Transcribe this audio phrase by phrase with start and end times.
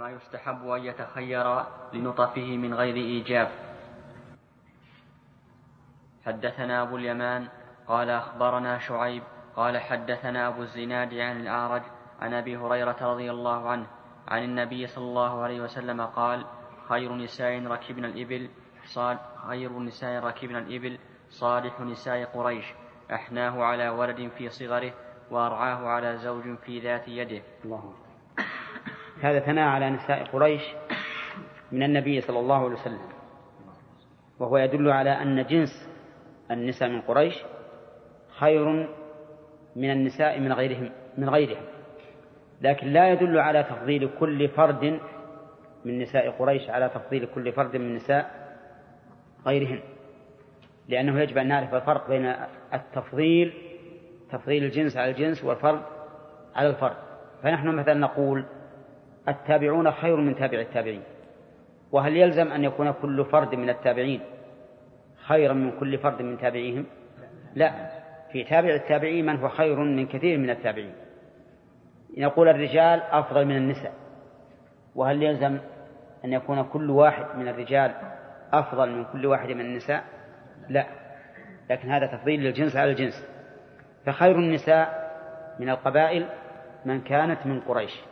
[0.00, 3.48] وما يستحب أن يتخير لنطفه من غير إيجاب.
[6.26, 7.48] حدثنا أبو اليمان
[7.86, 9.22] قال أخبرنا شعيب
[9.56, 11.82] قال حدثنا أبو الزناد عن الأعرج
[12.20, 13.86] عن أبي هريرة رضي الله عنه
[14.28, 16.46] عن النبي صلى الله عليه وسلم قال
[16.88, 18.50] خير نساء ركبنا الإبل
[18.84, 20.98] صاد خير نساء ركبنا الإبل
[21.28, 22.74] صالح نساء قريش
[23.12, 24.92] أحناه على ولد في صغره
[25.30, 27.42] وأرعاه على زوج في ذات يده.
[27.64, 28.09] الله
[29.22, 30.62] هذا ثناء على نساء قريش
[31.72, 33.00] من النبي صلى الله عليه وسلم.
[34.38, 35.88] وهو يدل على أن جنس
[36.50, 37.34] النساء من قريش
[38.38, 38.88] خير
[39.76, 41.62] من النساء من غيرهم من غيرهم.
[42.60, 45.00] لكن لا يدل على تفضيل كل فرد
[45.84, 48.56] من نساء قريش على تفضيل كل فرد من نساء
[49.46, 49.80] غيرهم.
[50.88, 52.34] لأنه يجب أن نعرف الفرق بين
[52.74, 53.52] التفضيل
[54.30, 55.82] تفضيل الجنس على الجنس والفرد
[56.54, 56.96] على الفرد.
[57.42, 58.44] فنحن مثلا نقول
[59.30, 61.02] التابعون خير من تابع التابعين.
[61.92, 64.20] وهل يلزم أن يكون كل فرد من التابعين
[65.26, 66.86] خيرا من كل فرد من تابعيهم؟
[67.54, 67.90] لا.
[68.32, 70.92] في تابع التابعين من هو خير من كثير من التابعين.
[72.18, 73.92] نقول الرجال أفضل من النساء.
[74.94, 75.58] وهل يلزم
[76.24, 77.94] أن يكون كل واحد من الرجال
[78.52, 80.04] أفضل من كل واحد من النساء؟
[80.68, 80.86] لا.
[81.70, 83.26] لكن هذا تفضيل للجنس على الجنس.
[84.06, 85.10] فخير النساء
[85.58, 86.26] من القبائل
[86.84, 88.09] من كانت من قريش.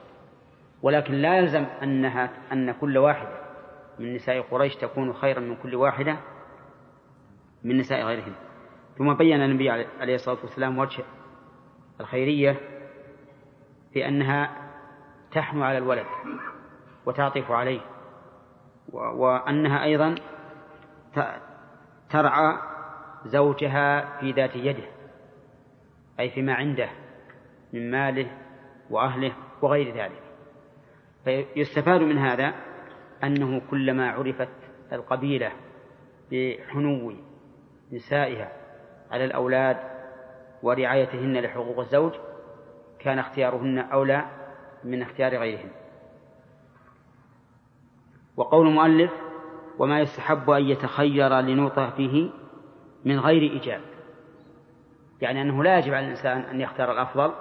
[0.82, 3.38] ولكن لا يلزم أنها أن كل واحدة
[3.98, 6.16] من نساء قريش تكون خيرا من كل واحدة
[7.64, 8.32] من نساء غيرهم
[8.98, 11.04] ثم بين النبي عليه الصلاة والسلام وجه
[12.00, 12.56] الخيرية
[13.92, 14.50] في أنها
[15.32, 16.06] تحنو على الولد
[17.06, 17.80] وتعطف عليه
[18.92, 20.14] وأنها أيضا
[22.10, 22.58] ترعى
[23.24, 24.84] زوجها في ذات يده
[26.20, 26.88] أي فيما عنده
[27.72, 28.30] من ماله
[28.90, 30.22] وأهله وغير ذلك.
[31.28, 32.54] فيستفاد من هذا
[33.24, 34.48] أنه كلما عرفت
[34.92, 35.52] القبيلة
[36.32, 37.12] بحنو
[37.92, 38.52] نسائها
[39.10, 39.76] على الأولاد
[40.62, 42.12] ورعايتهن لحقوق الزوج
[42.98, 44.24] كان اختيارهن أولى
[44.84, 45.70] من اختيار غيرهن.
[48.36, 49.10] وقول المؤلف
[49.78, 52.30] وما يستحب أن يتخير لنوطة فيه
[53.04, 53.80] من غير إيجاب
[55.20, 57.32] يعني أنه لا يجب على الإنسان أن يختار الأفضل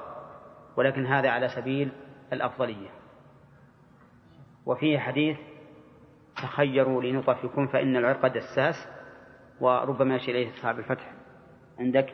[0.77, 1.91] ولكن هذا على سبيل
[2.33, 2.96] الأفضلية.
[4.67, 5.37] وفيه حديث
[6.35, 8.87] تخيروا لنطفكم فإن العرق دساس
[9.59, 11.13] وربما يشير إليه أصحاب الفتح.
[11.79, 12.13] عندك؟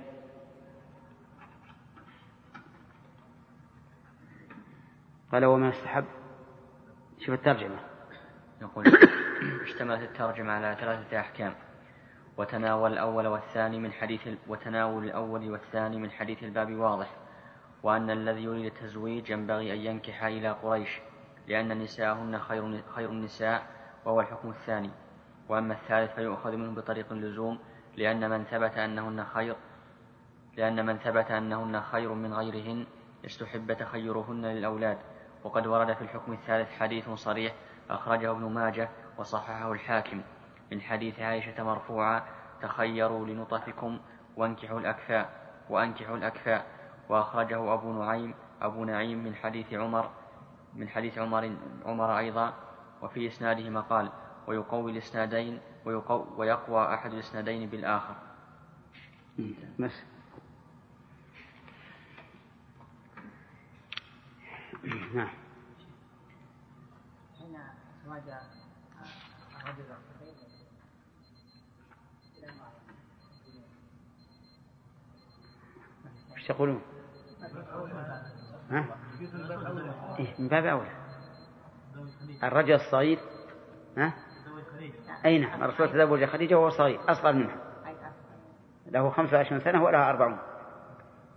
[5.31, 6.05] قال وما يستحب.
[7.19, 7.79] شوف الترجمة.
[8.61, 8.87] يقول
[9.63, 11.55] اشتملت الترجمة على ثلاثة أحكام.
[12.37, 17.15] وتناول الأول والثاني من حديث وتناول الأول والثاني من حديث الباب واضح.
[17.83, 21.01] وأن الذي يريد التزويج ينبغي أن ينكح إلى قريش.
[21.47, 23.63] لأن نساءهن خير خير النساء
[24.05, 24.89] وهو الحكم الثاني.
[25.49, 27.59] وأما الثالث فيؤخذ منه بطريق اللزوم
[27.97, 29.55] لأن من ثبت أنهن خير
[30.57, 32.85] لأن من ثبت أنهن خير من غيرهن
[33.25, 34.97] استحب تخيرهن للأولاد.
[35.43, 37.53] وقد ورد في الحكم الثالث حديث صريح
[37.89, 40.21] أخرجه ابن ماجه وصححه الحاكم.
[40.71, 42.23] من حديث عائشة مرفوعا
[42.61, 43.99] تخيروا لنطفكم
[44.37, 45.29] وانكحوا الأكفاء
[45.69, 46.65] وأنكحوا الأكفاء.
[47.09, 50.09] وأخرجه أبو نعيم أبو نعيم من حديث عمر
[50.75, 52.53] من حديث عمر عمر أيضا
[53.01, 54.11] وفي إسناده مقال
[54.47, 55.59] ويقوي الإسنادين
[56.37, 58.15] ويقوى أحد الإسنادين بالآخر
[59.79, 59.91] بس
[65.13, 65.29] نعم
[76.37, 76.81] إيش تقولون؟
[78.71, 78.97] ها؟
[80.19, 80.91] إيه من باب أولى
[82.43, 83.19] الرجل الصغير
[83.97, 84.13] ها؟
[85.25, 87.57] أي نعم الرسول تزوج خديجة وهو صغير أصغر منها.
[88.85, 90.37] له خمسة وعشرون سنة ولها أربعون.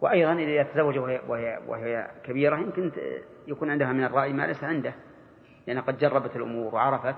[0.01, 2.93] وأيضا إذا تزوج وهي, وهي, وهي كبيرة يمكن
[3.47, 4.95] يكون عندها من الرأي ما ليس عنده.
[5.67, 7.17] لأن قد جربت الأمور وعرفت.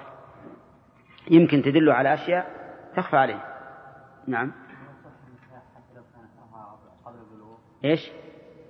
[1.31, 2.51] يمكن تدل على أشياء
[2.97, 3.45] تخفى عليه.
[4.27, 4.53] نعم.
[7.85, 8.11] إيش؟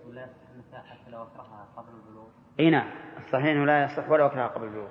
[0.07, 2.29] ولا النساء حتى لو اكرهها قبل البلوغ
[2.61, 2.91] إي نعم.
[3.19, 4.89] الصحيح أنه لا يصح ولو اكرهها قبل البلوغ.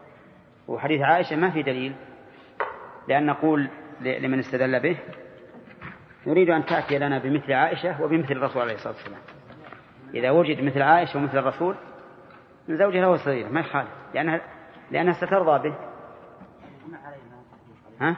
[0.68, 1.96] وحديث عائشة ما في دليل
[3.08, 3.70] لأن نقول
[4.02, 4.98] لمن استدل به
[6.28, 9.20] نريد أن تأتي لنا بمثل عائشة وبمثل الرسول عليه الصلاة والسلام.
[10.14, 11.76] إذا وجد مثل عائشة ومثل الرسول
[12.68, 13.90] من زوجها له صغير ما يخالف.
[14.14, 14.42] لانها
[14.92, 15.76] لأنها سترضى به.
[18.02, 18.16] ها؟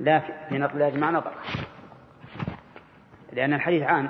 [0.00, 1.32] لا في نطق الإجماع نطق.
[3.32, 4.08] لأن الحديث عام.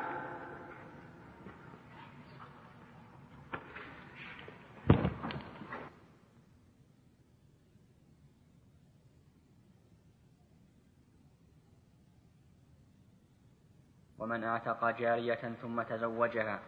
[14.28, 16.60] ومن اعتق جارية ثم تزوجها.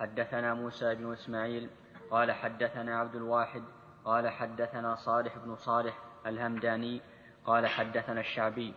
[0.00, 1.70] حدثنا موسى بن إسماعيل
[2.10, 3.62] قال حدثنا عبد الواحد
[4.04, 7.00] قال حدثنا صالح بن صالح الهمداني
[7.46, 8.74] قال حدثنا الشعبي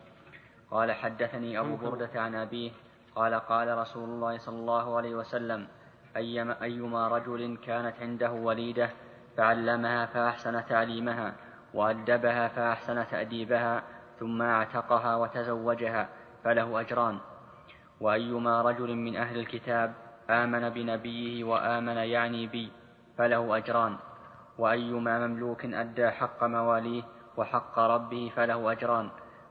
[0.71, 2.71] قال حدثني أبو بردة عن أبيه
[3.15, 5.67] قال قال رسول الله صلى الله عليه وسلم
[6.15, 8.89] أيما, أيما رجل كانت عنده وليدة
[9.37, 11.33] فعلمها فأحسن تعليمها
[11.73, 13.83] وأدبها فأحسن تأديبها
[14.19, 16.09] ثم اعتقها وتزوجها
[16.43, 17.17] فله أجران.
[18.01, 19.93] وأيما رجل من أهل الكتاب
[20.29, 22.71] آمن بنبيه وآمن يعني بي
[23.17, 23.97] فله أجران.
[24.57, 27.03] وأيما مملوك أدى حق مواليه
[27.37, 29.09] وحق ربه فله أجران.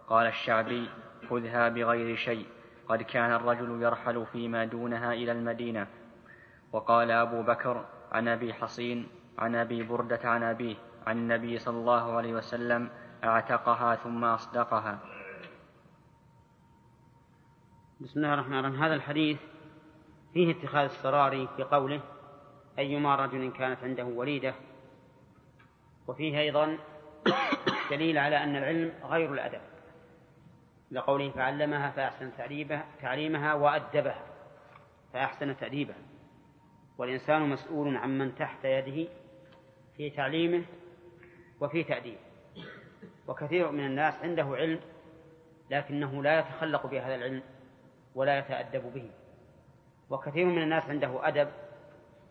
[0.08, 0.90] قال الشعبي
[1.30, 2.46] خذها بغير شيء.
[2.88, 5.86] قد كان الرجل يرحل فيما دونها إلى المدينة.
[6.72, 9.08] وقال أبو بكر عن أبي حصين
[9.38, 12.88] عن أبي بردة عن أبيه عن النبي صلى الله عليه وسلم
[13.24, 15.15] أعتقها ثم أصدقها.
[18.00, 18.82] بسم الله الرحمن الرحيم.
[18.82, 19.38] هذا الحديث
[20.32, 22.00] فيه اتخاذ السراري في قوله
[22.78, 24.54] أيما رجل كانت عنده وليدة.
[26.06, 26.78] وفيه أيضا
[27.90, 29.60] دليل على أن العلم غير الأدب
[30.90, 32.30] لقوله فعلمها فأحسن
[33.00, 34.26] تعليمها وأدبها
[35.12, 36.02] فأحسن تأديبها.
[36.98, 39.10] والإنسان مسؤول عمن تحت يده
[39.96, 40.62] في تعليمه
[41.60, 42.20] وفي تأديبه.
[43.28, 44.80] وكثير من الناس عنده علم
[45.70, 47.42] لكنه لا يتخلق بهذا العلم
[48.16, 49.10] ولا يتأدب به.
[50.10, 51.48] وكثير من الناس عنده أدب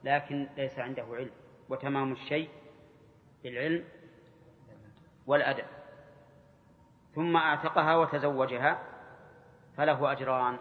[0.03, 1.31] لكن ليس عنده علم.
[1.69, 2.49] وتمام الشيء
[3.43, 3.85] بالعلم
[5.27, 5.65] والأدب.
[7.15, 8.83] ثم أعتقها وتزوجها
[9.77, 10.57] فله أجران.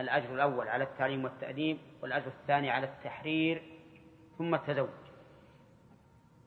[0.00, 3.62] الأجر الأول على التعليم والتأديب والأجر الثاني على التحرير
[4.38, 4.88] ثم التزوج.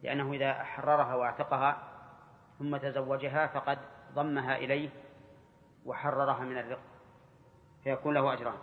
[0.03, 1.83] لأنه إذا حررها وأعتقها
[2.59, 3.77] ثم تزوجها فقد
[4.13, 4.89] ضمها إليه
[5.85, 6.92] وحررها من الرق.
[7.83, 8.57] فيكون له أجران.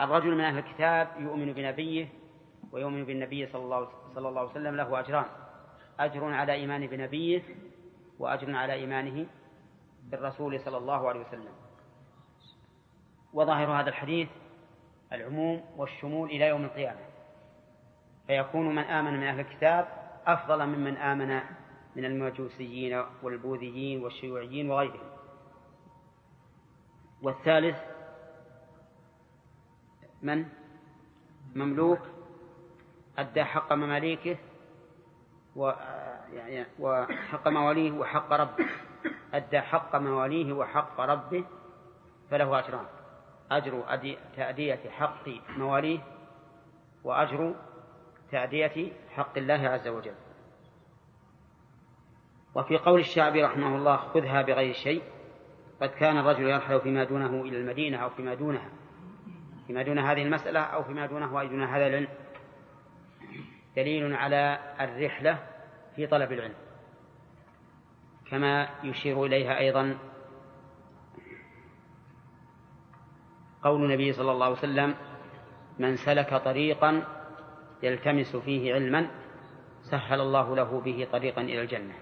[0.00, 2.08] الرجل من أهل الكتاب يؤمن بنبيه
[2.72, 5.26] ويؤمن بالنبي صلى الله, صلى الله عليه وسلم له أجران.
[6.00, 7.42] أجر على إيمان بنبيه
[8.18, 9.26] وأجر على إيمانه
[10.02, 11.52] بالرسول صلى الله عليه وسلم.
[13.32, 14.28] وظاهر هذا الحديث
[15.12, 17.00] العموم والشمول إلى يوم القيامة.
[18.26, 19.88] فيكون من آمن من أهل الكتاب
[20.26, 21.40] أفضل ممن آمن
[21.96, 25.08] من المجوسيين والبوذيين والشيوعيين وغيرهم.
[27.22, 27.76] والثالث
[30.22, 30.46] من؟
[31.54, 32.00] مملوك
[33.18, 34.36] أدى حق مماليكه
[35.56, 35.72] و
[36.32, 38.66] يعني وحق مواليه وحق ربه.
[39.34, 41.44] أدى حق مواليه وحق ربه
[42.30, 42.86] فله أجران.
[43.50, 43.84] أجر
[44.36, 46.00] تأدية حق مواليه
[47.04, 47.54] وأجر
[48.30, 50.14] تأدية حق الله عز وجل.
[52.54, 55.02] وفي قول الشعبي رحمه الله خذها بغير شيء
[55.80, 58.70] قد كان الرجل يرحل فيما دونه إلى المدينة أو فيما دونها.
[59.68, 62.08] فيما دون هذه المسألة أو فيما دونه أي دون هذا العلم.
[63.76, 65.38] دليل على الرحلة
[65.96, 66.54] في طلب العلم.
[68.30, 69.98] كما يشير إليها أيضا
[73.62, 74.94] قول النبي صلى الله عليه وسلم
[75.78, 77.04] من سلك طريقا
[77.82, 79.10] يلتمس فيه علما
[79.82, 81.94] سهل الله له به طريقا إلى الجنة.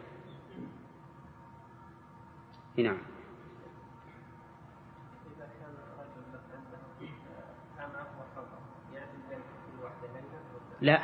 [2.77, 3.16] نعم.
[10.81, 10.99] لا.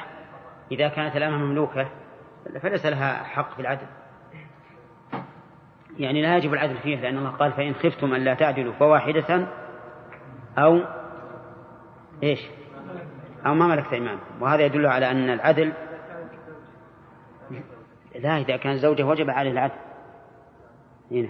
[0.72, 1.88] إذا كانت الأمة مملوكة
[2.62, 3.86] فليس لها حق في العدل.
[5.98, 9.46] يعني لا يجب العدل فيه لأن الله قال فإن خفتم أن لا تعدلوا فواحدة
[10.58, 10.80] أو
[12.22, 12.40] إيش؟
[13.46, 15.72] أو ما ملكت أيمانكم وهذا يدل على أن العدل
[18.14, 19.74] لا إذا كان زوجة وجب عليه العدل.
[21.10, 21.28] هنا.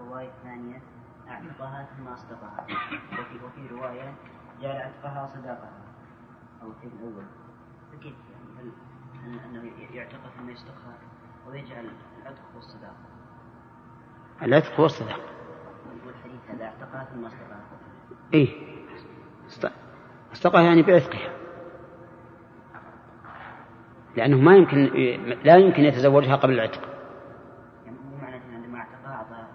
[0.00, 0.82] الرواية الثانية
[1.28, 2.66] أعتقها ثم أصدقها.
[3.44, 4.14] وفي رواية
[4.60, 5.84] جعل عتقها صداقها.
[6.62, 7.24] أو في الأول
[7.92, 8.14] فكيف
[8.58, 10.94] هل أنه يعتقها ثم يصدقها
[11.48, 11.90] ويجعل
[12.22, 12.94] العتق والصداقة
[14.42, 15.20] العتق والصداقة
[16.06, 17.60] والحديث هذا اعتقها ثم اصدقها
[18.34, 18.48] إيه.
[20.32, 21.34] اصدقها يعني بعتقها.
[24.16, 24.78] لأنه ما يمكن
[25.44, 26.80] لا يمكن يتزوجها قبل العتق.
[27.84, 29.46] يعني مو معنى عندما اعتقها أعطى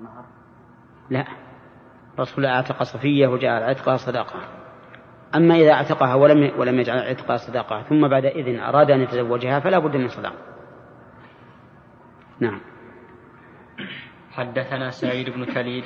[0.00, 0.24] مهر.
[1.10, 1.24] لا.
[2.14, 4.40] الرسول أعتق صفية وجعل عتقها صداقة
[5.34, 9.78] أما إذا أعتقها ولم ولم يجعل عتقها صداقة ثم بعد إذن أراد أن يتزوجها فلا
[9.78, 10.36] بد من صداقة
[12.40, 12.60] نعم.
[14.32, 15.84] حدثنا سعيد بن كليد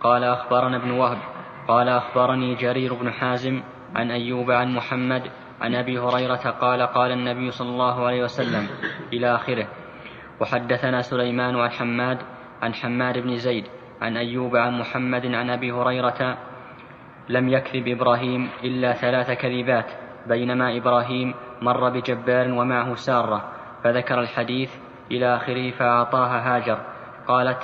[0.00, 1.18] قال أخبرنا ابن وهب
[1.68, 3.62] قال أخبرني جرير بن حازم
[3.94, 5.22] عن أيوب عن محمد
[5.60, 8.68] عن أبي هريرة قال قال النبي صلى الله عليه وسلم
[9.12, 9.68] إلى آخره.
[10.40, 12.18] وحدثنا سليمان عن حماد
[12.62, 13.64] عن حماد بن زيد
[14.00, 16.38] عن أيوب عن محمد عن أبي هريرة
[17.28, 19.90] لم يكذب إبراهيم إلا ثلاث كذبات
[20.26, 23.52] بينما إبراهيم مر بجبار ومعه سارة
[23.84, 24.74] فذكر الحديث
[25.10, 26.78] إلى آخره فأعطاها هاجر.
[27.26, 27.62] قالت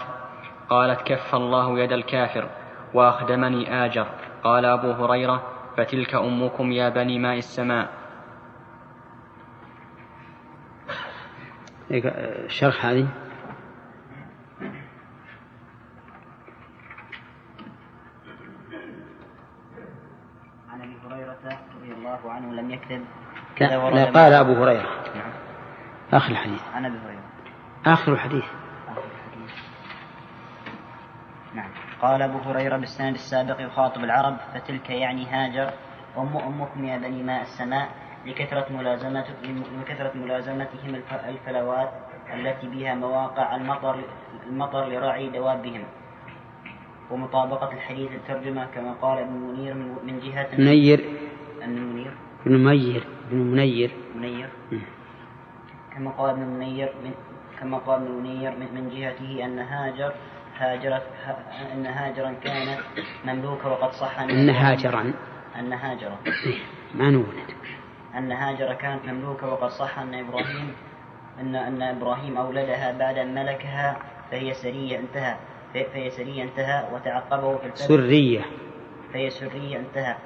[0.69, 2.49] قالت كف الله يد الكافر
[2.95, 4.07] وأخدمني آجر.
[4.43, 5.43] قال أبو هريرة
[5.77, 7.89] فتلك أمكم يا بني ماء السماء.
[11.91, 13.09] الشرح هذه
[20.69, 23.05] عن ابي هريره رضي الله عنه لم يكذب
[23.61, 24.89] لا, قال أبو هريرة.
[25.15, 25.33] نعم.
[26.13, 26.63] آخر الحديث.
[26.75, 27.23] عن ابي هريرة.
[27.87, 28.45] آخر الحديث.
[28.89, 29.55] آخر الحديث.
[31.55, 31.71] نعم.
[32.03, 35.73] قال أبو هريرة بالسند السابق يخاطب العرب فتلك يعني هاجر
[36.19, 37.89] ام أمكم يا بني ماء السماء
[38.27, 39.25] لكثرة ملازمة
[39.81, 41.91] لكثرة ملازمتهم الفلوات
[42.35, 44.05] التي بها مواقع المطر
[44.47, 45.85] المطر لرعي دوابهم.
[47.11, 49.75] ومطابقة الحديث الترجمة كما قال ابن منير
[50.05, 51.05] من جهة منير.
[51.63, 53.91] ابن منير ابن منير ابن منير.
[54.17, 54.49] منير.
[55.97, 57.15] كما قال ابن منير من
[57.61, 60.13] كما قال ابن منير من جهته أن هاجر
[60.59, 61.03] هاجرت
[61.73, 62.81] أن هاجرا كانت
[63.25, 65.13] مملوكة وقد صح أن هاجرا.
[65.59, 66.17] أن هاجرا.
[66.95, 67.51] ما نولد
[68.17, 70.73] أن هاجر كانت مملوكة وقد صح أن إبراهيم
[71.41, 73.97] أن أن إبراهيم أولدها بعد أن ملكها
[74.31, 75.37] فهي سرية انتهى
[75.75, 78.45] فهي سرية انتهى وتعقبه في الفتح سرية.
[79.13, 80.17] فهي سرية انتهى.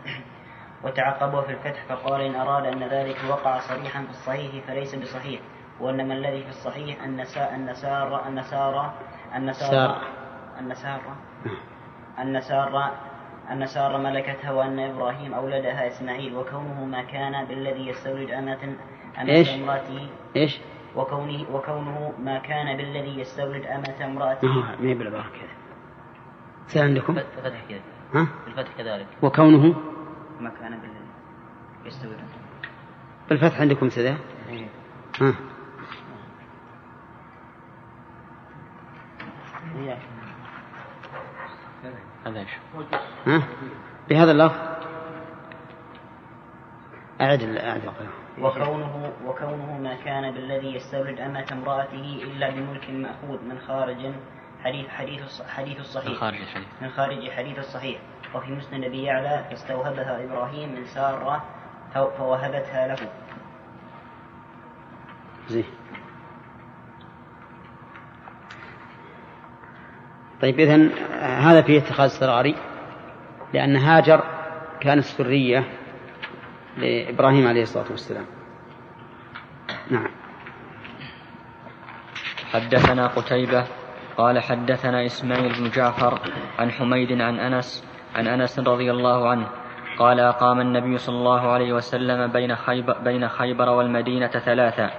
[0.84, 5.40] وتعقبه في الفتح فقال إن أراد أن ذلك وقع صريحا في الصحيح فليس بصحيح.
[5.80, 8.92] وإنما الذي في الصحيح أن أن سار أن سار
[9.36, 10.02] أن سار
[10.58, 11.00] أن سار
[12.18, 12.90] أن سار
[13.50, 18.74] أن سار ملكتها وأن إبراهيم أولدها إسماعيل وكونه ما كان بالذي يستولد أمة
[19.18, 20.08] أمة امرأته.
[20.36, 20.60] إيش؟
[20.96, 24.48] وكونه وكونه ما كان بالذي يستولد أمة امرأته.
[24.48, 25.26] ما هي بالعبارة
[26.72, 26.82] كذا.
[26.82, 27.80] عندكم؟ الفتح كذا.
[28.14, 29.06] ها؟ الفتح كذلك.
[29.22, 29.74] وكونه؟
[30.40, 31.10] ما كان بالذي
[31.84, 32.20] يستولد
[33.28, 34.18] بالفتح عندكم سذا؟
[34.48, 34.68] إيه.
[35.20, 35.34] ها؟
[42.26, 42.50] هذا إيش؟
[43.26, 43.42] ها؟
[44.08, 44.58] بهذا اللفظ
[47.20, 47.82] أعد أعد
[48.38, 54.12] وكونه وكونه ما كان بالذي يستولد أمة امرأته إلا بملك مأخوذ من خارج
[54.64, 58.00] حديث حديث حديث الصحيح من خارج الحديث من خارج حديث الصحيح
[58.34, 61.44] وفي مسند أبي يعلى فاستوهبها إبراهيم من سارة
[61.94, 62.96] فوهبتها له.
[65.48, 65.64] زين.
[70.42, 72.56] طيب إذن هذا فيه اتخاذ السراري
[73.54, 74.24] لأن هاجر
[74.80, 75.64] كانت سرية
[76.76, 78.26] لإبراهيم عليه الصلاة والسلام.
[79.90, 80.08] نعم.
[82.52, 83.66] حدثنا قتيبة
[84.16, 86.20] قال حدثنا إسماعيل بن جعفر
[86.58, 89.46] عن حميد عن أنس عن أنس رضي الله عنه
[89.98, 94.90] قال أقام النبي صلى الله عليه وسلم بين خيبر, بين خيبر والمدينة ثلاثة.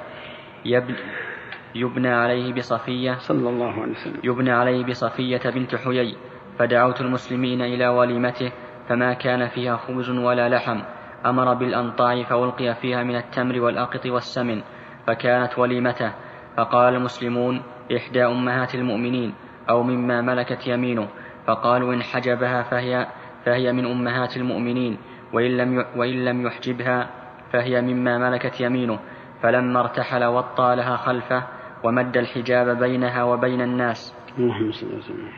[1.76, 4.20] يبنى عليه بصفية صلى الله عليه وسلم.
[4.24, 6.18] يبنى عليه بصفية بنت حيي
[6.60, 8.52] فدعوت المسلمين إلى وليمته
[8.90, 10.80] فما كان فيها خبز ولا لحم.
[11.26, 14.62] أمر بالأنطاع فألقي فيها من التمر والأقط والسمن
[15.08, 16.12] فكانت وليمته.
[16.58, 17.62] فقال المسلمون
[17.98, 19.34] إحدى أمهات المؤمنين
[19.70, 21.08] أو مما ملكت يمينه.
[21.48, 23.08] فقالوا إن حجبها فهي
[23.46, 24.98] فهي من أمهات المؤمنين
[25.34, 27.10] وإن لم وإن لم يحجبها
[27.54, 29.00] فهي مما ملكت يمينه.
[29.44, 31.44] فلما ارتحل وطى لها خلفه
[31.84, 34.16] ومد الحجاب بينها وبين الناس.
[34.38, 35.32] اللهم صل وسلم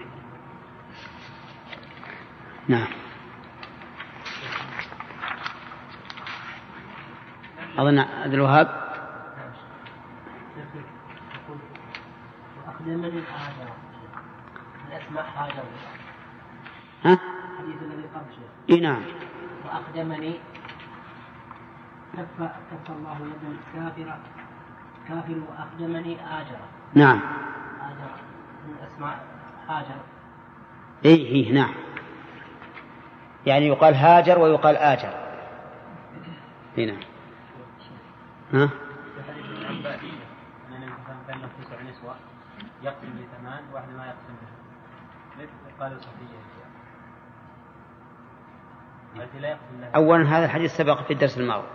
[2.67, 2.87] نعم.
[7.77, 8.83] أظن عبد الوهاب.
[12.67, 13.73] أقدمني هاجر
[14.87, 15.63] الأسماء هاجر
[17.03, 19.01] ها؟ الحديث الذي قبل شيخ إي نعم.
[19.65, 20.39] وأقدمني
[22.13, 22.41] كف
[22.71, 24.17] كف الله يد الكافر
[25.07, 26.59] كافر وأقدمني آجر.
[26.93, 27.21] نعم.
[27.81, 28.11] آجر.
[28.67, 29.25] من أسماء
[29.67, 30.01] هاجر.
[31.05, 31.73] إي إيه نعم.
[33.45, 35.13] يعني يقال هاجر ويقال آجر.
[36.77, 36.99] إي نعم.
[38.53, 38.69] ها؟
[41.61, 42.15] تسع نسوة
[42.83, 45.47] يقسم بثمان واحدة ما يقسم بها
[45.79, 46.53] قالوا صفية.
[49.95, 51.67] أولا هذا الحديث سبق في الدرس الماضي.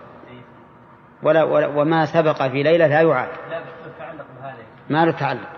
[1.23, 3.29] ولا, ولا وما سبق في ليلة لا يعاد.
[3.49, 4.63] لا بس تعلق بهذا.
[4.89, 5.49] ما له تعلق.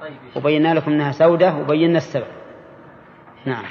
[0.00, 2.26] طيب وبينا لكم أنها سودة وبينا السبب.
[3.46, 3.64] نعم.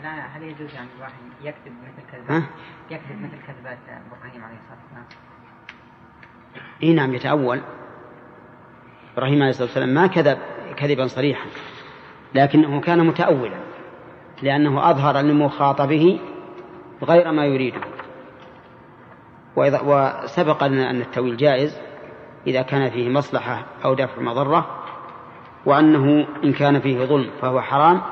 [0.00, 1.12] الآن هل يجوز أن الواحد
[1.42, 2.42] يكتب مثل ها؟ كذبات
[2.90, 5.04] يكتب مثل كذبات إبراهيم عليه الصلاة والسلام؟
[6.82, 7.60] اي نعم يتأول.
[9.14, 10.38] إبراهيم عليه الصلاة والسلام ما كذب
[10.76, 11.46] كذبا صريحا
[12.34, 13.56] لكنه كان متأولا.
[14.42, 16.20] لأنه أظهر لمخاطبه
[17.02, 17.80] غير ما يريده.
[19.56, 21.80] وسبق لنا أن التأويل جائز
[22.46, 24.66] إذا كان فيه مصلحة أو دفع مضرة
[25.66, 28.02] وأنه إن كان فيه ظلم فهو حرام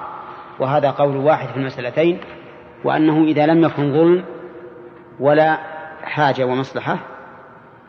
[0.60, 2.20] وهذا قول واحد في المسألتين
[2.84, 4.24] وأنه إذا لم يكن ظلم
[5.20, 5.58] ولا
[6.02, 6.98] حاجة ومصلحة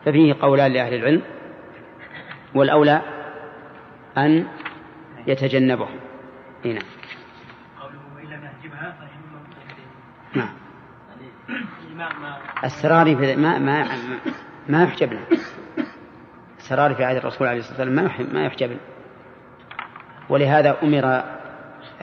[0.04, 1.22] ففيه قولان لأهل العلم
[2.54, 3.00] والأولى
[4.18, 4.46] أن
[5.26, 5.88] يتجنبه.
[6.64, 6.80] هنا.
[10.36, 10.48] نعم.
[12.64, 13.88] السراري في ما ما
[14.68, 15.20] ما يحجبنا
[16.58, 18.76] السراري في عهد الرسول عليه الصلاة والسلام ما ما يحجبن
[20.28, 21.22] ولهذا أمر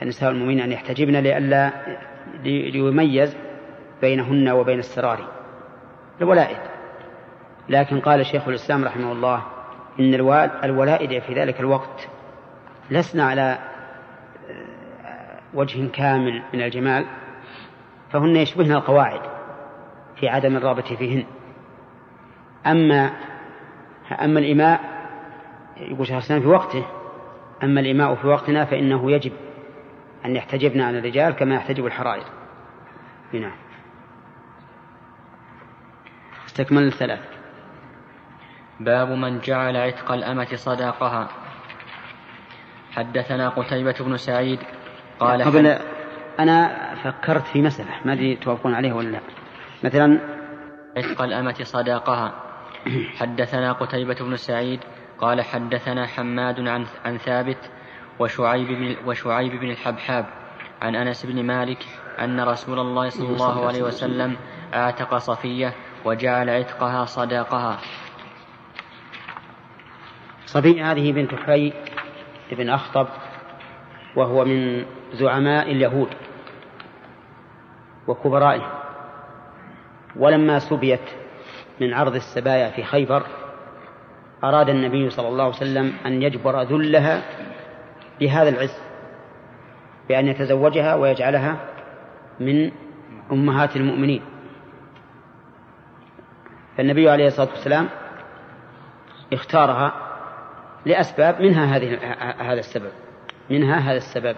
[0.02, 1.72] نساء المؤمنين أن يحتجبن لئلا
[2.44, 3.36] ليميز
[4.00, 5.28] بينهن وبين السراري.
[6.20, 6.58] الولائد.
[7.68, 9.42] لكن قال شيخ الإسلام رحمه الله
[10.00, 10.14] إن
[10.64, 12.08] الولائد في ذلك الوقت
[12.90, 13.58] لسنا على
[15.54, 17.06] وجه كامل من الجمال.
[18.14, 19.20] فهن يشبهن القواعد
[20.16, 21.26] في عدم الرغبة فيهن.
[22.66, 23.10] أما
[24.20, 24.80] أما الإماء
[25.76, 26.86] يقول شيخ الإسلام في وقته
[27.62, 29.32] أما الإماء في وقتنا فإنه يجب
[30.24, 32.24] أن يحتجبن عن الرجال كما يحتجب الحرائر.
[33.32, 33.56] نعم
[36.46, 37.20] استكمل الثلاث.
[38.80, 41.28] باب من جعل عتق الأمة صداقها.
[42.92, 44.58] حدثنا قتيبة بن سعيد
[45.20, 45.93] قال قبل
[46.38, 49.20] أنا فكرت في مسألة ما أدري توافقون عليها ولا لا.
[49.84, 50.20] مثلا
[50.96, 52.34] عتق الأمة صداقها.
[53.20, 54.80] حدثنا قتيبة بن سعيد
[55.18, 57.70] قال حدثنا حماد عن عن ثابت
[58.18, 60.26] وشعيب بن وشعيب بن الحبحاب
[60.82, 61.86] عن أنس بن مالك
[62.18, 64.36] أن رسول الله صلى الله عليه وسلم
[64.74, 65.74] اعتق صفية
[66.04, 67.78] وجعل عتقها صداقها.
[70.46, 71.72] صفية هذه بنت حي
[72.52, 73.06] بن أخطب
[74.16, 76.08] وهو من زعماء اليهود.
[78.08, 78.70] وكبرائهم
[80.16, 81.00] ولما سبيت
[81.80, 83.22] من عرض السبايا في خيبر
[84.44, 87.22] أراد النبي صلى الله عليه وسلم أن يجبر ذلها
[88.20, 88.78] بهذا العز
[90.08, 91.56] بأن يتزوجها ويجعلها
[92.40, 92.70] من
[93.32, 94.22] أمهات المؤمنين.
[96.76, 97.88] فالنبي عليه الصلاة والسلام
[99.32, 99.92] اختارها
[100.86, 101.98] لأسباب منها هذه
[102.38, 102.92] هذا السبب
[103.50, 104.36] منها هذا السبب.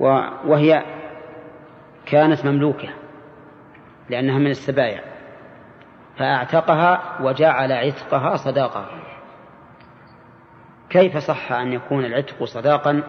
[0.00, 0.84] وهي
[2.12, 2.88] كانت مملوكة
[4.10, 5.04] لأنها من السبايا
[6.16, 8.86] فأعتقها وجعل عتقها صداقة.
[10.90, 13.02] كيف صح أن يكون العتق صداقا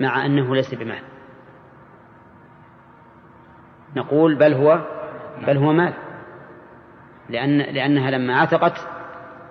[0.00, 1.02] مع أنه ليس بمال؟
[3.96, 4.80] نقول بل هو
[5.46, 5.94] بل هو مال
[7.28, 8.88] لأن لأنها لما عتقت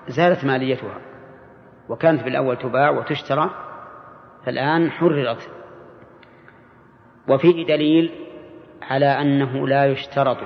[0.07, 0.97] زالت ماليتها
[1.89, 3.49] وكانت بالأول تباع وتشترى
[4.45, 5.58] فالآن حررت
[7.29, 8.11] وفيه دليل
[8.81, 10.37] على أنه لا يشترط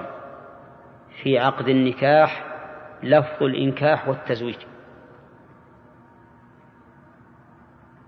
[1.24, 2.46] في عقد النكاح
[3.04, 4.56] لفظ الإنكاح والتزويج.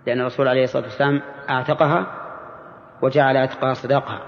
[0.08, 2.08] لأن الرسول عليه الصلاة والسلام أعتقها
[3.02, 4.22] وجعل عتقها صداقها.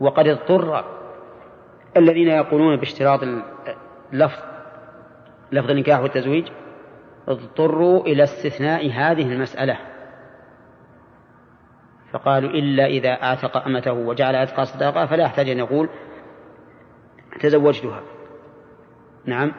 [0.00, 0.84] وقد اضطر
[1.96, 3.20] الذين يقولون باشتراط
[4.12, 4.38] اللفظ
[5.52, 6.48] لفظ النكاح والتزويج
[7.28, 9.78] اضطروا إلى استثناء هذه المسألة.
[12.16, 15.88] فقالوا إلا إذا أعتق أمته وجعل عتقها صداقة فلا يحتاج أن يقول
[17.40, 18.02] تزوجتها.
[19.24, 19.52] نعم.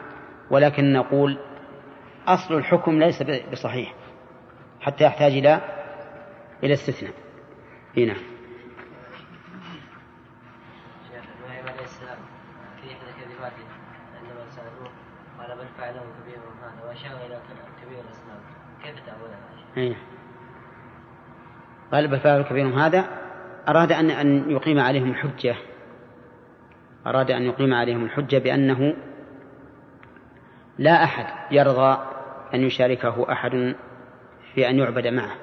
[0.50, 1.38] ولكن نقول
[2.26, 3.94] أصل الحكم ليس بصحيح
[4.80, 5.60] حتى يحتاج إلى
[6.62, 7.12] إلى استثناء.
[7.96, 8.22] هنا نعم.
[15.38, 16.38] قال فعله كبير
[16.86, 17.40] واشار إلى
[17.82, 18.40] كبير الاسلام
[19.74, 20.07] كيف؟
[21.92, 23.04] قال بل فعله كبير هذا.
[23.68, 25.56] أراد ان أن يقيم عليهم الحجة.
[27.06, 28.94] أراد أن يقيم عليهم الحجة بأنه
[30.78, 31.98] لا أحد يرضى
[32.54, 33.74] أن يشاركه أحد
[34.54, 35.34] في أن يعبد معه.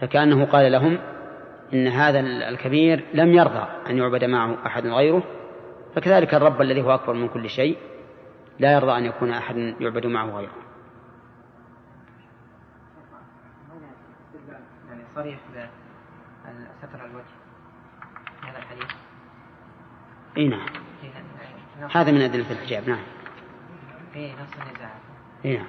[0.00, 0.98] فكأنه قال لهم
[1.72, 5.22] إن هذا الكبير لم يرضى أن يعبد معه أحد غيره
[5.94, 7.76] فكذلك الرب الذي هو أكبر من كل شيء
[8.58, 10.69] لا يرضى أن يكون أحد يعبد معه غيره.
[15.16, 15.70] يعني صريح
[16.82, 17.24] ستر الوجه.
[18.42, 18.90] هذا الحديث.
[20.36, 20.66] إي نعم.
[21.94, 23.02] هذا من أدلة الحجاب نعم.
[24.12, 24.90] في نص النزاع.
[25.44, 25.66] إي نعم.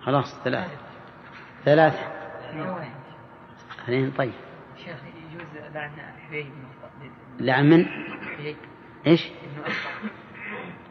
[0.00, 0.76] خلاص ثلاثة.
[1.64, 2.12] ثلاثة.
[3.84, 4.32] اثنين طيب.
[4.76, 4.96] شيخ
[5.32, 5.90] يجوز لعن
[6.28, 6.46] حوي
[7.40, 7.86] لعن من؟
[9.06, 9.28] إيش؟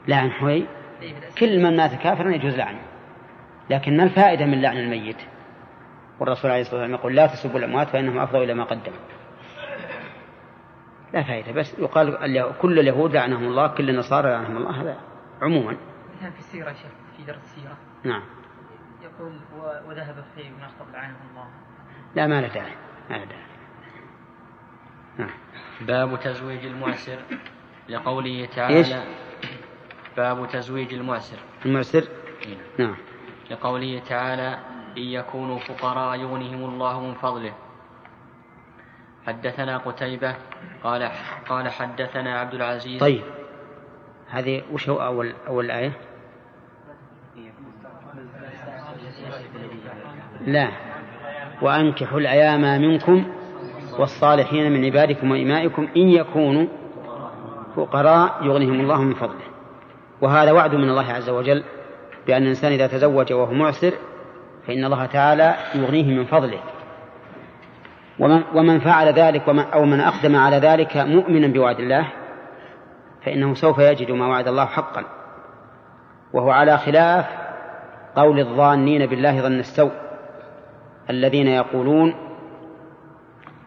[0.08, 0.67] لعن حوي
[1.38, 2.82] كل من مات كافرا يجوز لعنه.
[3.70, 5.31] لكن ما الفائدة من لعن الميت؟
[6.22, 9.00] والرسول عليه الصلاة والسلام يقول لا تسبوا الأموات فإنهم أفضوا إلى ما قدموا.
[11.14, 14.98] لا فائدة بس يقال كل اليهود لعنهم الله كل النصارى لعنهم الله هذا
[15.42, 15.78] عموما.
[16.16, 17.78] مثلا في السيرة شيخ في درس السيرة.
[18.04, 18.24] نعم.
[19.02, 19.40] يقول
[19.88, 21.48] وذهب في بن أخطب لعنه الله.
[22.16, 22.76] لا ما له داعي
[23.10, 23.46] ما له داعي.
[25.18, 25.32] نعم.
[25.82, 27.20] باب تزويج المعسر.
[27.90, 28.94] لقوله تعالى إيش؟
[30.18, 31.38] باب تزويج المعسر.
[31.66, 32.04] المعسر؟
[32.46, 32.58] إيه.
[32.78, 32.96] نعم.
[33.52, 37.54] لقوله تعالى إن يكونوا فقراء يغنهم الله من فضله.
[39.27, 40.36] حدثنا قتيبة
[40.84, 41.12] قال
[41.49, 42.99] قال حدثنا عبد العزيز.
[42.99, 43.23] طيب
[44.30, 45.91] هذه وش هو أول أول آية؟
[50.45, 50.67] لا.
[51.62, 53.34] وأنكحوا الأيام منكم
[53.99, 56.67] والصالحين من عبادكم وإمائكم إن يكونوا
[57.75, 59.51] فقراء يغنيهم الله من فضله.
[60.21, 61.63] وهذا وعد من الله عز وجل
[62.27, 63.93] بأن الإنسان إذا تزوج وهو معسر
[64.67, 66.60] فإن الله تعالى يغنيه من فضله.
[68.19, 72.08] ومن, ومن فعل ذلك ومن أو من أقدم على ذلك مؤمنا بوعد الله
[73.26, 75.04] فإنه سوف يجد ما وعد الله حقا.
[76.34, 77.26] وهو على خلاف
[78.15, 79.91] قول الظانين بالله ظن السوء
[81.10, 82.15] الذين يقولون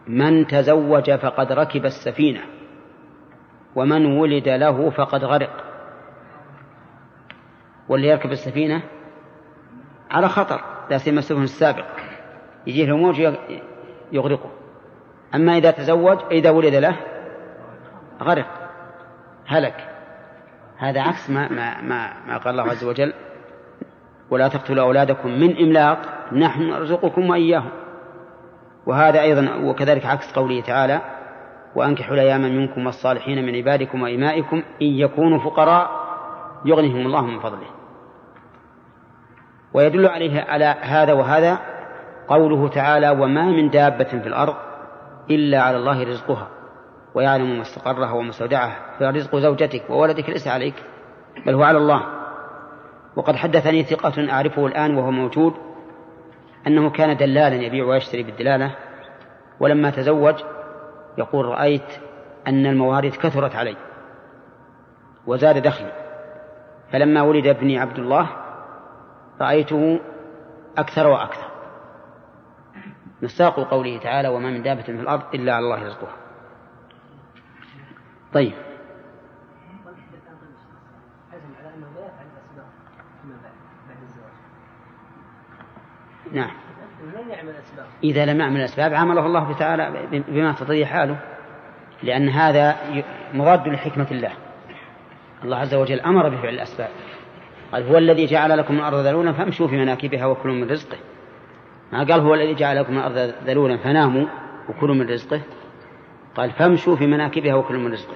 [0.07, 2.41] من تزوج فقد ركب السفينة
[3.75, 5.63] ومن ولد له فقد غرق.
[7.89, 8.81] واللي يركب السفينة
[10.11, 10.74] على خطر.
[10.89, 11.85] لا سيما السفن السابق.
[12.67, 13.19] يجيه الموج
[14.11, 14.49] يغرقه.
[15.35, 16.95] أما إذا تزوج إذا ولد له
[18.21, 18.47] غرق.
[19.47, 19.89] هلك.
[20.77, 23.13] هذا عكس ما ما ما, ما قال الله عز وجل
[24.29, 25.99] ولا تقتلوا أولادكم من إملاق
[26.31, 27.71] نحن نرزقكم وإياهم.
[28.85, 31.01] وهذا أيضا وكذلك عكس قوله تعالى
[31.75, 36.05] وأنكحوا الأيام منكم والصالحين من عبادكم وإمائكم إن يكونوا فقراء
[36.65, 37.74] يغنيهم الله من فضله.
[39.75, 41.59] ويدل عليه على هذا وهذا
[42.27, 44.55] قوله تعالى وما من دابة في الأرض
[45.29, 46.47] إلا على الله رزقها
[47.15, 50.73] ويعلم مستقرها ومستودعها فرزق زوجتك وولدك ليس عليك
[51.45, 52.03] بل هو على الله.
[53.15, 55.53] وقد حدثني ثقة أعرفه الآن وهو موجود
[56.67, 58.75] أنه كان دلالا يبيع ويشتري بالدلالة
[59.59, 60.35] ولما تزوج
[61.17, 61.99] يقول رأيت
[62.47, 63.75] أن الموارد كثرت علي
[65.27, 65.91] وزاد دخلي.
[66.91, 68.44] فلما ولد ابني عبد الله
[69.41, 69.99] رأيته
[70.77, 71.47] أكثر وأكثر.
[73.21, 76.15] مصداق قوله تعالى وما من دابة في الأرض إلا على الله رزقها.
[78.33, 78.53] طيب.
[86.31, 86.51] نعم.
[88.03, 91.19] إذا لم يعمل الأسباب عامله الله تعالى بما تطيع حاله
[92.03, 92.75] لأن هذا
[93.33, 94.31] مضاد لحكمة الله.
[95.43, 96.89] الله عز وجل أمر بفعل الأسباب.
[97.71, 100.97] قال هو الذي جعل لكم الأرض ذلولا فامشوا في مناكبها وكلوا من رزقه.
[101.93, 104.25] ما قال هو الذي جعل لكم الأرض ذلولا فناموا
[104.69, 105.41] وكلوا من رزقه.
[106.35, 108.15] قال فامشوا في مناكبها وكلوا من رزقه.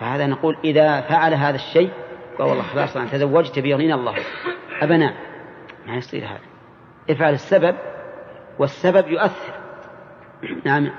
[0.00, 1.90] فهذا نقول إذا فعل هذا الشيء
[2.38, 4.14] قال والله خلاص أنا تزوجت بيغنينا الله.
[4.82, 5.14] أبناء.
[5.86, 6.40] ما يصير هذا.
[7.10, 7.76] افعل السبب
[8.58, 9.54] والسبب يؤثر.
[10.64, 10.90] نعم.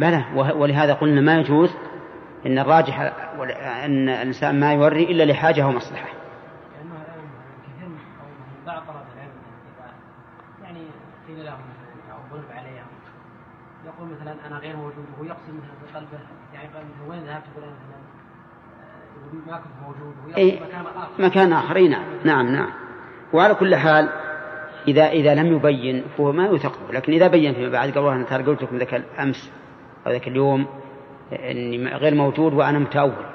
[0.00, 1.70] بلى ولهذا قلنا ما يجوز
[2.46, 3.00] إن الراجح
[3.84, 6.08] إن الإنسان ما يوري إلا لحاجة أو مصلحة.
[7.66, 7.98] كثير من
[8.66, 9.32] بعض طلبه العلم
[10.62, 10.80] يعني
[11.28, 12.86] قيل لهم مثلا أو ضرب عليهم
[13.86, 16.18] يقول مثلا أنا غير موجود وهو يقصد مثلا في قلبه
[16.54, 18.00] يعني قال مثلا وين ذهبت يقول مثلا
[19.46, 21.22] ما كنت موجود وهو يقصد مكان آخر.
[21.22, 22.70] مكان اخر نعم نعم نعم.
[23.32, 24.08] وعلى كل حال
[24.88, 28.46] إذا إذا لم يبين فهو ما يثق لكن إذا بين فيما بعد قال والله أنا
[28.46, 29.59] قلت لكم ذاك الأمس
[30.06, 30.66] أو ذاك اليوم
[31.32, 33.26] إني غير موجود وأنا متأول.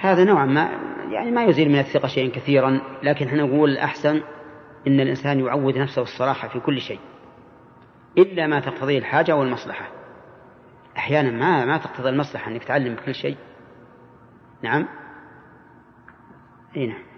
[0.00, 0.70] هذا نوعا ما
[1.10, 4.20] يعني ما يزيل من الثقة شيئا كثيرا لكن إحنا نقول الأحسن
[4.86, 7.00] إن الإنسان يعود نفسه الصراحة في كل شيء
[8.18, 9.88] إلا ما تقتضيه الحاجة والمصلحة.
[10.96, 13.36] أحيانا ما ما تقتضي المصلحة أنك تعلم كل شيء.
[14.62, 14.88] نعم؟
[16.76, 17.11] أي نعم.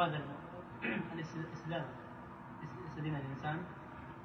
[0.00, 0.12] جواز
[1.14, 1.82] الاستدلال
[2.86, 3.56] يستدين الإنسان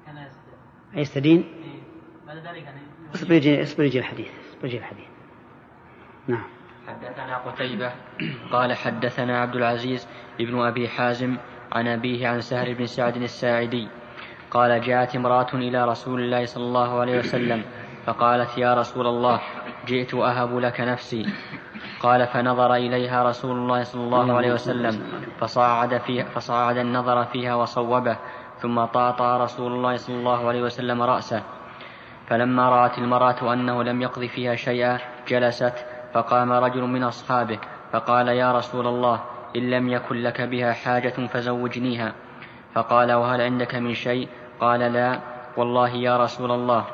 [0.06, 1.00] كان يستدين.
[1.00, 1.80] يستدين؟ إيه.
[2.26, 2.80] بعد ذلك يعني
[3.14, 4.28] اصبر يجي اصبر يجي الحديث.
[4.50, 5.06] اصبر يجي الحديث.
[6.28, 6.44] نعم.
[6.86, 7.92] حدثنا قتيبة.
[8.52, 10.08] قال حدثنا عبد العزيز
[10.40, 11.36] ابن أبي حازم
[11.72, 13.88] عن أبيه عن سهل بن سعد الساعدي.
[14.50, 17.64] قال جاءت امرأة إلى رسول الله صلى الله عليه وسلم
[18.06, 19.40] فقالت يا رسول الله
[19.86, 21.26] جئت أهب لك نفسي.
[22.00, 25.02] قال فنظر إليها رسول الله صلى الله عليه وسلم
[25.40, 28.16] فصاعد, فيها فصاعد النظر فيها وصوبه
[28.58, 31.42] ثم طاطا رسول الله صلى الله عليه وسلم رأسه.
[32.26, 35.74] فلما رأت المرأة أنه لم يقض فيها شيئا جلست
[36.14, 37.58] فقام رجل من أصحابه
[37.92, 39.20] فقال يا رسول الله
[39.56, 42.12] إن لم يكن لك بها حاجة فزوجنيها.
[42.74, 44.28] فقال وهل عندك من شيء؟
[44.60, 45.20] قال لا.
[45.56, 46.84] والله يا رسول الله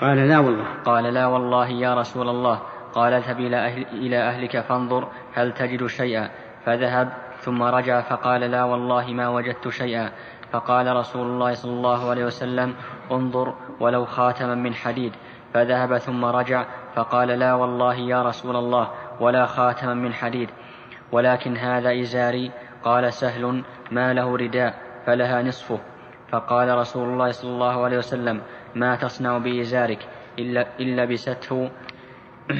[0.00, 0.64] قال لا والله.
[0.84, 2.60] قال لا والله يا رسول الله.
[2.92, 6.30] قال اذهب إلى, أهل إلى أهلك فانظر هل تجد شيئا.
[6.66, 10.10] فذهب ثم رجع فقال لا والله ما وجدت شيئا.
[10.52, 12.74] فقال رسول الله صلى الله عليه وسلم
[13.12, 15.12] انظر ولو خاتما من حديد.
[15.54, 20.50] فذهب ثم رجع فقال لا والله يا رسول الله ولا خاتما من حديد.
[21.12, 22.50] ولكن هذا إزاري.
[22.84, 24.74] قال سهل ما له رداء
[25.06, 25.78] فلها نصفه.
[26.30, 28.40] فقال رسول الله صلى الله عليه وسلم
[28.74, 29.98] ما تصنع بإزارك
[30.38, 31.70] إلا, إن لبسته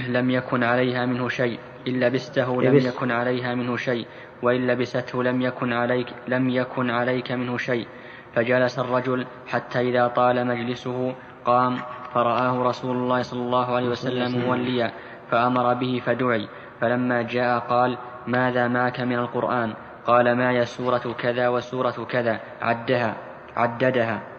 [0.08, 4.06] لم يكن عليها منه شيء إن لبسته لم يكن عليها منه شيء
[4.42, 7.86] وإن لبسته لم يكن عليك لم يكن عليك منه شيء.
[8.34, 11.78] فجلس الرجل حتى إذا طال مجلسه قام
[12.14, 14.92] فرآه رسول الله صلى الله عليه وسلم موليا
[15.30, 16.48] فأمر به فدعي.
[16.80, 19.74] فلما جاء قال ماذا معك من القرآن؟
[20.06, 23.16] قال معي سورة كذا وسورة كذا؟ عدها
[23.56, 24.33] عددها.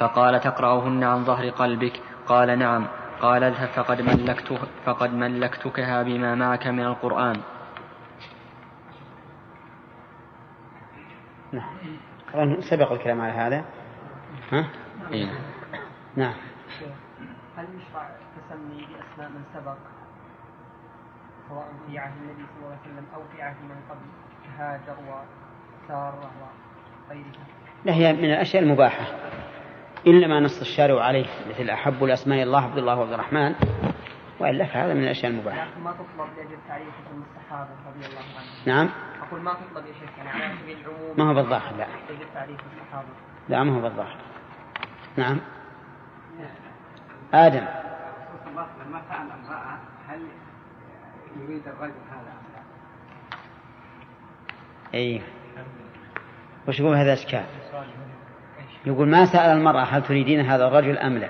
[0.00, 2.86] فقال تقرأهن عن ظهر قلبك؟ قال نعم.
[3.20, 7.36] قال اذهب فقد ملكت فقد ملكتكها بما معك من القرآن.
[11.52, 12.60] نعم.
[12.60, 13.64] سبق الكلام على هذا.
[14.52, 14.64] ها؟
[15.12, 15.30] إيه.
[16.16, 16.34] نعم.
[17.56, 19.76] هل يشرع التسمي بأسماء من سبق؟
[21.48, 24.06] سواء في عهد النبي صلى الله عليه وسلم أو في عهد من قبل.
[24.44, 26.30] كهاجر وسارة
[27.08, 27.46] وغيرها
[27.84, 29.04] لا هي من الأشياء المباحة.
[30.06, 33.54] إلا ما نص الشارع عليه مثل أحب الأسماء الله عبد الله وعبد الرحمن.
[34.40, 35.64] وإلا فهذا من الأشياء المباحة.
[35.70, 38.88] لكن ما تطلب لأجل تعريف اسم الصحابة رضي الله عنهم نعم؟
[39.28, 41.86] أقول ما تطلب يا شيخ يعني على سبيل العموم ما هو بالظاهر لا.
[42.10, 43.08] لأجل تعريف الصحابة
[43.48, 44.16] لا ما هو بالظاهر
[45.16, 45.40] نعم؟
[47.34, 47.64] آدم.
[48.50, 50.20] الله لما سأل امرأة هل
[51.40, 52.62] يريد الرجل هذا أم لا؟
[54.94, 55.22] أي
[56.68, 57.44] وش يقول هذا إشكال؟
[58.86, 61.28] يقول ما سأل المرأة هل تريدين هذا الرجل أم لا؟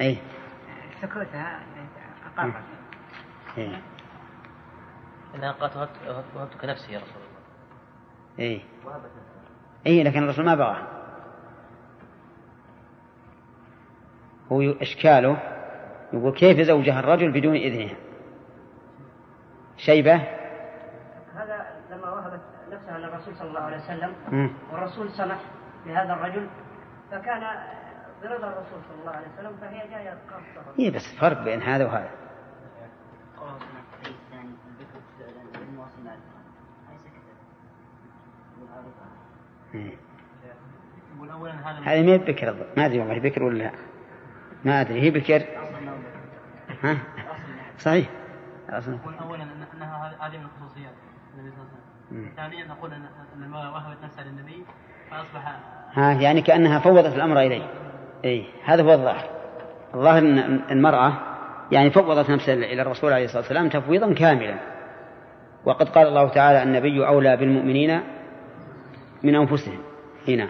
[0.00, 0.18] أي
[1.02, 1.60] سكوتها
[2.36, 2.54] أقرت
[3.58, 3.72] أي
[5.34, 8.50] إنها قالت وهبت- وهبتك نفسي يا رسول الله.
[8.52, 8.62] أي
[9.86, 10.76] أي لكن الرسول ما بغى.
[14.52, 15.36] هو إشكاله
[16.12, 17.94] يقول كيف زوجها الرجل بدون إذنها؟
[19.76, 20.41] شيبة؟
[22.72, 24.14] نفسها للرسول صلى الله عليه وسلم.
[24.72, 25.38] والرسول سمح
[25.86, 26.48] لهذا الرجل
[27.10, 27.40] فكان
[28.22, 32.10] برضا الرسول صلى الله عليه وسلم فهي جاية قاصرة إيه بس فرق بين هذا وهذا.
[41.84, 43.72] هذه ما هي بكر ما أدري والله بكر ولا لا.
[44.64, 45.42] ما أدري هي بكر؟
[46.82, 46.98] ها؟
[47.78, 48.10] صحيح.
[48.94, 49.42] نقول اولا
[49.74, 50.92] أنها هذه- من خصوصيات
[51.34, 51.82] النبي صلى الله عليه.
[51.82, 51.91] وسلم.
[52.36, 53.02] ثانيا نقول أن
[53.36, 54.64] أن المرأة وهبت نفسها للنبي
[55.10, 55.56] فأصبح
[55.92, 57.68] ها يعني كأنها فوضت الأمر إليه.
[58.24, 59.30] إيه هذا هو الظاهر.
[59.94, 61.12] الظاهر أن المرأة
[61.72, 64.58] يعني فوضت نفسها إلى الرسول عليه الصلاة والسلام تفويضا كاملا.
[65.64, 68.00] وقد قال الله تعالى النبي أولى بالمؤمنين
[69.22, 69.78] من أنفسهم.
[70.28, 70.48] هنا.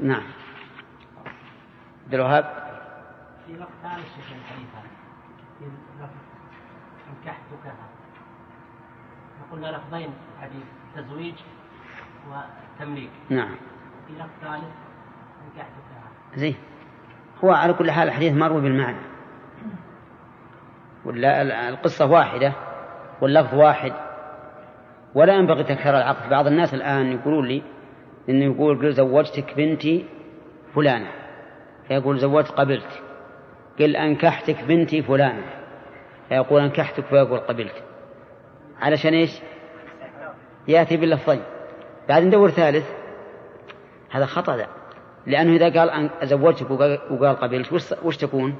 [0.00, 0.22] نعم.
[2.04, 2.44] عبد الوهاب.
[3.46, 4.90] في لفظ ثالث في الحديث هذا.
[5.58, 5.64] في
[6.00, 6.12] لفظ
[7.10, 7.85] انكحتكها
[9.52, 10.64] قلنا لفظين الحديث
[10.96, 11.34] تزويج
[12.30, 13.10] وتمليك.
[13.30, 13.56] نعم.
[14.06, 14.64] في لفظ ثالث
[15.44, 16.54] انكحتكها زين.
[17.44, 18.98] هو على كل حال الحديث مروي بالمعنى.
[21.04, 22.52] ولا ال- القصة واحدة
[23.20, 23.92] واللفظ واحد.
[25.14, 26.30] ولا ينبغي تكرار العقد.
[26.30, 27.62] بعض الناس الآن يقولون لي
[28.28, 30.04] إنه يقول قل زوجتك بنتي
[30.74, 31.10] فلانة.
[31.88, 33.02] فيقول زوجت قبلت
[33.78, 35.42] قل أنكحتك بنتي فلانة.
[36.28, 37.82] فيقول أنكحتك فيقول قبلت
[38.80, 39.40] علشان إيش؟
[40.68, 41.42] يأتي باللفظين.
[42.08, 42.90] بعد ندور ثالث.
[44.10, 44.68] هذا خطأ ذا
[45.26, 46.70] لأنه إذا قال أن زوجتك
[47.10, 48.56] وقال قبلت وش, تكون؟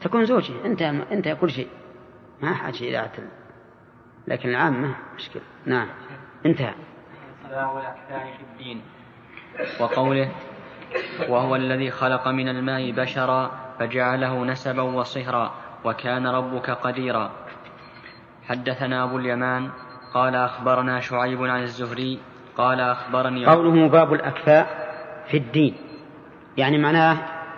[0.00, 0.52] تكون زوجي.
[0.64, 1.68] انتهى انتهى كل شيء.
[2.42, 3.22] ما حاجة إلى اعتل
[4.26, 5.42] لكن العامة مشكلة.
[5.66, 5.88] نعم.
[6.46, 6.74] انتهى
[7.50, 8.82] الأحكام في الدين.
[9.80, 10.30] وقوله
[11.28, 17.30] وهو الذي خلق من الماء بشرا فجعله نسبا وصهرا وكان ربك قديرا.
[18.48, 19.70] حدثنا أبو اليمان
[20.14, 22.18] قال أخبرنا شعيب عن الزهري
[22.56, 24.66] قال أخبرني قوله باب الأكفاء
[25.30, 25.74] في الدين
[26.56, 27.16] يعني معناه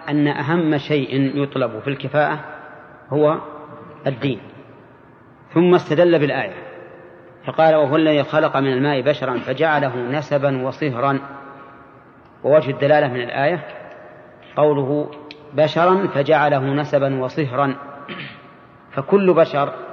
[0.08, 2.44] أن أهم شيء يطلب في الكفاءة
[3.10, 3.38] هو
[4.06, 4.40] الدين.
[5.54, 6.54] ثم استدل بالآية
[7.46, 11.20] فقال وهو الذي خلق من الماء بشرا فجعله نسبا وصهرا.
[12.44, 13.64] ووجه الدلالة من الآية
[14.56, 15.10] قوله
[15.54, 17.74] بشرا فجعله نسبا وصهرا.
[18.90, 19.87] فكل بشر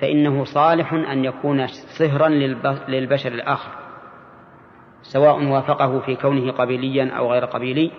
[0.00, 2.28] فإنه صالح أن يكون صهرا
[2.88, 3.70] للبشر الآخر
[5.02, 7.90] سواء وافقه في كونه قبيليا أو غير قبيلي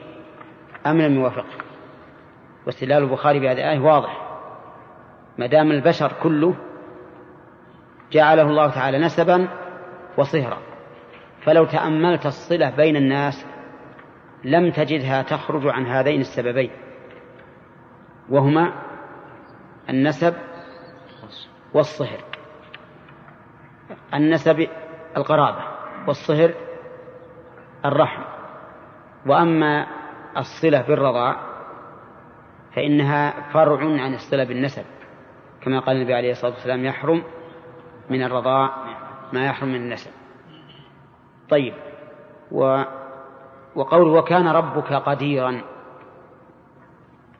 [0.85, 1.65] أم لم يوافقه.
[2.65, 4.25] واستدلال البخاري بهذه الآية واضح.
[5.37, 6.55] ما دام البشر كله
[8.11, 9.47] جعله الله تعالى نسبا
[10.17, 10.57] وصهرا
[11.43, 13.45] فلو تأملت الصلة بين الناس
[14.43, 16.71] لم تجدها تخرج عن هذين السببين
[18.29, 18.73] وهما
[19.89, 20.33] النسب
[21.75, 22.19] والصهر.
[24.13, 24.67] النسب
[25.17, 25.63] القرابة
[26.07, 26.53] والصهر
[27.85, 28.21] الرحم.
[29.25, 29.87] وأما
[30.37, 31.35] الصلة بالرضاع
[32.75, 34.85] فإنها فرع عن الصلة بالنسب
[35.61, 37.23] كما قال النبي عليه الصلاة والسلام يحرم
[38.09, 38.69] من الرضاع
[39.33, 40.11] ما يحرم من النسب.
[41.49, 41.73] طيب
[42.51, 42.83] و
[43.75, 45.61] وقوله وكان ربك قديرا.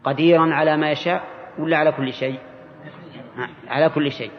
[0.04, 1.24] قديرا على ما يشاء
[1.60, 2.40] ولا على كل شيء؟
[3.68, 4.32] على كل شيء.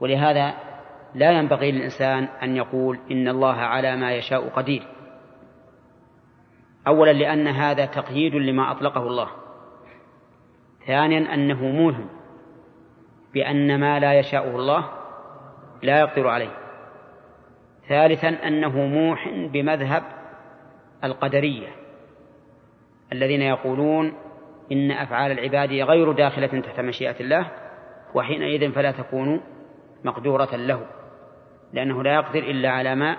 [0.00, 0.54] ولهذا
[1.14, 4.82] لا ينبغي للإنسان أن يقول إن الله على ما يشاء قدير.
[6.86, 9.28] أولا لأن هذا تقييد لما أطلقه الله.
[10.86, 12.08] ثانيا أنه موهم
[13.34, 14.88] بأن ما لا يشاءه الله
[15.82, 16.62] لا يقدر عليه.
[17.88, 20.02] ثالثا أنه موح بمذهب
[21.04, 21.68] القدرية
[23.12, 24.14] الذين يقولون
[24.72, 27.50] إن أفعال العباد غير داخلة تحت مشيئة الله
[28.14, 29.40] وحينئذ فلا تكون
[30.04, 30.86] مقدورة له
[31.72, 33.16] لأنه لا يقدر إلا على ما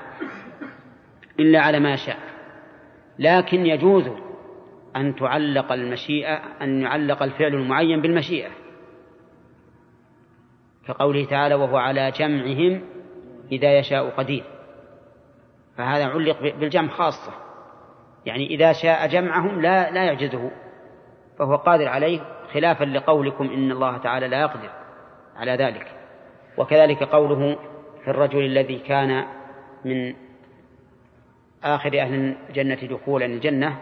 [1.39, 2.17] إلا على ما شاء.
[3.19, 4.10] لكن يجوز
[4.95, 8.49] أن تعلق المشيئة أن يعلق الفعل المعين بالمشيئة.
[10.88, 12.82] كقوله تعالى وهو على جمعهم
[13.51, 14.43] إذا يشاء قدير
[15.77, 17.34] فهذا علق بالجمع خاصة.
[18.25, 20.51] يعني إذا شاء جمعهم لا لا يعجزه
[21.39, 22.19] فهو قادر عليه
[22.53, 24.82] خلافا لقولكم إن الله تعالى لا يقدر.
[25.35, 25.87] على ذلك.
[26.57, 27.57] وكذلك قوله
[28.03, 29.25] في الرجل الذي كان
[29.85, 30.15] من
[31.63, 33.79] آخر أهل الجنة دخولا الجنة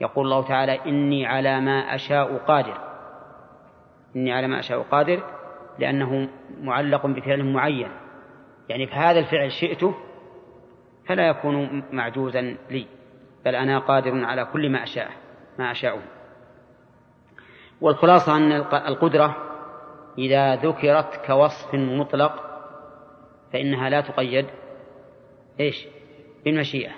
[0.00, 2.78] يقول الله تعالى إني على ما أشاء قادر.
[4.16, 5.22] إني على ما أشاء قادر
[5.78, 6.28] لأنه
[6.60, 7.88] معلق بفعل معين.
[8.68, 9.94] يعني فهذا الفعل شئته
[11.06, 12.86] فلا يكون معجوزا لي
[13.44, 15.10] بل أنا قادر على كل ما أشاء
[15.58, 16.02] ما أشاءه.
[17.80, 19.53] والخلاصة أن القدرة
[20.18, 22.32] إذا ذكرت كوصف مطلق
[23.52, 24.46] فإنها لا تقيد.
[25.60, 25.86] إيش؟
[26.44, 26.92] بالمشيئة.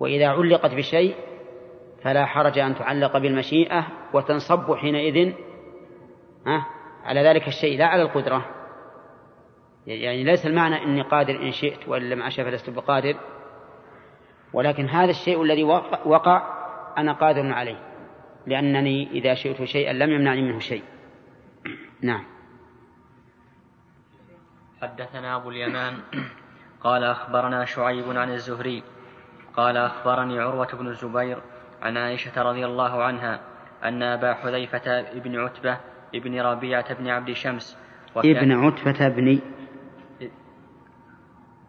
[0.00, 1.14] وإذا علقت بشيء
[2.02, 5.32] فلا حرج أن تعلق بالمشيئة وتنصب حينئذ
[7.04, 8.46] على ذلك الشيء لا على القدرة.
[9.86, 13.16] يعني ليس المعنى إني قادر إن شئت وإن لم أشأ فلست بقادر.
[14.52, 15.64] ولكن هذا الشيء الذي
[16.04, 16.42] وقع
[16.98, 17.78] أنا قادر عليه
[18.46, 20.82] لأنني إذا شئت شيئا لم يمنعني منه شيء.
[22.02, 22.35] نعم.
[24.82, 25.94] حدثنا أبو اليمان.
[26.80, 28.82] قال أخبرنا شعيب عن الزهري.
[29.56, 31.42] قال أخبرني عروة بن الزبير
[31.82, 33.40] عن عائشة رضي الله عنها
[33.84, 35.80] أن أبا حذيفة بن عتبة
[36.14, 37.78] ابن ربيعة بن عبد شمس
[38.16, 39.40] ابن عتبة بن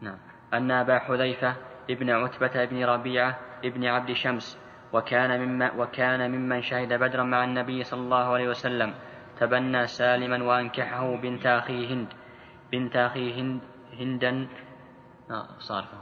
[0.02, 0.18] نعم.
[0.54, 1.56] أن أبا حذيفة
[1.90, 4.60] ابن عتبة بن ربيعة ابن عبد شمس
[4.94, 8.94] وكان مما وكان ممن شهد بدرا مع النبي صلى الله عليه وسلم
[9.40, 12.08] تبنى سالما وأنكحه بنت أخيه هند.
[12.72, 13.60] بنت أخيه هند
[14.00, 14.48] هندا
[15.32, 15.98] آه صارفة.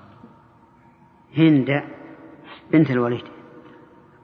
[1.37, 1.83] هند
[2.71, 3.23] بنت الوليد.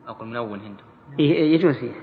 [0.07, 0.79] أقول منون هند.
[1.19, 2.01] يجوز فيها.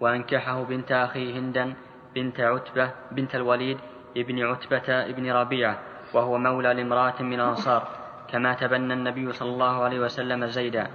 [0.00, 1.74] وأنكحه بنت أخيه هندا
[2.14, 3.78] بنت عتبة بنت الوليد
[4.16, 5.78] ابن عتبة ابن ربيعة
[6.14, 7.88] وهو مولى لامرأة من الأنصار
[8.28, 10.90] كما تبنى النبي صلى الله عليه وسلم زيدا.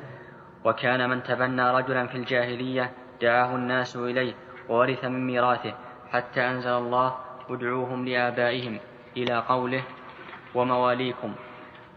[0.65, 4.33] وكان من تبنى رجلا في الجاهلية دعاه الناس إليه
[4.69, 5.73] وورث من ميراثه
[6.09, 7.15] حتى أنزل الله
[7.49, 8.79] ادعوهم لآبائهم
[9.17, 9.83] إلى قوله
[10.55, 11.35] ومواليكم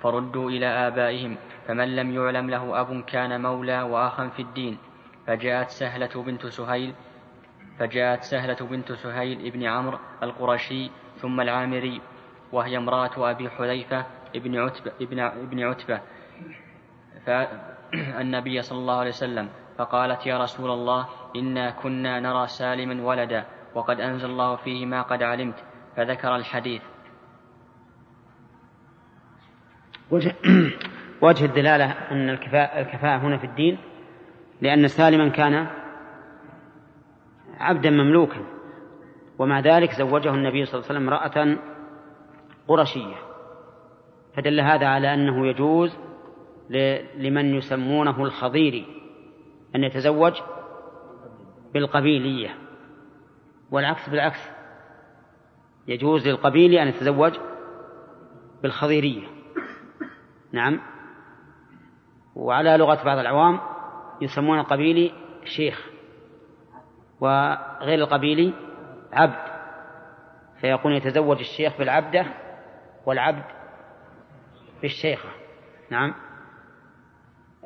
[0.02, 1.36] فردوا إلى آبائهم
[1.66, 4.78] فمن لم يعلم له أب كان مولى وأخا في الدين
[5.26, 6.94] فجاءت سهلة بنت سهيل
[7.78, 12.00] فجاءت سهلة بنت سهيل ابن عمرو القرشي ثم العامري
[12.52, 16.00] وهي امرأة أبي حذيفة ابن عتبة ابن ابن عتبة.
[17.26, 19.48] فالنبي صلى الله عليه وسلم
[19.78, 23.44] فقالت يا رسول الله إنا كنا نرى سالما ولدا.
[23.74, 25.64] وقد أنزل الله فيه ما قد علمت
[25.96, 26.82] فذكر الحديث.
[30.10, 30.34] وجه,
[31.22, 33.78] وجه الدلالة أن الكفاءة, الكفاءة هنا في الدين
[34.60, 35.66] لأن سالما كان
[37.58, 38.44] عبدا مملوكا
[39.38, 41.58] ومع ذلك زوجه النبي صلى الله عليه وسلم امرأة
[42.68, 43.16] قرشية.
[44.36, 45.98] فدل هذا على أنه يجوز
[47.16, 48.86] لمن يسمونه الخضيري
[49.76, 50.40] أن يتزوج
[51.74, 52.71] بالقبيلية.
[53.72, 54.50] والعكس بالعكس.
[55.88, 57.32] يجوز للقبيلي أن يتزوج
[58.62, 59.26] بالخضيرية.
[60.52, 60.80] نعم.
[62.34, 63.60] وعلى لغة بعض العوام
[64.20, 65.12] يسمون القبيلي
[65.44, 65.90] شيخ.
[67.20, 68.54] وغير القبيلي
[69.12, 69.52] عبد.
[70.60, 72.26] فيكون يتزوج الشيخ بالعبدة
[73.06, 73.44] والعبد
[74.82, 75.28] بالشيخة.
[75.90, 76.14] نعم.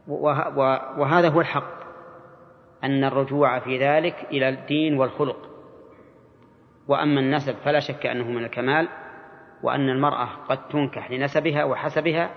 [0.08, 1.76] وهذا هو الحق.
[2.84, 5.45] أن الرجوع في ذلك إلى الدين والخلق.
[6.88, 8.88] وأما النسب فلا شك أنه من الكمال
[9.62, 12.30] وأن المرأة قد تنكح لنسبها وحسبها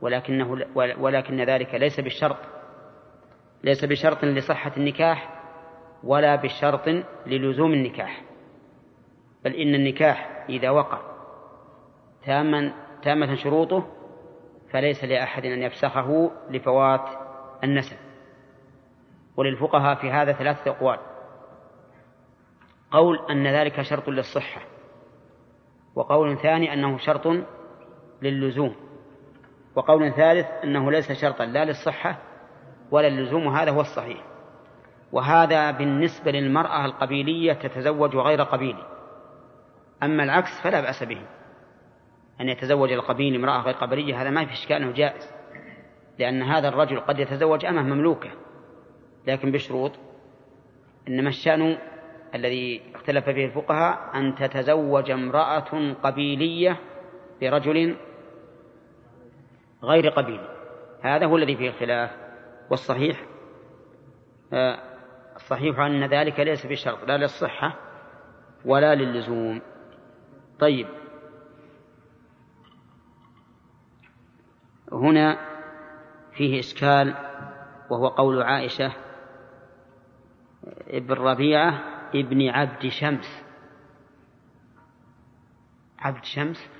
[0.00, 2.36] ولكنه ولكن ذلك ليس بالشرط
[3.64, 5.42] ليس بشرط لصحة النكاح
[6.04, 6.88] ولا بشرط
[7.26, 8.22] للزوم النكاح
[9.44, 10.98] بل إن النكاح إذا وقع
[12.26, 13.86] تاما تامة شروطه
[14.70, 17.08] فليس لأحد أن يفسخه لفوات
[17.64, 17.96] النسب.
[19.36, 20.98] وللفقهاء في هذا ثلاثة أقوال.
[22.92, 24.60] قول أن ذلك شرط للصحة
[25.94, 27.28] وقول ثاني أنه شرط
[28.22, 28.74] للزوم
[29.74, 32.18] وقول ثالث أنه ليس شرطا لا للصحة
[32.90, 34.24] ولا للزوم وهذا هو الصحيح.
[35.12, 38.86] وهذا بالنسبة للمرأة القبيلية تتزوج غير قبيلي
[40.02, 41.22] أما العكس فلا بأس به
[42.40, 45.30] أن يتزوج القبيل امرأة غير قبلية هذا ما في إشكال أنه جائز.
[46.18, 48.30] لأن هذا الرجل قد يتزوج أمة مملوكة
[49.26, 49.92] لكن بشروط
[51.08, 51.78] إنما الشأن
[52.34, 56.78] الذي اختلف فيه الفقهاء أن تتزوج امرأة قبيلية
[57.40, 57.96] برجل
[59.82, 60.48] غير قبيلي
[61.02, 62.10] هذا هو الذي فيه الخلاف
[62.70, 63.24] والصحيح
[64.52, 64.78] آه،
[65.36, 67.74] الصحيح أن ذلك ليس بشرط لا للصحة
[68.64, 69.60] ولا للزوم.
[70.58, 70.86] طيب.
[74.92, 75.38] هنا
[76.32, 77.14] فيه إشكال
[77.90, 78.92] وهو قول عائشة
[80.88, 83.44] ابن ربيعة ابن عبد شمس.
[85.98, 86.70] عبد شمس.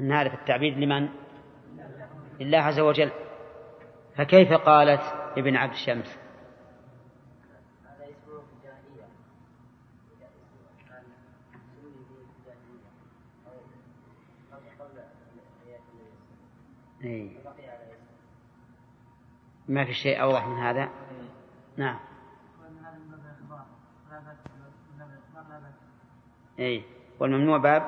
[0.00, 1.08] نعرف التعبيد لمن؟
[2.40, 3.10] لله عز وجل.
[4.16, 5.02] فكيف قالت
[5.38, 6.18] ابن عبد شمس؟
[17.04, 17.30] إيه.
[19.68, 20.90] ما في شيء أوضح من هذا؟
[21.76, 22.07] نعم.
[26.58, 26.82] أي
[27.20, 27.82] والممنوع باب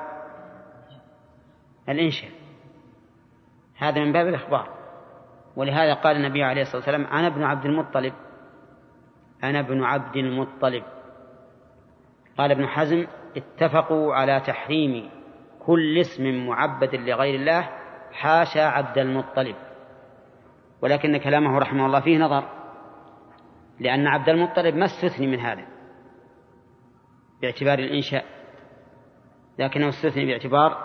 [1.89, 2.31] الإنشاء.
[3.77, 4.69] هذا من باب الإخبار.
[5.55, 8.13] ولهذا قال النبي عليه الصلاة والسلام أنا ابن عبد المطلب.
[9.43, 10.83] أنا ابن عبد المطلب.
[12.37, 13.07] قال ابن حزم
[13.37, 15.09] اتفقوا على تحريم
[15.59, 17.69] كل اسم معبد لغير الله
[18.11, 19.55] حاشا عبد المطلب.
[20.81, 22.49] ولكن كلامه رحمه الله فيه نظر.
[23.79, 25.65] لأن عبد المطلب ما استثني من هذا.
[27.41, 28.40] باعتبار الإنشاء.
[29.61, 30.77] لكنه استثني باعتبار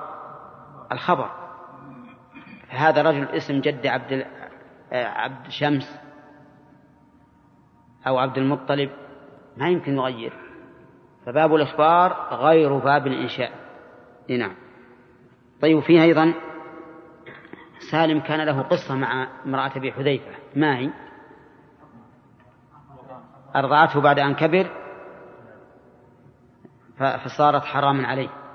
[0.93, 1.31] الخبر.
[2.70, 4.27] فهذا رجل اسم جد عبد
[4.93, 6.01] عبد شمس
[8.07, 8.91] أو عبد المطلب
[9.57, 10.33] ما يمكن يغير.
[11.27, 13.53] فباب الإخبار غير باب الإنشاء.
[14.31, 14.55] نعم.
[15.62, 16.35] طيب فيه أيضا
[17.91, 20.31] سالم كان له قصة مع امرأة أبي حذيفة.
[20.57, 20.91] ما هي؟
[23.57, 24.70] أرضعته بعد أن كبر
[26.99, 28.46] فصارت حراما عليه.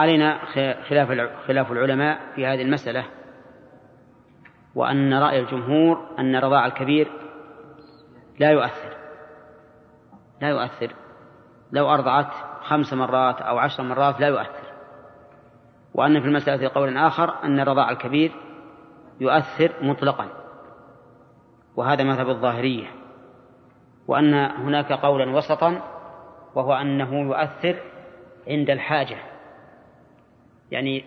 [0.00, 0.38] علينا
[0.88, 3.04] خلاف خلاف العلماء في هذه المسألة
[4.74, 7.08] وأن رأي الجمهور أن رضاع الكبير
[8.38, 9.00] لا يؤثر
[10.40, 10.94] لا يؤثر.
[11.72, 12.32] لو أرضعت
[12.62, 14.70] خمس مرات أو عشر مرات لا يؤثر.
[15.94, 18.32] وأن في المسألة قول آخر أن رضاع الكبير
[19.20, 20.28] يؤثر مطلقا.
[21.76, 22.86] وهذا مذهب الظاهرية.
[24.08, 25.82] وأن هناك قولا وسطا
[26.54, 27.76] وهو أنه يؤثر
[28.48, 29.29] عند الحاجة.
[30.70, 31.04] يعني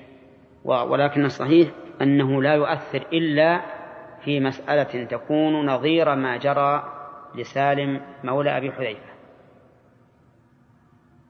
[0.65, 1.69] ولكن الصحيح
[2.01, 3.61] أنه لا يؤثر إلا
[4.23, 6.93] في مسألة تكون نظير ما جرى
[7.35, 9.13] لسالم مولى أبي حذيفة.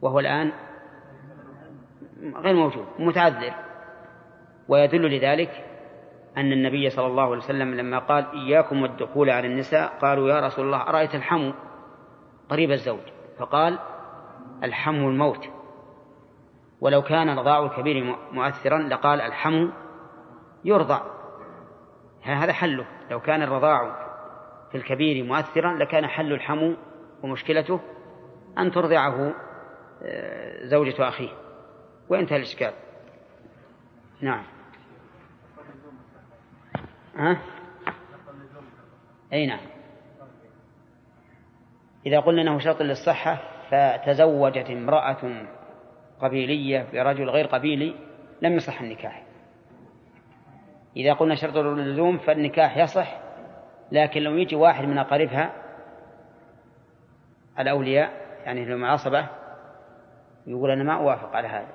[0.01, 0.51] وهو الآن
[2.35, 3.53] غير موجود متعذر.
[4.67, 5.65] ويدل لذلك
[6.37, 10.65] أن النبي صلى الله عليه وسلم لما قال إياكم والدخول على النساء قالوا يا رسول
[10.65, 11.53] الله أرأيت الحمو؟
[12.49, 12.99] قريب الزوج
[13.37, 13.79] فقال
[14.63, 15.49] الحمو الموت.
[16.83, 19.69] ولو كان رضاع الكبير مؤثرا لقال الحمو
[20.65, 21.01] يرضع
[22.21, 22.85] هذا حله.
[23.11, 23.95] لو كان الرضاع
[24.71, 26.75] في الكبير مؤثرا لكان حل الحمو
[27.23, 27.79] ومشكلته
[28.57, 29.33] أن ترضعه
[30.03, 31.29] آه، زوجة أخيه.
[32.09, 32.73] وانتهى الإشكال.
[34.21, 34.43] نعم.
[37.15, 37.37] ها؟
[39.33, 39.59] أي نعم.
[42.05, 45.45] إذا قلنا أنه شرط للصحة فتزوجت امرأة
[46.23, 47.95] قبيلية برجل غير قبيلي
[48.41, 49.23] لم يصح النكاح.
[50.97, 53.19] إذا قلنا شرط اللزوم فالنكاح يصح
[53.91, 55.53] لكن لو يجي واحد من أقاربها
[57.59, 58.11] الأولياء
[58.45, 59.27] يعني لهم عصبة
[60.47, 61.73] يقول أنا ما أوافق على هذا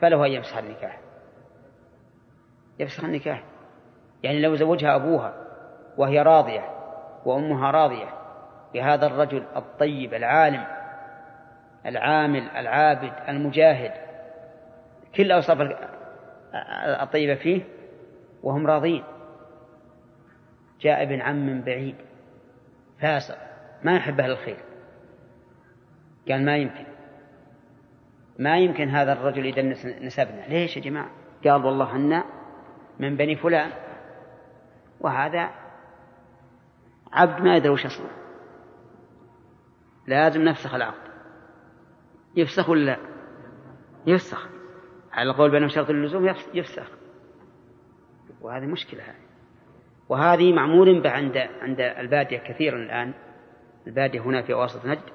[0.00, 1.00] فله أن يفسخ النكاح.
[2.78, 3.44] يفسخ النكاح.
[4.22, 5.34] يعني لو زوجها أبوها
[5.96, 6.70] وهي راضية
[7.24, 8.08] وأمها راضية
[8.74, 10.73] بهذا الرجل الطيب العالم
[11.86, 13.92] العامل العابد المجاهد.
[15.16, 15.58] كل أوصاف
[17.02, 17.62] الطيبة فيه
[18.42, 19.04] وهم راضين.
[20.80, 21.96] جاء ابن عم بعيد
[23.00, 23.38] فاسق
[23.82, 24.58] ما يحب أهل الخير.
[26.28, 26.84] قال ما يمكن
[28.38, 30.46] ما يمكن هذا الرجل يدنس نسبنا.
[30.48, 31.10] ليش يا جماعة؟
[31.44, 32.22] قال والله أن
[32.98, 33.70] من بني فلان
[35.00, 35.50] وهذا
[37.12, 38.10] عبد ما يدري وش أصله.
[40.06, 41.03] لازم نفسخ العقد
[42.36, 42.96] يفسخ ولا لا؟
[44.06, 44.48] يفسخ.
[45.12, 46.90] على القول بأنه شرط اللزوم يفسخ.
[48.40, 49.24] وهذه مشكلة هذه.
[50.08, 53.14] وهذه معمول به عند عند البادية كثيرا الآن.
[53.86, 55.10] البادية هنا في أواسط نجد.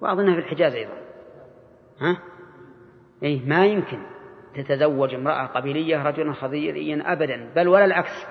[0.00, 0.98] وأظنها في الحجاز أيضا.
[2.00, 2.22] ها؟
[3.22, 4.02] أي ما يمكن
[4.54, 7.52] تتزوج امرأة قبيلية رجلا خضيريا أبدا.
[7.56, 8.26] بل ولا العكس.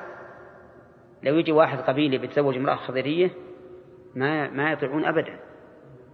[1.24, 3.32] لو يجي واحد قبيلي بيتزوج امرأة خضيرية
[4.16, 5.40] ما ما يطيعون أبدا.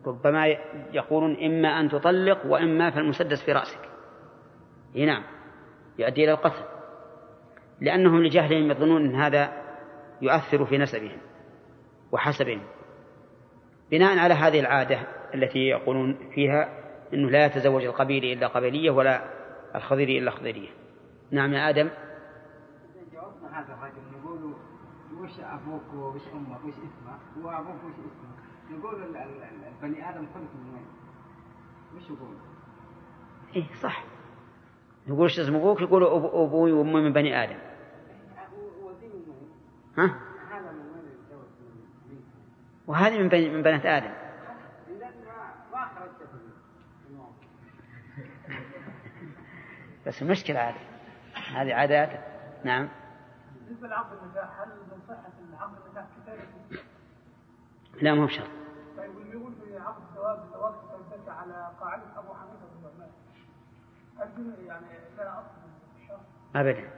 [0.08, 0.48] ربما
[0.94, 3.80] يقولون إما أن تطلق وإما فالمسدس في رأسك.
[4.96, 5.24] نعم
[6.00, 6.64] يؤدي إلى القتل.
[7.82, 9.64] لأنهم لجهلهم يظنون أن هذا
[10.22, 11.18] يؤثر في نسبهم
[12.12, 12.62] وحسبهم.
[13.92, 15.00] بناء على هذه العادة
[15.34, 16.70] التي يقولون فيها
[17.14, 19.24] أنه لا يتزوج القبيلي إلا قبلية ولا
[19.76, 20.70] الخضيري إلا خضيرية.
[21.32, 21.90] نعم يا آدم.
[23.14, 24.54] جاوبنا هذا الرجل نقول
[25.22, 28.43] وش أبوك وش أمك؟ وش اسمك؟ وأبوك وش اسمك؟
[28.78, 30.86] نقول البني آدم خلق من وين؟
[31.96, 32.36] وش يقول؟
[33.56, 34.04] إيه صح.
[35.08, 37.60] نقول إيش اسم أبوك يقول أبوي وأمي من بني آدم.
[39.98, 40.20] ها؟
[42.88, 44.14] وهذه من بني من بنات آدم.
[50.08, 50.80] بس المشكلة هذه.
[51.56, 52.10] هذه عادات.
[52.64, 52.90] نعم.
[53.66, 56.48] بالنسبة لعقد النكاح هل من صحة عقد النكاح كفاية؟
[58.02, 58.63] لا مو بشرط.
[59.84, 60.74] عقد الزواج الزواج
[61.12, 62.74] تتبع على قاعدة أبو حنيفة
[66.56, 66.90] أبدا.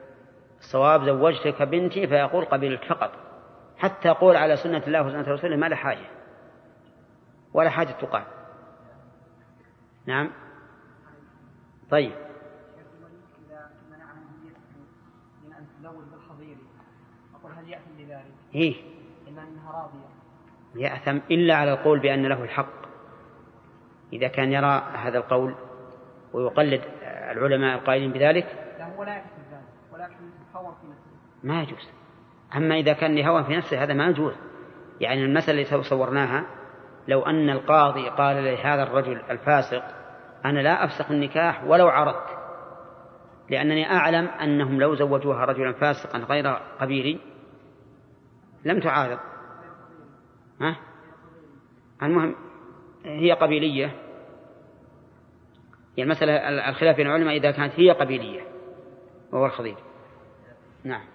[0.59, 3.11] الصواب زوجتك بنتي فيقول قبلت فقط.
[3.77, 6.07] حتى يقول على سنة الله وسنة رسوله ما له حاجة.
[7.53, 8.23] ولا حاجة تقال.
[10.05, 10.31] نعم.
[11.91, 12.11] طيب.
[12.11, 14.13] إذا منع
[15.43, 16.67] من أن تزوج بالخضيري
[17.36, 18.75] أقول هل بذلك؟ إيه.
[19.27, 20.04] إما أنها راضية.
[20.76, 22.86] يأثم إلا على القول بأن له الحق.
[24.13, 25.55] إذا كان يرى هذا القول
[26.34, 26.82] ويقلد
[27.32, 28.45] العلماء القائلين بذلك
[28.80, 29.23] لا هو لا ذلك
[29.93, 30.15] ولكن
[30.55, 31.11] هوى في نفسه.
[31.43, 31.89] ما يجوز.
[32.55, 34.34] أما إذا كان لهوى في نفسه هذا ما يجوز.
[35.01, 36.45] يعني المسألة اللي صورناها
[37.07, 39.84] لو أن القاضي قال لهذا الرجل الفاسق
[40.45, 42.38] أنا لا أفسخ النكاح ولو عرضت
[43.49, 46.47] لأنني أعلم أنهم لو زوجوها رجلا فاسقا غير
[46.80, 47.19] قبيلي
[48.65, 49.19] لم تعارض.
[50.61, 50.75] ها؟
[52.03, 52.35] المهم
[53.05, 53.85] هي قبيلية.
[55.97, 58.41] يعني المسألة الخلاف بين العلماء إذا كانت هي قبيلية
[59.31, 59.77] وهو الخضير
[60.83, 61.14] نعم.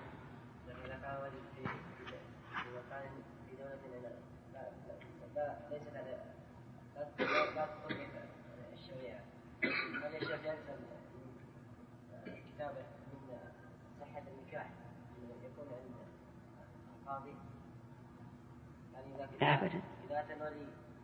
[19.43, 19.81] أبدا.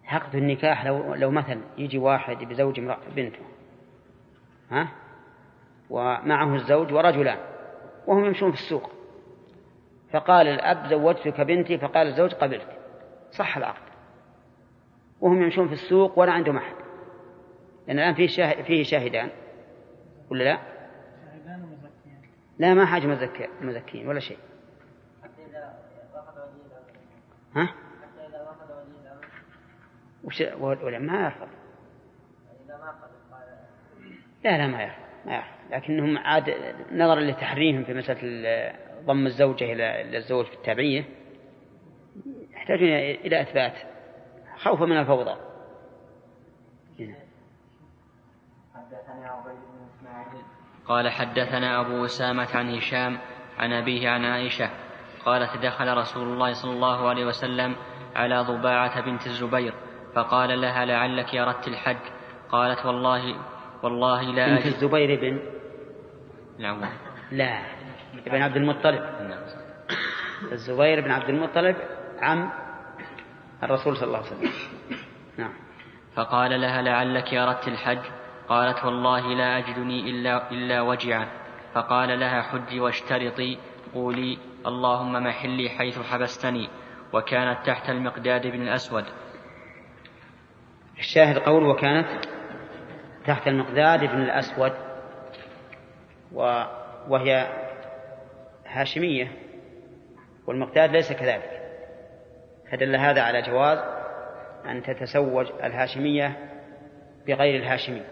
[0.05, 3.43] عقد النكاح لو لو مثلا يجي واحد بزوج امرأة بنته
[4.71, 4.89] ها؟
[5.91, 7.39] ومعه الزوج ورجلان
[8.07, 8.91] وهم يمشون في السوق.
[10.13, 12.69] فقال الأب زوجتك بنتي فقال الزوج قبلت.
[13.31, 13.83] صح العقد.
[15.21, 16.75] وهم يمشون في السوق ولا عندهم أحد.
[17.87, 19.31] لأن الآن فيه, شاهد فيه شاهدان.
[20.31, 20.59] ولا لا؟
[22.59, 24.39] لا ما حاجة مزكي مزكين ولا شيء.
[27.57, 27.86] ها؟
[30.27, 31.49] وش ولا ما يرفض.
[34.45, 36.55] لا لا ما يرفض آه، لكنهم عاد
[36.93, 38.73] نظرا لتحريمهم في مسألة
[39.05, 41.05] ضم الزوجة إلى الزوج في التابعية
[42.51, 43.75] يحتاجون إلى إثبات
[44.57, 45.37] خوفا من الفوضى.
[50.87, 53.19] قال حدثنا أبو أسامة عن هشام
[53.59, 54.71] عن أبيه عن عائشة.
[55.25, 57.77] قالت دخل رسول الله صلى الله عليه وسلم
[58.17, 59.75] على ضباعة بنت الزبير.
[60.17, 61.97] فقال لها لعلك أردت الحج.
[62.51, 63.37] قالت والله
[63.83, 65.41] والله لا بنت الزبير بن
[66.61, 66.93] العوام
[67.33, 67.61] لا
[68.27, 69.01] ابن عبد المطلب.
[69.01, 69.43] نعم.
[70.53, 71.77] الزبير بن عبد المطلب
[72.21, 72.51] عم
[73.63, 74.51] الرسول صلى الله عليه وسلم.
[75.39, 75.53] نعم.
[76.15, 78.03] فقال لها لعلك أردت الحج.
[78.49, 81.29] قالت والله لا أجدني إلا, إلا وجعا.
[81.75, 83.59] فقال لها حجي واشترطي.
[83.95, 86.69] قولي اللهم محلي حيث حبستني.
[87.13, 89.05] وكانت تحت المقداد بن الأسود.
[90.99, 92.09] الشاهد قول وكانت
[93.27, 94.73] تحت المقداد بن الأسود.
[97.09, 97.47] وهي
[98.67, 99.33] هاشمية
[100.47, 101.63] والمقداد ليس كذلك
[102.71, 103.79] فدل هذا على جواز
[104.67, 106.37] أن تتزوج الهاشمية
[107.27, 108.03] بغير الهاشمي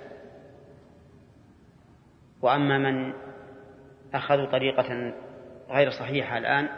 [2.43, 3.12] وأما من
[4.14, 5.12] أخذوا طريقة
[5.70, 6.68] غير صحيحة الآن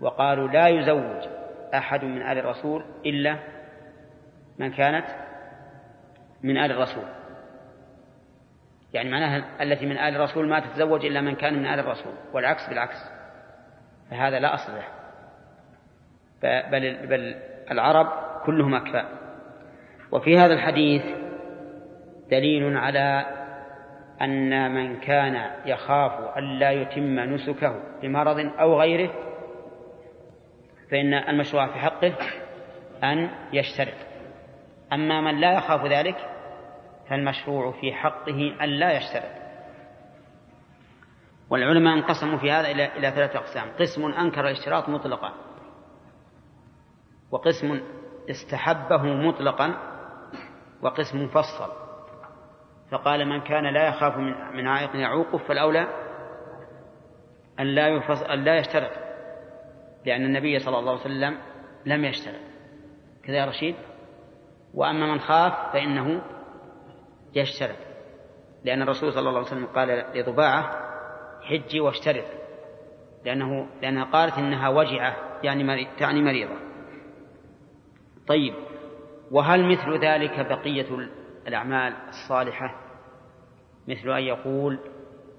[0.00, 1.28] وقالوا لا يزوج
[1.74, 3.38] أحد من آل الرسول إلا
[4.58, 5.06] من كانت
[6.42, 7.04] من آل الرسول.
[8.94, 12.68] يعني معناها التي من آل الرسول ما تتزوج إلا من كان من آل الرسول والعكس
[12.68, 13.10] بالعكس.
[14.10, 14.84] فهذا لا أصل له
[16.42, 17.34] بل, بل
[17.70, 18.06] العرب
[18.44, 19.08] كلهم أكفاء.
[20.12, 21.02] وفي هذا الحديث
[22.30, 23.26] دليل على
[24.22, 29.10] أن من كان يخاف ألا يتم نسكه بمرض أو غيره
[30.90, 32.14] فإن المشروع في حقه
[33.04, 34.07] أن يشترط.
[34.92, 36.16] أما من لا يخاف ذلك
[37.08, 39.38] فالمشروع في حقه أن لا يشترط.
[41.50, 43.68] والعلماء انقسموا في هذا إلى إلى ثلاثة أقسام.
[43.80, 45.32] قسم أنكر الاشتراط مطلقا
[47.30, 47.80] وقسم
[48.30, 49.74] استحبه مطلقا
[50.82, 51.72] وقسم فصل.
[52.90, 55.86] فقال من كان لا يخاف من من عائق يعوقه فالأولى
[57.60, 58.90] أن لا يفص أن لا يشترط
[60.06, 61.38] لأن النبي صلى الله عليه وسلم
[61.86, 62.40] لم يشترط.
[63.24, 63.74] كذا يا رشيد؟
[64.74, 66.22] وأما من خاف فإنه
[67.34, 67.76] يشترط.
[68.64, 70.88] لأن الرسول صلى الله عليه وسلم قال لضباعة
[71.42, 72.24] حجي واشترط.
[73.24, 76.56] لأنه لأنها قالت إنها وجعة يعني تعني مريضة.
[78.26, 78.54] طيب
[79.30, 81.08] وهل مثل ذلك بقية
[81.46, 82.74] الأعمال الصالحة؟
[83.88, 84.78] مثل أن يقول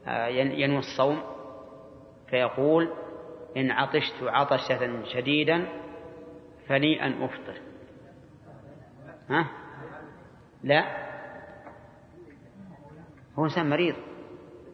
[0.08, 1.22] آه، ينوي الصوم
[2.30, 2.90] فيقول
[3.58, 5.68] إن عطشت عطشة شديدا
[6.68, 7.69] فلي أن أفطر.
[9.30, 9.48] ها؟
[10.64, 10.84] لا.
[13.40, 13.96] هو إنسان مريض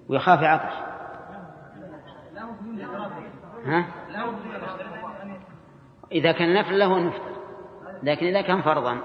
[0.10, 0.74] ويخاف يعطش.
[3.66, 3.86] ها؟
[6.12, 7.36] إذا كان نفل له أن يفطر
[8.03, 9.01] لكن إذا كان فرضا.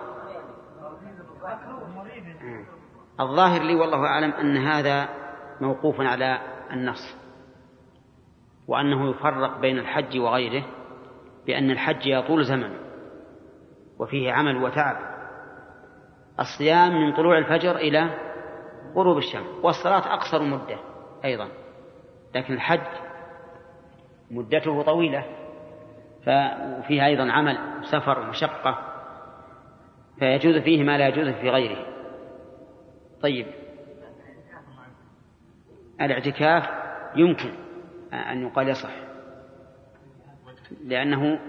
[3.21, 5.09] الظاهر لي والله أعلم أن هذا
[5.61, 6.41] موقوف على
[6.71, 7.17] النص
[8.69, 10.65] وأنه يفرق بين الحج وغيره
[11.47, 12.77] بأن الحج يطول زمن
[13.99, 15.10] وفيه عمل وتعب.
[16.41, 18.11] الصيام من طلوع الفجر إلى
[18.95, 20.79] غروب الشمس والصلاة أقصر مدة
[21.25, 21.49] أيضا
[22.35, 22.87] لكن الحج
[24.31, 25.25] مدته طويلة
[26.21, 28.79] ففيها أيضا عمل سفر ومشقة
[30.19, 31.87] فيجوز فيه ما لا يجوز في غيره.
[33.23, 33.47] طيب.
[36.01, 36.69] الاعتكاف
[37.17, 37.53] يمكن
[38.13, 38.91] أن يقال يصح
[40.85, 41.41] لأنه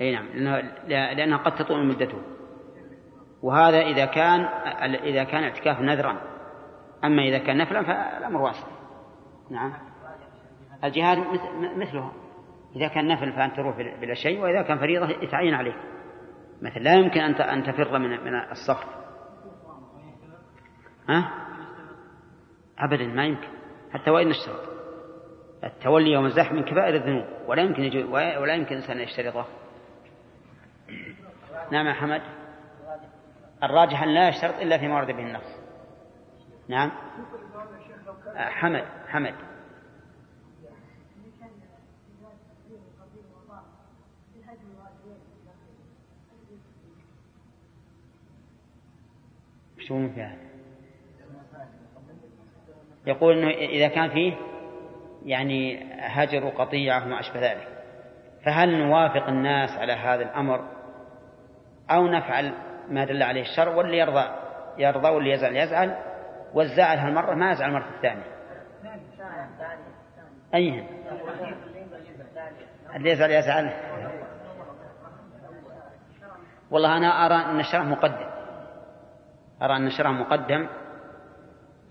[0.00, 2.22] أي نعم لأنه لأنها قد تطول مدته.
[3.42, 4.40] وهذا إذا كان
[4.94, 6.20] إذا كان اعتكاف نذرا.
[7.04, 8.66] أما إذا كان نفلا فالأمر واسع.
[9.50, 9.72] نعم.
[10.84, 11.18] الجهاد
[11.76, 12.12] مثله.
[12.76, 15.76] إذا كان نفل فأنت تروح بلا شيء وإذا كان فريضة يتعين عليك.
[16.62, 18.84] مثلا لا يمكن أن أن تفر من من الصف
[21.08, 21.30] ها؟
[22.78, 23.48] أبدا ما يمكن.
[23.92, 24.76] حتى وإن اشترط.
[25.64, 29.46] التولي يوم الزحف من كبائر الذنوب ولا يمكن ولا يمكن الإنسان يشترطه.
[31.70, 32.22] نعم يا حمد.
[33.62, 35.56] الراجح أن لا يشترط إلا فيما ورد به النص
[36.68, 36.90] نعم.
[38.36, 39.34] حمد حمد.
[49.76, 50.36] وش في هذا؟
[53.06, 54.36] يقول إنه إذا كان فيه
[55.24, 57.68] يعني هجر وقطيعة وما أشبه ذلك.
[58.44, 60.75] فهل نوافق الناس على هذا الأمر؟
[61.90, 62.52] أو نفعل
[62.88, 64.24] ما دل عليه الشرع واللي يرضى
[64.78, 65.96] يرضى واللي يزعل يزعل
[66.54, 68.36] والزعل هالمرة ما يزعل المرة الثانية.
[70.54, 70.86] أيهن
[72.96, 73.72] اللي يزعل يزعل.
[76.70, 78.26] والله أنا أرى أن الشرع مقدم.
[79.62, 80.68] أرى أن الشرع مقدم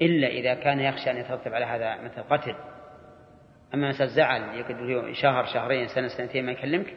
[0.01, 2.55] إلا إذا كان يخشى أن يترتب على هذا مثل قتل.
[3.73, 6.95] أما مثل زعل يقدر شهر شهرين سنة سنتين ما يكلمك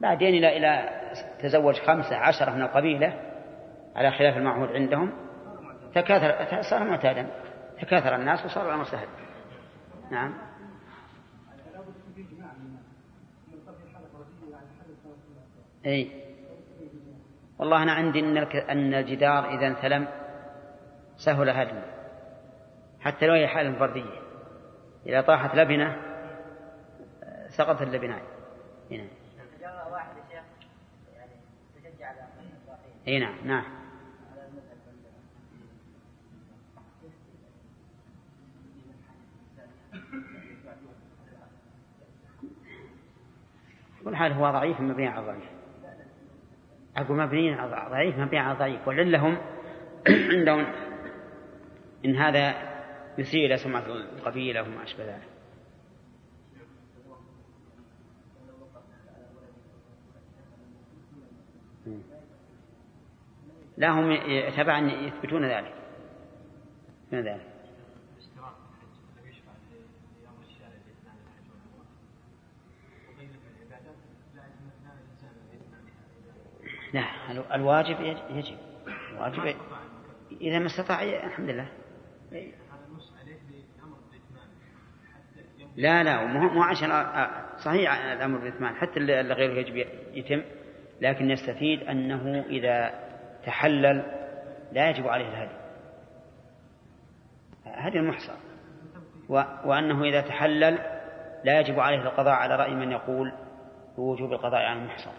[0.00, 1.01] بعدين إلى إلى
[1.40, 3.20] تزوج خمسة عشرة من القبيلة
[3.96, 5.12] على خلاف المعهود عندهم
[5.94, 7.30] تكاثر صار معتادا
[7.80, 9.08] تكاثر الناس وصار الأمر سهل.
[10.10, 10.34] نعم.
[15.86, 16.22] أي.
[17.58, 18.36] والله أنا عندي أن
[18.70, 20.08] أن الجدار إذا انثلم
[21.16, 21.82] سهل هدمه
[23.00, 24.20] حتى لو هي حالة فردية.
[25.06, 25.96] إذا طاحت لبنة
[27.48, 28.22] سقطت اللبنان.
[28.90, 29.21] هنا
[33.08, 33.64] اي نعم نعم.
[44.04, 45.44] كل حال هو ضعيف مبني على ضعيف.
[46.96, 48.88] أقول مبني على ضعيف مبني على ضعيف.
[48.88, 49.38] ولعلهم
[50.38, 50.66] عندهم
[52.04, 52.54] إن هذا
[53.18, 55.31] يسيء إلى سمعة القبيلة وما أشبه ذلك.
[63.76, 64.16] لا هم
[64.56, 65.74] تبعا يثبتون ذلك.
[67.12, 67.52] من ذلك؟
[76.92, 78.00] لا الواجب
[78.30, 78.58] يجب.
[79.12, 79.56] الواجب
[80.40, 81.68] إذا ما استطاع الحمد لله.
[85.76, 86.90] لا لا مو عشان
[87.58, 90.42] صحيح الأمر بالإثمان حتى اللي غيره يجب يتم
[91.00, 93.01] لكن نستفيد أنه إذا
[93.46, 94.04] تحلل
[94.72, 95.62] لا يجب عليه الهدي.
[97.64, 98.32] هدي المحصى
[99.64, 100.78] وأنه إذا تحلل
[101.44, 103.32] لا يجب عليه القضاء على رأي من يقول
[103.96, 105.10] بوجوب القضاء على المحصى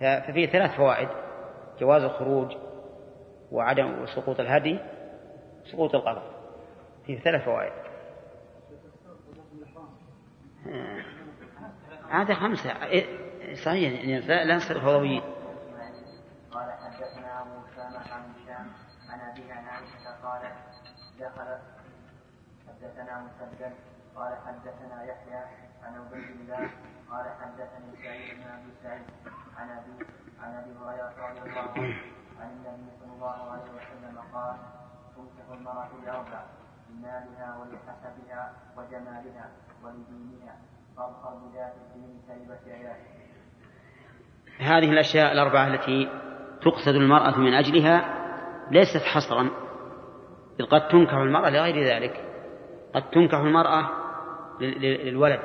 [0.00, 1.08] ففيه ثلاث فوائد
[1.80, 2.56] جواز الخروج
[3.52, 4.78] وعدم سقوط الهدي
[5.72, 6.36] سقوط القضاء.
[7.06, 7.72] فيه ثلاث فوائد.
[12.10, 12.74] هذا خمسة.
[13.64, 14.26] صحيح.
[14.28, 15.22] لا نصير فضويين
[16.50, 18.66] قال حدثنا ابو اسامه عن هشام
[19.36, 20.56] ابي عن عائشة قالت
[21.20, 21.58] دخل
[22.68, 23.72] حدثنا مسدد
[24.16, 25.42] قال حدثنا يحيى
[25.82, 26.70] عن عبيد الله
[27.10, 29.02] قال حدثني سعيد بن أبي سعيد
[29.56, 30.06] عن أبي
[30.42, 31.96] عن أبي هريرة رضي الله عنه
[32.40, 34.56] عن النبي صلى الله عليه وسلم قال
[35.16, 36.44] تنكح المرأة لاربع
[36.90, 39.50] لمالها ولحسبها وجمالها
[39.82, 40.56] ولدينها
[40.96, 43.00] فاظهر بذات الدين كلمة عياش.
[44.60, 46.08] هذه الأشياء الأربعة التي
[46.62, 48.15] تقصد المرأة من أجلها
[48.70, 49.50] ليست حصرا
[50.60, 52.24] إذ قد تنكح المرأة لغير ذلك.
[52.94, 53.90] قد تنكح المرأة
[54.60, 55.40] للولد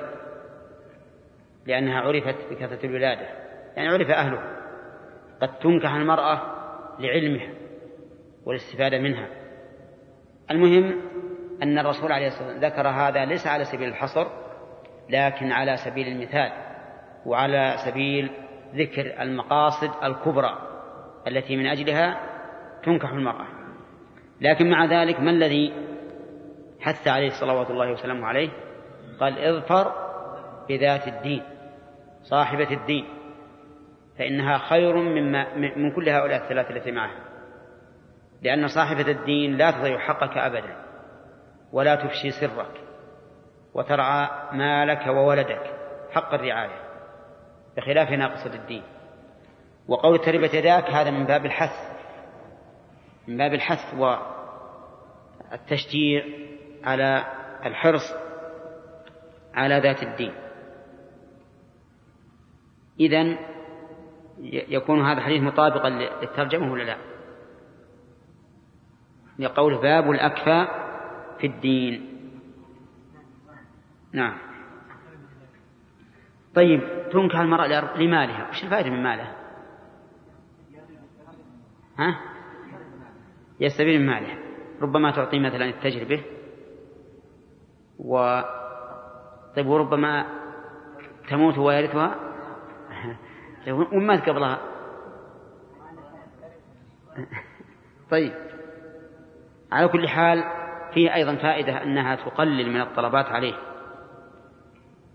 [1.66, 3.28] لأنها عرفت بكثرة الولادة
[3.76, 4.58] يعني عرف أهلها.
[5.42, 6.42] قد تنكح المرأة
[7.00, 7.50] لعلمها
[8.46, 9.28] والاستفادة منها.
[10.52, 11.02] المهم
[11.64, 14.28] أن الرسول عليه الصلاة والسلام ذكر هذا ليس على سبيل الحصر
[15.10, 16.52] لكن على سبيل المثال
[17.26, 18.32] وعلى سبيل
[18.76, 20.58] ذكر المقاصد الكبرى
[21.28, 22.31] التي من أجلها
[22.84, 23.48] تنكح المرأة.
[24.42, 25.74] لكن مع ذلك ما الذي
[26.80, 28.50] حث عليه صلوات الله وسلامه عليه؟
[29.20, 29.94] قال اظفر
[30.70, 31.44] بذات الدين
[32.24, 33.06] صاحبة الدين
[34.20, 37.20] فإنها خير مما من كل هؤلاء الثلاثة التي معها.
[38.42, 40.76] لأن صاحبة الدين لا تضيع حقك أبدا
[41.74, 42.82] ولا تفشي سرك
[43.74, 45.74] وترعى مالك وولدك
[46.12, 46.82] حق الرعاية
[47.78, 48.84] بخلاف ناقصة الدين.
[49.88, 51.91] وقول تربت يداك هذا من باب الحث.
[53.28, 53.94] من باب الحث
[55.52, 56.26] والتشجيع
[56.84, 57.26] على
[57.66, 58.14] الحرص
[59.54, 60.34] على ذات الدين.
[63.00, 63.38] إذن
[64.44, 66.98] يكون هذا الحديث مطابقا للترجمة ولا لا؟
[69.40, 70.68] لقوله باب الأكفى
[71.40, 72.18] في الدين.
[74.14, 74.38] نعم.
[76.56, 78.50] طيب تنكح المرأة لمالها.
[78.50, 79.36] وش الفائدة من مالها؟
[82.00, 82.31] ها؟
[83.62, 84.38] يستفيد من مالها
[84.82, 86.24] ربما تعطيه مثلا التجر به.
[88.00, 88.42] و
[89.56, 90.26] طيب وربما
[91.30, 92.16] تموت ويرثها
[93.68, 94.60] ومات قبلها
[98.12, 98.34] طيب.
[99.72, 100.44] على كل حال
[100.94, 103.54] فيه أيضا فائدة أنها تقلل من الطلبات عليه.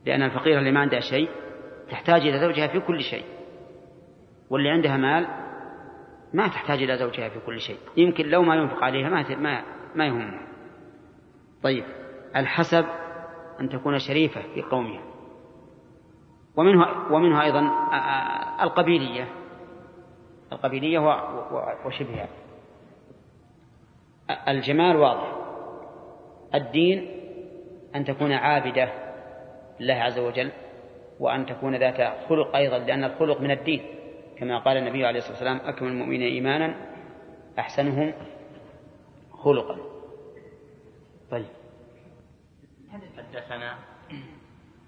[0.07, 1.28] لأن الفقيرة اللي ما عندها شيء
[1.90, 3.24] تحتاج إلى زوجها في كل شيء.
[4.51, 5.45] واللي عندها مال
[6.35, 7.79] ما تحتاج إلى زوجها في كل شيء.
[7.97, 9.24] يمكن لو ما ينفق عليها ما
[9.95, 10.41] ما ما
[11.62, 11.85] طيب
[12.37, 12.85] الحسب
[13.61, 15.03] أن تكون شريفة في قومها.
[16.57, 17.61] ومنها ومنها أيضا
[18.62, 19.29] القبيلية.
[20.53, 20.99] القبيلية
[21.85, 22.29] وشبهها.
[24.49, 25.33] الجمال واضح.
[26.55, 27.11] الدين
[27.95, 28.93] أن تكون عابدة
[29.81, 30.51] لله عز وجل
[31.20, 33.83] وأن تكون ذات خلق أيضا لأن الخلق من الدين.
[34.39, 36.74] كما قال النبي عليه الصلاة والسلام أكمل المؤمنين إيمانا
[37.59, 38.14] أحسنهم
[39.32, 39.76] خلقا.
[41.30, 41.47] طيب.
[43.16, 43.78] حدثنا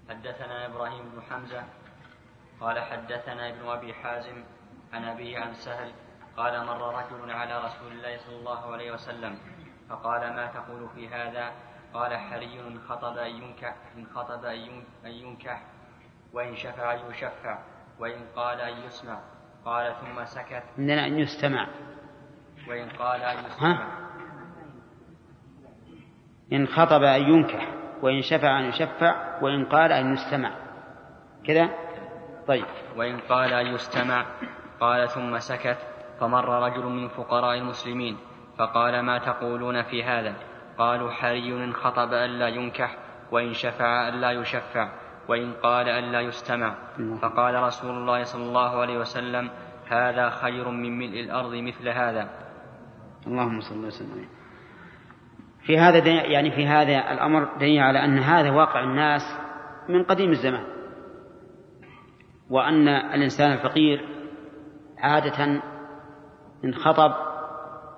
[0.09, 1.63] حدثنا إبراهيم بن حمزة
[2.61, 4.43] قال حدثنا ابن أبي حازم
[4.93, 5.91] عن أبيه عن سهل
[6.37, 9.37] قال مر رجل على رسول الله صلى الله عليه وسلم
[9.89, 11.51] فقال ما تقول في هذا؟
[11.93, 15.63] قال حري إن خطب أن ينكح إن خطب أن ينكح
[16.33, 17.59] وإن شفع يشفع
[17.99, 19.19] وإن قال أن يسمع.
[19.65, 20.63] قال ثم سكت.
[20.77, 21.67] عندنا أن يستمع.
[22.69, 23.87] وإن قال أن يسمع ها؟
[26.53, 30.51] إن خطب أن ينكح وإن شفع أن يشفع وإن قال أن يستمع.
[31.47, 31.69] كذا؟
[32.47, 32.65] طيب.
[32.97, 34.25] وإن قال أن يستمع
[34.79, 35.77] قال ثم سكت
[36.19, 38.17] فمر رجل من فقراء المسلمين
[38.57, 40.35] فقال ما تقولون في هذا؟
[40.77, 42.97] قالوا حري إن خطب ألا ينكح
[43.31, 44.89] وإن شفع ألا يشفع.
[45.29, 46.75] وإن قال ألا يستمع.
[47.21, 49.49] فقال رسول الله صلى الله عليه وسلم
[49.87, 52.29] هذا خير من ملء الأرض مثل هذا.
[53.27, 54.25] اللهم صل وسلم
[55.61, 59.21] في هذا يعني في هذا الأمر دليل على أن هذا واقع الناس
[59.89, 60.65] من قديم الزمان.
[62.49, 64.05] وأن الإنسان الفقير
[64.97, 65.61] عادة
[66.65, 67.13] إن خطب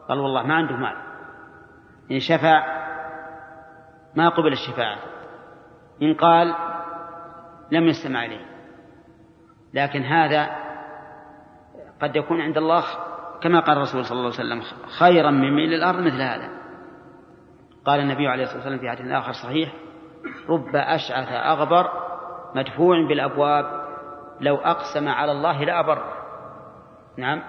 [0.10, 0.96] قال والله ما عنده مال.
[2.12, 2.82] إن شفع
[4.16, 5.00] ما قبل الشفاعة.
[6.02, 6.71] إن قال
[7.72, 8.46] لم يستمع إليه.
[9.74, 10.50] لكن هذا
[12.02, 12.84] قد يكون عند الله
[13.42, 14.62] كما قال الرسول صلى الله عليه وسلم
[15.00, 16.50] خيرا من ميل الأرض مثل هذا.
[17.86, 19.74] قال النبي عليه الصلاة والسلام في حديث آخر صحيح
[20.50, 21.90] رب أشعث أغبر
[22.56, 23.82] مدفوع بالأبواب
[24.42, 26.04] لو أقسم على الله لأبر.
[27.18, 27.44] نعم.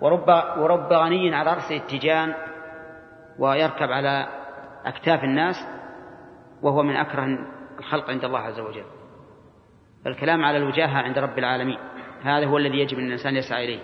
[0.00, 2.34] ورب ورب غني على رأسه التيجان
[3.38, 4.26] ويركب على
[4.84, 5.56] أكتاف الناس
[6.62, 7.38] وهو من أكره
[7.78, 9.01] الخلق عند الله عز وجل.
[10.06, 11.78] الكلام على الوجاهة عند رب العالمين.
[12.22, 13.80] هذا هو الذي يجب أن الإنسان يسعى إليه.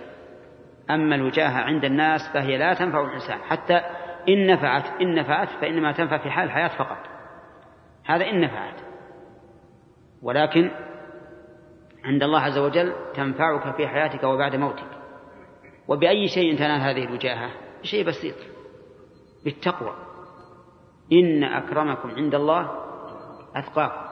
[0.89, 3.39] أما الوجاهة عند الناس فهي لا تنفع الإنسان.
[3.39, 3.81] حتى
[4.29, 6.97] إن نفعت إن نفعت فإنما تنفع في حال الحياة فقط.
[8.05, 8.81] هذا إن نفعت.
[10.21, 10.71] ولكن
[12.05, 14.89] عند الله عز وجل تنفعك في حياتك وبعد موتك.
[15.87, 17.51] وبأي شيء تنال هذه الوجاهة؟
[17.81, 18.35] بشيء بسيط.
[19.45, 19.93] بالتقوى.
[21.13, 22.71] إن أكرمكم عند الله
[23.55, 24.08] أتقاكم.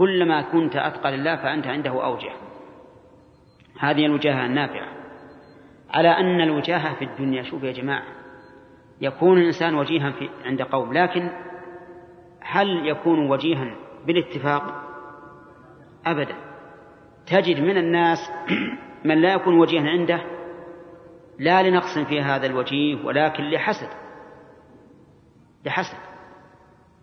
[0.00, 2.32] كلما كنت أتقى لله فأنت عنده أوجه.
[3.80, 4.88] هذه الوجاهة النافعة.
[5.90, 8.04] على أن الوجاهة في الدنيا شوف يا جماعة
[9.00, 11.30] يكون الإنسان وجيها في عند قوم لكن
[12.40, 13.76] هل يكون وجيها
[14.06, 14.62] بالاتفاق؟
[16.06, 16.34] أبدا.
[17.26, 18.18] تجد من الناس
[19.08, 20.20] من لا يكون وجيها عنده
[21.38, 23.88] لا لنقص في هذا الوجيه ولكن لحسد.
[25.64, 26.09] لحسد.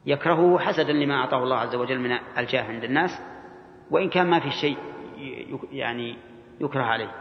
[0.07, 3.21] يكرهه حسدا لما أعطاه الله عز وجل من الجاه عند الناس
[3.91, 4.77] وإن كان ما في شيء
[5.71, 6.17] يعني
[6.61, 7.11] يكره عليه.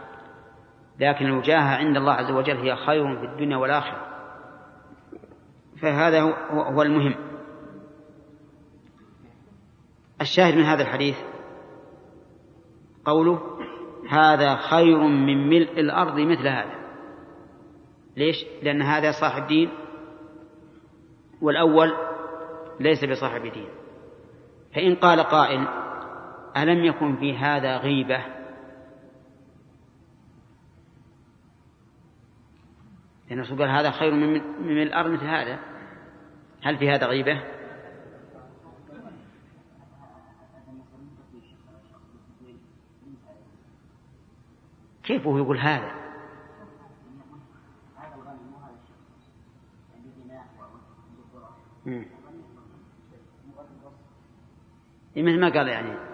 [1.01, 4.07] لكن الوجاهة عند الله عز وجل هي خير في الدنيا والآخرة.
[5.83, 6.21] فهذا
[6.51, 7.15] هو المهم.
[10.21, 11.17] الشاهد من هذا الحديث
[13.05, 13.41] قوله
[14.11, 16.75] هذا خير من ملء الأرض مثل هذا.
[18.17, 19.71] ليش؟ لأن هذا صاحب دين
[21.43, 22.06] والأول
[22.81, 23.69] ليس بصاحب دين
[24.75, 25.69] فإن قال قائل
[26.57, 28.25] ألم يكن في هذا غيبة
[33.29, 35.59] لأن الرسول قال هذا خير من من الأرض مثل هذا
[36.63, 37.43] هل في هذا غيبة؟
[45.05, 46.07] كيف هو يقول هذا؟
[55.23, 56.07] مثل ما قال يعني.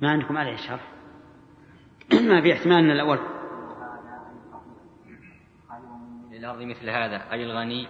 [0.00, 0.92] ما عندكم عليه شرح؟
[2.12, 3.18] ما في احتمال إن الأول
[6.30, 7.88] للأرض مثل هذا أي الغني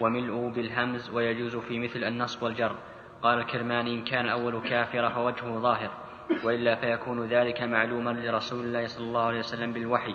[0.00, 2.76] وملؤه بالهمز ويجوز في مثل النصب والجر.
[3.22, 6.05] قال الكرماني إن كان أول كافر فوجهه ظاهر.
[6.44, 10.14] وإلا فيكون ذلك معلوما لرسول الله صلى الله عليه وسلم بالوحي.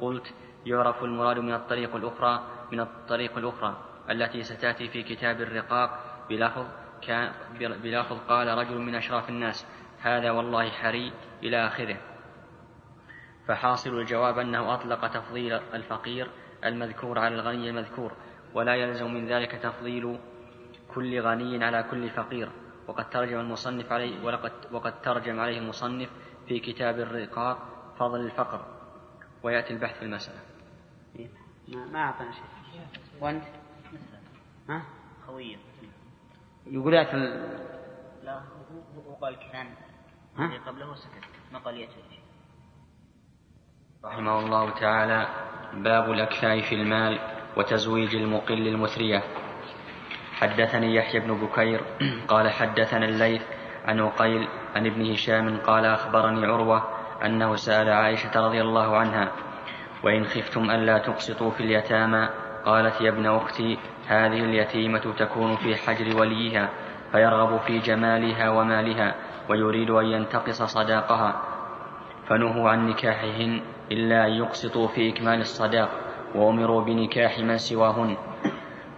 [0.00, 0.34] قلت
[0.66, 2.40] يعرف المراد من الطريق الأخرى
[2.72, 3.76] من الطريق الأخرى
[4.10, 5.90] التي ستأتي في كتاب الرقاق.
[6.28, 6.66] بلفظ
[7.02, 9.66] كان بلفظ قال رجل من أشراف الناس
[10.02, 11.96] هذا والله حري إلى آخره.
[13.48, 16.30] فحاصل الجواب أنه أطلق تفضيل الفقير
[16.64, 18.12] المذكور على الغني المذكور
[18.54, 20.18] ولا يلزم من ذلك تفضيل
[20.94, 22.48] كل غني على كل فقير.
[22.88, 26.10] وقد ترجم المصنف عليه ولقد وقد ترجم عليه المصنف
[26.48, 27.58] في كتاب الرقاق
[27.98, 28.64] فضل الفقر
[29.42, 30.40] ويأتي البحث في المسألة.
[31.68, 32.44] ما ما أعطانا شيء.
[33.20, 33.44] وأنت؟
[34.68, 34.82] ها؟
[35.26, 35.56] خوية.
[36.66, 37.58] يقول ال...
[38.24, 39.74] لا هو هو قال كان
[40.36, 41.24] ها؟ اللي قبله سكت.
[41.52, 42.20] ما قال يأتي شيء.
[44.04, 45.28] رحمه الله تعالى
[45.82, 47.18] باب الأكفاء في المال
[47.56, 49.45] وتزويج المقل المثرية.
[50.40, 51.80] حدثني يحيى بن بكير
[52.28, 53.42] قال حدثنا الليث
[53.84, 56.82] عن عقيل عن ابن هشام قال أخبرني عروة
[57.24, 59.32] أنه سأل عائشة رضي الله عنها
[60.02, 62.28] وإن خفتم ألا تقسطوا في اليتامى؟
[62.64, 66.68] قالت يا ابن أختي هذه اليتيمة تكون في حجر وليها
[67.12, 69.14] فيرغب في جمالها ومالها
[69.48, 71.42] ويريد أن ينتقص صداقها
[72.28, 73.60] فنهوا عن نكاحهن
[73.92, 75.88] إلا أن يقسطوا في إكمال الصداق
[76.34, 78.16] وأمروا بنكاح من سواهن.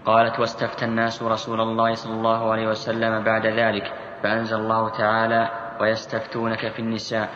[0.09, 3.93] قالت واستفتى الناس رسول الله صلى الله عليه وسلم بعد ذلك
[4.23, 5.51] فأنزل الله تعالى
[5.81, 7.29] ويستفتونك في النساء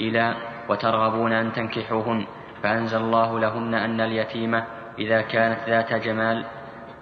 [0.00, 0.34] إلى
[0.68, 2.26] وترغبون أن تنكحوهن
[2.62, 4.66] فأنزل الله لهن أن اليتيمة
[4.98, 6.44] إذا كانت ذات جمال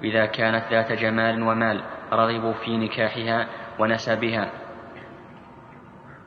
[0.05, 3.47] إذا كانت ذات جمال ومال رغبوا في نكاحها
[3.79, 4.51] ونسبها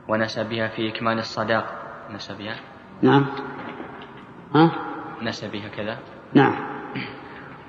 [0.08, 1.64] ونسبها في إكمال الصداق.
[2.10, 2.54] نسبها؟
[3.02, 3.26] نعم.
[4.54, 4.70] ها؟
[5.22, 5.98] نسبها كذا؟
[6.34, 6.71] نعم.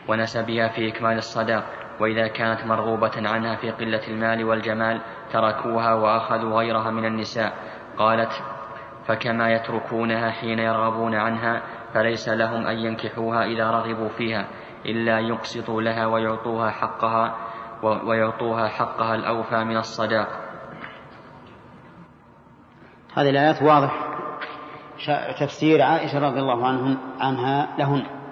[0.07, 1.63] ونسبها في إكمال الصداق
[1.99, 5.01] وإذا كانت مرغوبة عنها في قلة المال والجمال
[5.31, 7.53] تركوها وأخذوا غيرها من النساء.
[7.97, 8.31] قالت
[9.05, 11.61] فكما يتركونها حين يرغبون عنها
[11.93, 14.45] فليس لهم أن ينكحوها إذا رغبوا فيها
[14.85, 17.35] إلا يقسطوا لها ويعطوها حقها
[17.83, 20.27] ويعطوها حقها الأوفى من الصداق.
[23.13, 23.93] هذه الآيات واضح
[25.39, 26.67] تفسير عائشة رضي الله
[27.19, 28.22] عنها لهن.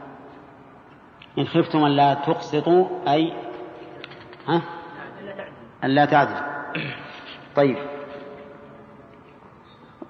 [1.38, 3.34] إن خفتم أن لا تقسطوا أي
[4.48, 4.62] ها؟
[5.84, 6.36] أن لا تعدل
[7.56, 7.78] طيب.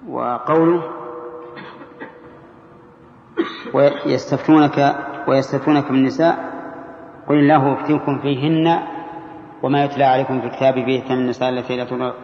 [0.08, 0.82] وقوله
[3.74, 4.96] ويستفتونك
[5.28, 6.52] ويستفتونك من النساء
[7.28, 8.78] قل الله يفتيكم فيهن
[9.62, 11.76] وما يتلى عليكم في الكتاب به من النساء التي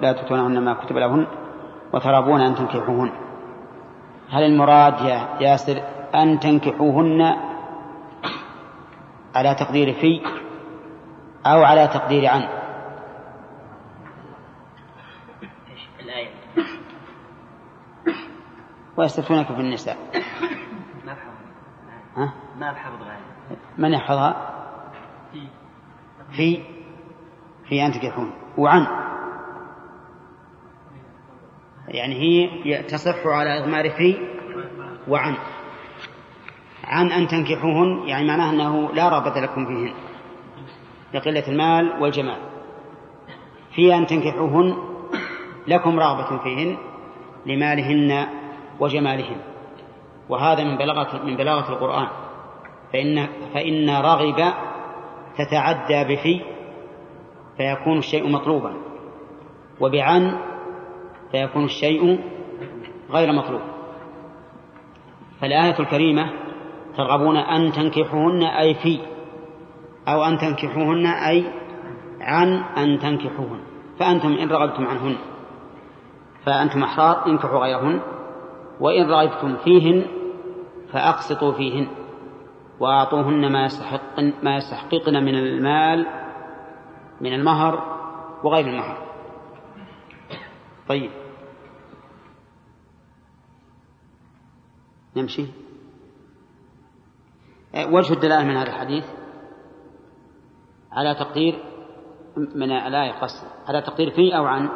[0.02, 1.26] لا تؤتونهن ما كتب لهن
[1.92, 3.10] وترابون أن تنكحوهن.
[4.30, 5.82] هل المراد يا ياسر
[6.14, 7.47] أن تنكحوهن
[9.34, 10.20] على تقدير في
[11.46, 12.58] أو على تقدير عن.
[18.96, 19.96] ويستفتونك في النساء.
[22.16, 23.58] ها؟ ما بحفظ غاية.
[23.78, 24.54] من يحفظها؟
[26.32, 26.62] في.
[27.68, 27.86] في.
[27.86, 28.86] أن تنكحون وعن.
[31.88, 34.16] يعني هي تصح على إضمار في
[35.08, 35.36] وعن.
[36.88, 39.94] عن أن تنكحوهن يعني معناه أنه لا رغبة لكم فيهن
[41.14, 42.38] لقلة المال والجمال.
[43.74, 44.76] في أن تنكحوهن
[45.68, 46.76] لكم رغبة فيهن
[47.46, 48.26] لمالهن
[48.80, 49.40] وجمالهن.
[50.28, 52.08] وهذا من بلاغة من بلاغة القرآن.
[52.92, 54.52] فإن فإن رغب
[55.38, 56.40] تتعدى بفي
[57.56, 58.74] فيكون الشيء مطلوبا
[59.80, 60.38] وبعن
[61.32, 62.20] فيكون الشيء
[63.10, 63.60] غير مطلوب.
[65.40, 66.47] فالآية الكريمة
[66.98, 69.00] ترغبون أن تنكحوهن أي في
[70.08, 71.44] أو أن تنكحوهن أي
[72.20, 73.60] عن أن تنكحوهن.
[73.98, 75.16] فأنتم إن رغبتم عنهن
[76.46, 78.00] فأنتم أحرار انكحوا غيرهن.
[78.80, 80.06] وإن رغبتم فيهن
[80.92, 81.88] فأقسطوا فيهن
[82.80, 86.06] وأعطوهن ما يستحق ما يستحققن من المال
[87.20, 87.98] من المهر
[88.44, 88.96] وغير المهر.
[90.88, 91.10] طيب.
[95.16, 95.46] نمشي.
[97.86, 99.04] وجه الدلالة من هذا الحديث
[100.92, 101.58] على تقدير
[102.36, 104.68] من الآية قصد على تقدير في أو عن؟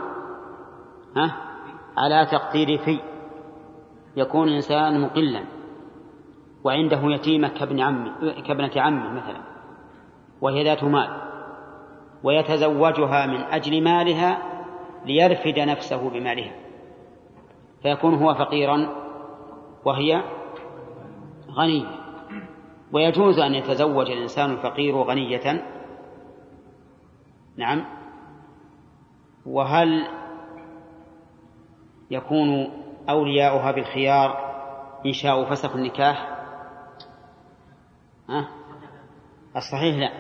[1.16, 1.36] ها؟
[1.96, 3.00] على تقدير في.
[4.16, 5.44] يكون إنسان مقلا
[6.64, 9.42] وعنده يتيمة كابن عمي كابنة عمه مثلا
[10.40, 11.22] وهي ذات مال
[12.24, 14.42] ويتزوجها من أجل مالها
[15.04, 16.52] ليرفد نفسه بمالها
[17.82, 18.88] فيكون هو فقيرا
[19.84, 20.22] وهي
[21.50, 22.01] غنية.
[22.92, 25.62] ويجوز أن يتزوج الإنسان الفقير غنية.
[27.56, 27.84] نعم.
[29.46, 30.08] وهل
[32.10, 32.70] يكون
[33.08, 34.52] أولياؤها بالخيار
[35.06, 36.38] إن شاءوا فسخ النكاح؟
[38.28, 38.48] ها؟
[39.56, 40.12] الصحيح لا.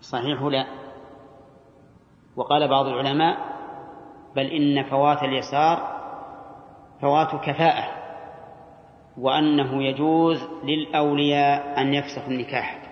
[0.00, 0.66] الصحيح لا.
[2.36, 3.56] وقال بعض العلماء
[4.36, 5.96] بل إن فوات اليسار
[7.00, 7.95] فوات كفاءة.
[9.18, 12.82] وأنه يجوز للأولياء أن يفسخوا النكاح.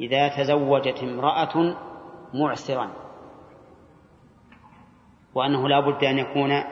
[0.00, 1.76] إذا تزوجت امرأة
[2.34, 2.90] معسرا.
[5.34, 6.62] وأنه لا بد أن يكون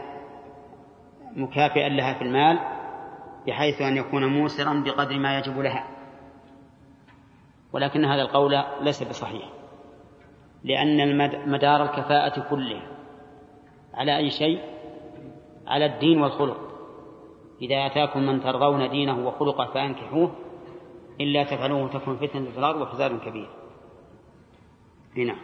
[1.36, 2.59] مكافئا لها في المال
[3.46, 5.86] بحيث أن يكون موسرا بقدر ما يجب لها.
[7.72, 9.48] ولكن هذا القول ليس بصحيح
[10.64, 11.16] لأن
[11.50, 12.82] مدار الكفاءة كله
[13.94, 14.61] على أي شيء؟
[15.66, 16.72] على الدين والخلق.
[17.63, 20.35] إذا أتاكم من ترضون دينه وخلقه فأنكحوه
[21.21, 23.49] إلا تفعلوه تكون فتنة في الأرض وفساد كبير.
[25.17, 25.37] هنا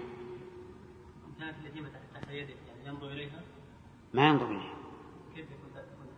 [1.39, 3.41] كانت اليتيمة تحت يده يعني ينظر إليها؟
[4.15, 4.75] ما ينظر إليها.
[5.35, 6.09] كيف تكون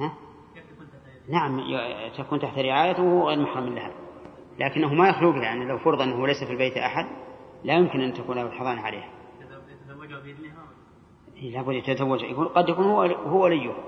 [0.00, 0.14] ها؟
[0.54, 1.60] كيف تحت يده؟ نعم
[2.18, 3.92] تكون تحت رعايته وهو غير محرم لها.
[4.58, 7.06] لكنه ما يخلقها يعني لو فرض أنه ليس في البيت أحد
[7.64, 9.10] لا يمكن أن تكون له الحضانة عليها.
[9.70, 10.68] يتزوجها بإذنها؟
[11.36, 13.87] إيه، لابد يتزوج يقول قد يكون هو هو وليه.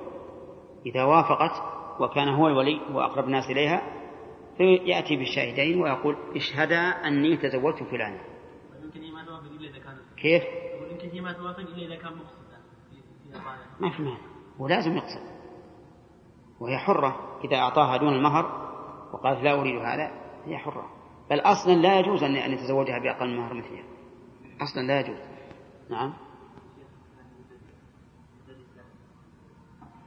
[0.86, 1.62] إذا وافقت
[2.00, 3.82] وكان هو الولي وأقرب الناس إليها
[4.56, 8.20] فيأتي بالشاهدين ويقول اشهدا أني تزوجت فلانا.
[8.94, 10.42] هي ما توافق إلا إذا كيف؟
[10.90, 12.60] يمكن هي ما توافق إلا إذا كان مقصدا.
[13.80, 14.18] ما في مانع.
[14.58, 15.20] ولازم يقصد.
[16.60, 17.40] وهي حرة.
[17.44, 18.44] إذا أعطاها دون المهر
[19.12, 20.10] وقالت لا أريد هذا
[20.44, 20.90] هي حرة.
[21.30, 23.84] بل أصلا لا يجوز أن يتزوجها بأقل مهر مثلها.
[24.60, 25.18] أصلا لا يجوز.
[25.90, 26.14] نعم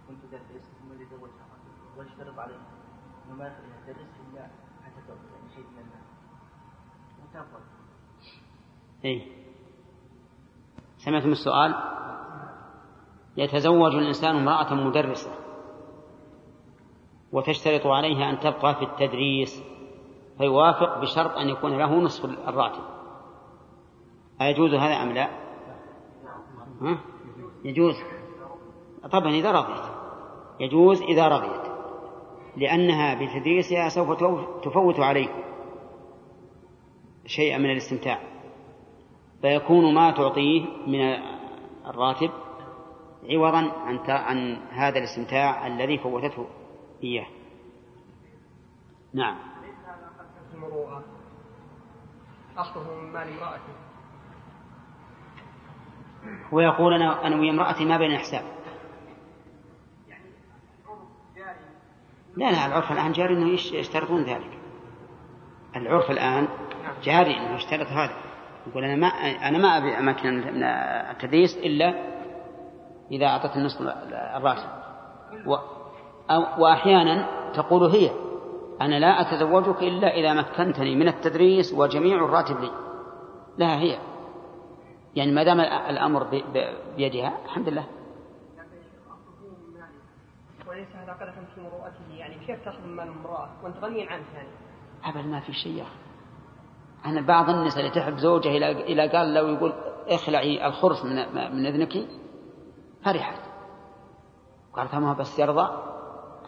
[0.07, 1.45] كنت درس ثم اللي زوجها
[1.97, 2.59] واشترط عليه
[3.47, 4.47] الدرس إلا
[4.85, 5.85] حتى يعني شيء من
[7.23, 7.63] وتفضل
[9.05, 9.21] إيه.
[10.97, 11.75] سمعتم السؤال؟
[13.37, 15.31] يتزوج الإنسان امرأة مدرسة
[17.31, 19.63] وتشترط عليها أن تبقى في التدريس
[20.37, 22.83] فيوافق بشرط أن يكون له نصف الراتب.
[24.41, 25.29] أيجوز هذا أم لا؟
[26.81, 26.97] ها؟
[27.63, 27.95] يجوز.
[29.11, 29.83] طبعا إذا رضيت.
[30.59, 31.62] يجوز إذا رضيت.
[32.58, 34.12] لأنها بتدريسها سوف
[34.64, 35.30] تفوت عليه
[37.26, 38.20] شيئا من الاستمتاع.
[39.41, 41.01] فيكون ما تعطيه من
[41.86, 42.32] الراتب
[43.30, 46.47] عوضا عن عن هذا الاستمتاع الذي فوتته
[47.04, 47.28] إياه.
[49.14, 49.38] نعم.
[50.54, 51.04] المروءة.
[52.58, 53.74] أخذه من مال امرأته.
[56.51, 58.53] ويقول أنا أنا وامرأتي ما بين حساب
[62.38, 64.59] لا لا العرف الآن جاري أنه يش- يشترطون ذلك.
[65.75, 66.47] العرف الآن
[67.03, 68.13] جاري أنه يشترط هذا.
[68.67, 69.07] يقول أنا ما
[69.47, 71.93] أنا ما أبي أماكن من التدريس إلا
[73.11, 73.81] إذا أعطت النصف
[74.36, 74.69] الراتب.
[75.47, 75.55] و
[76.61, 78.09] وأحيانا تقول هي
[78.81, 82.71] أنا لا أتزوجك إلا إذا مكنتني من التدريس وجميع الراتب لي.
[83.57, 83.97] لها هي.
[85.15, 86.23] يعني ما دام الأمر
[86.97, 87.86] بيدها الحمد لله.
[90.74, 94.49] وليس هذا قدحا في مروءته يعني كيف تأخذ من مال امرأة؟ وأنت غني عنه يعني.
[95.05, 95.84] أبدا ما في شيء.
[97.05, 99.74] أنا بعض النساء اللي تحب زوجها إلى قال لو يقول
[100.07, 101.15] اخلعي الخرس من
[101.55, 102.07] من إذنك
[103.05, 103.39] فرحت.
[104.74, 105.69] قالت ما بس يرضى؟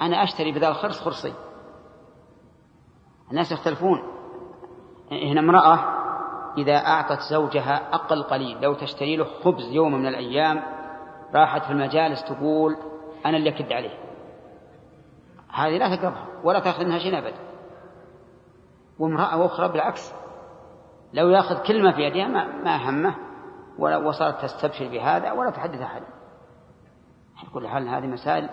[0.01, 1.33] أنا أشتري بدل الخرس خرصي.
[3.31, 4.03] الناس يختلفون.
[5.11, 5.79] هنا امرأة
[6.57, 10.63] إذا أعطت زوجها أقل قليل لو تشتري له خبز يوم من الأيام
[11.35, 12.77] راحت في المجالس تقول
[13.25, 14.04] أنا اللي أكد عليه.
[15.55, 17.39] هذه لا تقربها ولا تأخذ منها شيء أبدا
[18.99, 20.13] وامرأة أخرى بالعكس
[21.13, 23.15] لو يأخذ كلمة في يدها ما, ما همه
[23.79, 26.05] ولا وصارت تستبشر بهذا ولا تحدث أحدا
[27.37, 28.49] على كل حال هذه مسائل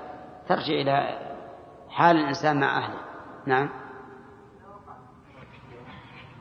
[0.49, 1.19] ترجع إلى
[1.89, 3.01] حال الإنسان مع أهله.
[3.47, 3.69] نعم.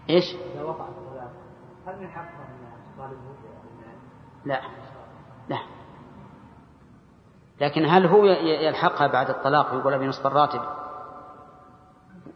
[0.09, 0.35] إيش؟
[1.87, 3.21] هل من حقه أن تطالبه؟
[4.45, 4.61] لا.
[5.49, 5.57] لا.
[7.61, 10.61] لكن هل هو يلحقها بعد الطلاق ويقول أبي نصف الراتب؟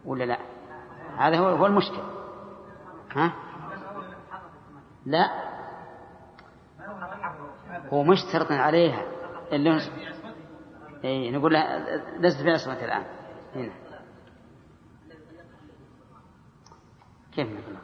[0.06, 0.38] ولا لا؟
[1.18, 2.02] هذا هو هو المشكل
[3.12, 3.34] ها؟
[5.06, 5.30] لا.
[7.94, 9.02] هو مشترط عليها.
[9.52, 9.82] اللي
[11.06, 13.04] اي نقول لها لست عصمة الآن.
[13.56, 13.74] هنا.
[17.32, 17.76] كيف نقول؟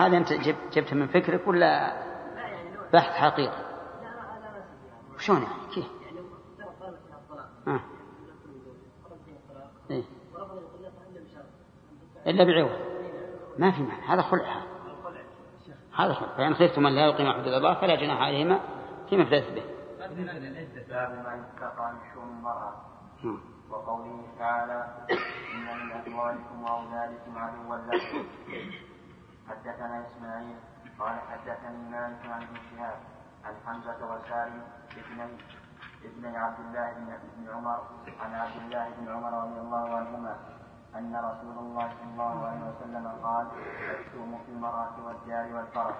[0.00, 1.92] هذا أنت جب جبته من فكرك ولا
[2.92, 3.69] بحث حقيقي؟
[5.20, 5.86] شلون يعني؟ كيف؟
[7.68, 7.80] آه.
[9.90, 10.04] إيه؟
[12.26, 12.80] إلا بعوض.
[13.58, 14.02] ما في معنى.
[14.02, 14.62] هذا خلع.
[15.96, 16.36] هذا خلع.
[16.36, 18.60] فإن خفتم أن لا يقيم حدود الله فلا جناح عليهما
[19.08, 19.64] فيما افتدت به.
[20.88, 21.46] باب ما
[22.16, 22.72] المرأة.
[23.24, 23.40] نعم.
[23.70, 25.06] وقوله تعالى
[25.54, 28.24] إن من أزواجكم وأولادكم عدوا لكم.
[29.48, 30.56] حدثنا إسماعيل
[30.98, 32.98] قال حدثني مالك عن ابن شهاب
[33.44, 35.24] عن حمزة وسالم ابني
[36.04, 36.92] ابن عبد الله
[37.36, 37.80] بن عمر
[38.20, 40.36] عن عبد الله بن عمر رضي الله عنهما
[40.98, 43.46] أن رسول الله صلى الله عليه وسلم قال
[44.00, 45.94] الشوم في المرأة والجار والفرس.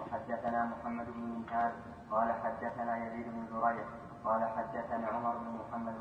[0.00, 1.72] وحدثنا محمد بن منهاد
[2.10, 3.84] قال حدثنا يزيد بن زريع
[4.24, 5.94] قال حدثنا عمر بن محمد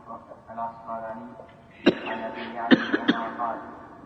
[0.49, 1.29] العصقلاني
[2.07, 2.69] عن أبي عن
[3.15, 3.57] عمر قال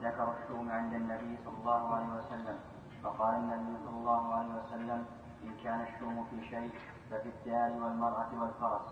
[0.04, 2.58] ذكر الشوم عند النبي صلى الله عليه وسلم.
[3.04, 5.06] فقال النبي صلى الله عليه وسلم
[5.44, 6.72] إن كان الشوم في شيء
[7.10, 8.88] ففي الدار والمرأة والفرس.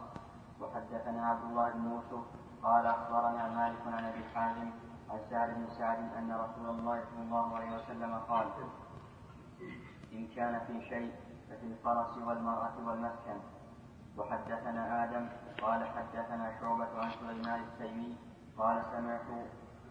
[0.62, 2.26] وحدثنا عبد الله بن يوسف
[2.64, 4.70] قال أخبرنا مالك عن أبي حازم
[5.10, 8.48] عن سعد بن سعد أن رسول الله صلى الله عليه وسلم قال
[10.14, 11.12] إن كان في شيء
[11.50, 13.40] ففي الفرس والمرأة والمسكن.
[14.18, 15.30] وحدثنا آدم
[15.62, 18.18] قال حدثنا شعبة عن سليمان التيمي
[18.58, 19.30] قال سمعت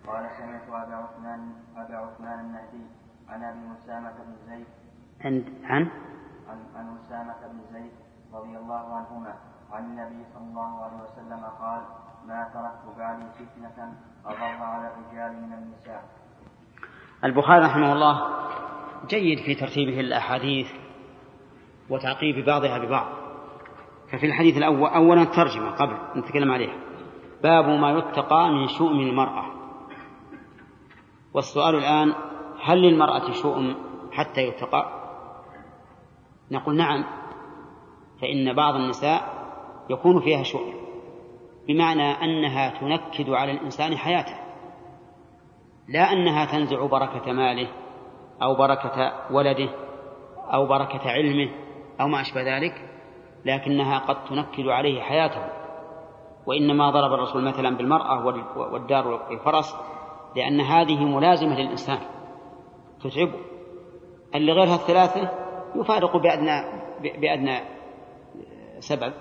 [0.07, 2.87] قال سمعت أبا عثمان أبا عثمان النهدي
[3.29, 4.67] عن أبي أسامة بن زيد.
[5.21, 5.89] عن؟ عن؟
[6.77, 8.06] عن أسامة بن زيد.
[8.37, 9.35] رضي الله عنهما
[9.73, 11.83] عن النبي صلى الله عليه وسلم قال
[12.27, 13.95] ما تركت بعدي فتنة
[14.27, 16.05] أضر على الرجال من النساء.
[17.25, 18.29] البخاري رحمه الله
[19.07, 20.67] جيد في ترتيبه الأحاديث
[21.91, 23.07] وتعقيب بعضها ببعض.
[24.13, 26.77] ففي الحديث الأول أولا الترجمة قبل نتكلم عليها.
[27.43, 29.45] باب ما يتقى من شؤم المرأة.
[31.35, 32.15] والسؤال الآن
[32.65, 33.77] هل للمرأة شؤم
[34.13, 35.07] حتى يتقى؟
[36.51, 37.05] نقول نعم
[38.21, 39.37] فإن بعض النساء
[39.91, 40.75] يكون فيها شؤم
[41.69, 44.37] بمعنى أنها تنكد على الإنسان حياته
[45.89, 47.69] لا أنها تنزع بركة ماله
[48.43, 49.69] أو بركة ولده
[50.55, 51.51] أو بركة علمه
[52.01, 52.91] أو ما أشبه ذلك
[53.45, 55.43] لكنها قد تنكد عليه حياته.
[56.47, 58.27] وإنما ضرب الرسول مثلا بالمرأة
[58.57, 59.77] والدار والفرس
[60.37, 61.99] لأن هذه ملازمة للإنسان
[63.05, 63.39] تتعبه.
[64.35, 65.31] اللي غيرها الثلاثة
[65.77, 66.65] يفارق بأدنى
[67.01, 67.76] بأدنى
[68.79, 69.13] سبب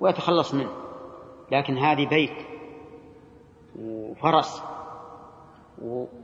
[0.00, 0.72] ويتخلص منه.
[1.52, 2.46] لكن هذه بيت
[3.78, 4.62] وفرس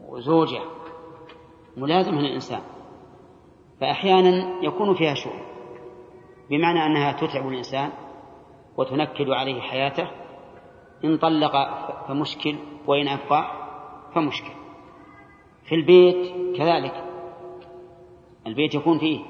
[0.08, 0.60] وزوجة
[1.76, 2.60] ملازمة للإنسان
[3.80, 5.40] فأحيانا يكون فيها شؤم
[6.50, 7.92] بمعنى أنها تتعب الإنسان
[8.76, 10.10] وتنكد عليه حياته
[11.04, 11.52] إن طلق
[12.08, 12.56] فمشكل
[12.86, 13.50] وإن أبقى
[14.14, 14.52] فمشكل.
[15.64, 17.04] في البيت كذلك
[18.46, 19.20] البيت يكون فيه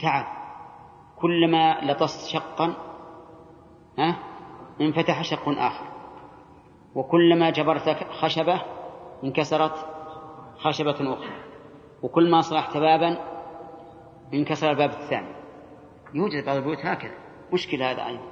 [0.00, 0.45] تعب
[1.20, 2.74] كلما لطست شقا
[3.98, 4.18] ها
[4.80, 5.86] انفتح شق آخر.
[6.94, 8.62] وكلما جبرت خشبة
[9.24, 9.74] انكسرت
[10.58, 11.36] خشبة أخرى.
[12.02, 13.18] وكل ما صلحت بابا
[14.34, 15.36] انكسر الباب الثاني.
[16.14, 17.14] يوجد بعض البيوت هكذا.
[17.52, 18.30] مشكلة هذا أيضا.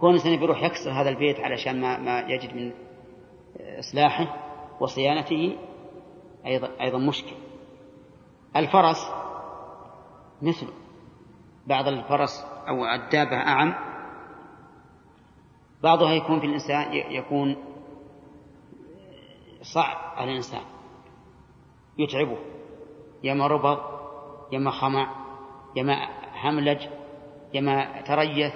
[0.00, 2.72] كون الإنسان بيروح يكسر هذا البيت علشان ما, ما يجد من
[3.78, 4.36] إصلاحه
[4.80, 5.58] وصيانته
[6.46, 7.36] أيضا أيضا مشكل
[8.56, 9.10] الفرس
[10.42, 10.81] مثله.
[11.66, 13.74] بعض الفرس أو الدابة أعم.
[15.82, 17.56] بعضها يكون في الإنسان يكون
[19.62, 20.62] صعب على الإنسان.
[21.98, 22.38] يتعبه.
[23.22, 23.78] يما ربض
[24.52, 25.14] يما خمع
[25.76, 26.08] يما
[26.42, 26.88] هملج
[27.54, 28.52] يما تريث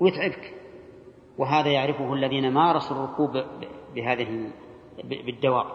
[0.00, 0.54] ويتعبك.
[1.38, 3.44] وهذا يعرفه الذين مارسوا الركوب
[3.94, 4.50] بهذه
[5.04, 5.66] بالدواب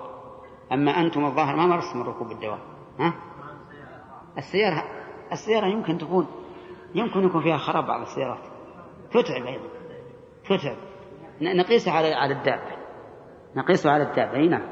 [0.71, 2.59] أما أنتم الظاهر ما مارستم الركوب بالدواب
[2.99, 3.13] ها؟
[4.37, 6.27] السيارة السيارة يمكن تكون
[6.95, 8.43] يمكن يكون فيها خراب بعض السيارات.
[9.11, 9.67] تتعب أيضا
[10.45, 10.77] تتعب
[11.41, 12.75] نقيسها على على الدابة
[13.55, 14.67] نقيسه على الدابة أي نعم.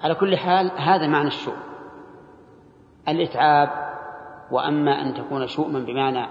[0.00, 1.56] على كل حال هذا معنى الشؤم.
[3.08, 3.68] الإتعاب
[4.50, 6.26] وأما أن تكون شؤما بمعنى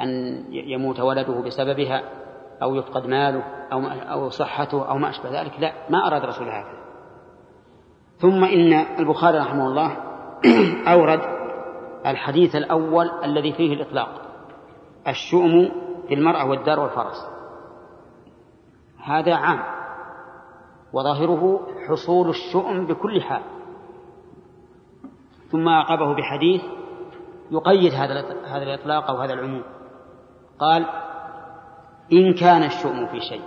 [0.00, 2.02] أن يموت ولده بسببها
[2.62, 3.42] أو يفقد ماله
[3.72, 6.78] أو أو صحته أو ما أشبه ذلك لا ما أراد الرسول هذا.
[8.18, 9.96] ثم إن البخاري رحمه الله
[10.94, 11.37] أورد
[12.06, 14.22] الحديث الأول الذي فيه الإطلاق
[15.08, 15.70] الشؤم
[16.08, 17.26] في المرأة والدار والفرس.
[19.04, 19.62] هذا عام
[20.92, 23.42] وظاهره حصول الشؤم بكل حال.
[25.50, 26.62] ثم أعقبه بحديث
[27.50, 28.14] يقيد هذا
[28.46, 29.62] هذا الإطلاق أو هذا العموم.
[30.58, 30.86] قال
[32.12, 33.42] إن كان الشؤم في شيء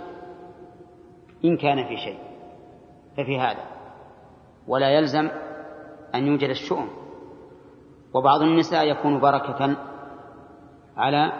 [1.44, 2.18] إن كان في شيء
[3.16, 3.64] ففي هذا.
[4.68, 5.30] ولا يلزم
[6.14, 7.01] أن يوجد الشؤم.
[8.14, 9.76] وبعض النساء يكون بركة
[10.96, 11.32] على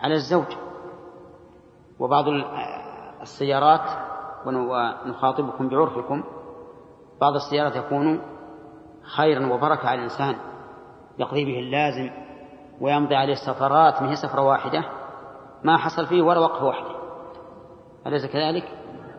[0.00, 0.56] على الزوج.
[1.98, 2.24] وبعض
[3.22, 3.90] السيارات
[4.46, 6.24] ونخاطبكم بعرفكم
[7.20, 8.22] بعض السيارات يكون
[9.16, 10.36] خيرا وبركة على الإنسان.
[11.18, 12.10] يقضي به اللازم
[12.80, 14.84] ويمضي عليه سفرات ما هي سفرة واحدة.
[15.64, 16.94] ما حصل فيه ولا وقفة واحدة.
[18.06, 18.64] أليس كذلك؟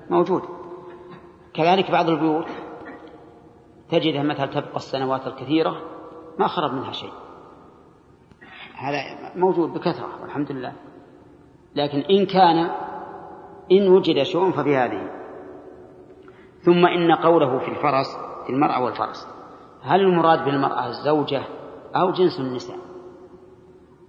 [0.10, 0.42] موجود.
[1.54, 2.48] كذلك بعض البيوت
[3.90, 5.95] تجدها مثلا تبقى السنوات الكثيرة.
[6.40, 7.14] ما خرب منها شيء.
[8.76, 8.98] هذا
[9.36, 10.74] موجود بكثرة والحمد لله.
[11.76, 12.70] لكن إن كان
[13.72, 15.12] إن وجد شؤم ففي هذه
[16.62, 19.28] ثم إن قوله في الفرس في المرأة والفرس
[19.82, 21.44] هل المراد بالمرأة الزوجة
[21.96, 22.78] أو جنس النساء؟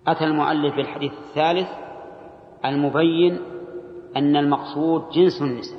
[0.06, 1.68] أتى المؤلف بالحديث الثالث
[2.64, 3.40] المبين
[4.16, 5.78] أن المقصود جنس النساء.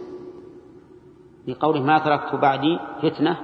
[1.48, 3.38] بقوله ما تركت بعدي فتنة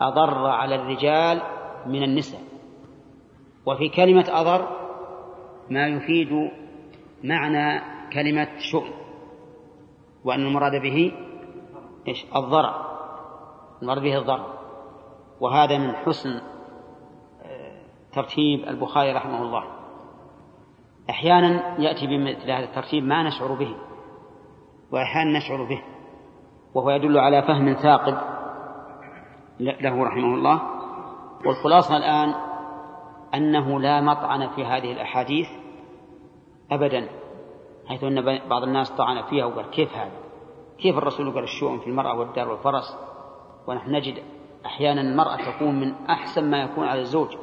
[0.00, 1.42] أضر على الرجال
[1.86, 2.40] من النساء.
[3.66, 4.68] وفي كلمة أضر
[5.70, 6.50] ما يفيد
[7.24, 7.82] معنى
[8.12, 8.90] كلمة شؤم.
[10.24, 11.12] وأن المراد به
[12.08, 12.74] إيش؟ الضرر.
[13.82, 14.46] المراد به الضرر.
[15.40, 16.30] وهذا من حسن
[17.42, 17.82] آه،
[18.12, 19.64] ترتيب البخاري رحمه الله.
[21.10, 23.76] أحيانا يأتي بمثل هذا الترتيب ما نشعر به
[24.92, 25.82] وأحيانا نشعر به
[26.74, 28.18] وهو يدل على فهم ثاقب
[29.60, 30.71] له رحمه الله.
[31.46, 32.34] والخلاصة الآن
[33.34, 35.48] أنه لا مطعن في هذه الأحاديث
[36.70, 37.08] أبدا
[37.88, 40.12] حيث أن بعض الناس طعن فيها وقال كيف هذا؟
[40.78, 42.98] كيف الرسول قال الشؤم في المرأة والدار والفرس؟
[43.66, 44.22] ونحن نجد
[44.66, 47.36] أحيانا المرأة تكون من أحسن ما يكون على الزوج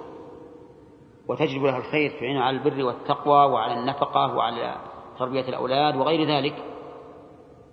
[1.28, 4.76] وتجلب له الخير تعينه على البر والتقوى وعلى النفقة وعلى
[5.20, 6.56] تربية الأولاد وغير ذلك.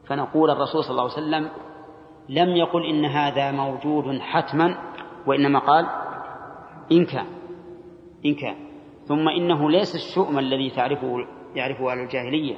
[0.06, 1.50] فنقول الرسول صلى الله عليه وسلم
[2.28, 4.78] لم يقل إن هذا موجود حتما
[5.26, 5.86] وإنما قال
[6.92, 7.26] إن كان
[8.26, 8.56] إن كان.
[9.04, 12.56] ثم إنه ليس الشؤم الذي تعرفه يعرفه أهل الجاهلية.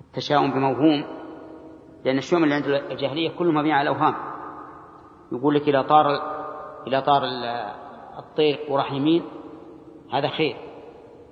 [0.00, 1.04] التشاؤم بموهوم
[2.04, 4.14] لأن الشؤم اللي عند الجاهلية كله مبني على الأوهام.
[5.32, 6.06] يقول لك إذا طار
[6.86, 7.22] إذا طار
[8.18, 9.22] الطير وراح يمين
[10.12, 10.56] هذا خير.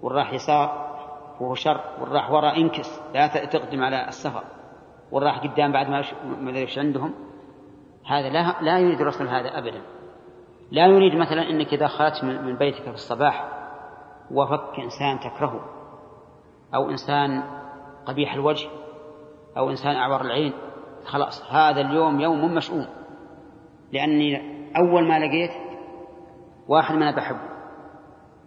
[0.02, 0.90] والراح يسار
[1.40, 4.44] وهو شر والراح وراء انكس لا تقدم على السفر.
[5.12, 6.04] والراح قدام بعد ما
[6.40, 7.14] ما إيش عندهم.
[8.06, 9.82] هذا لا لا يريد الرسول هذا ابدا.
[10.70, 13.48] لا يريد مثلا إنك إذا خرجت من بيتك في الصباح
[14.30, 15.60] وفك إنسان تكرهه
[16.74, 17.42] أو إنسان
[18.06, 18.68] قبيح الوجه
[19.56, 20.52] أو إنسان أعور العين
[21.04, 22.86] خلاص هذا اليوم يوم مشؤوم.
[23.92, 25.50] لأني أول ما لقيت
[26.68, 27.50] واحد من بحبه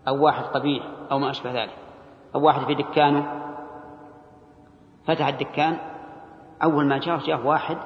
[0.07, 1.77] أو واحد قبيح أو ما أشبه ذلك
[2.35, 3.43] أو واحد في دكانه.
[5.07, 5.77] فتح الدكان
[6.63, 7.77] أول ما جاء جاء واحد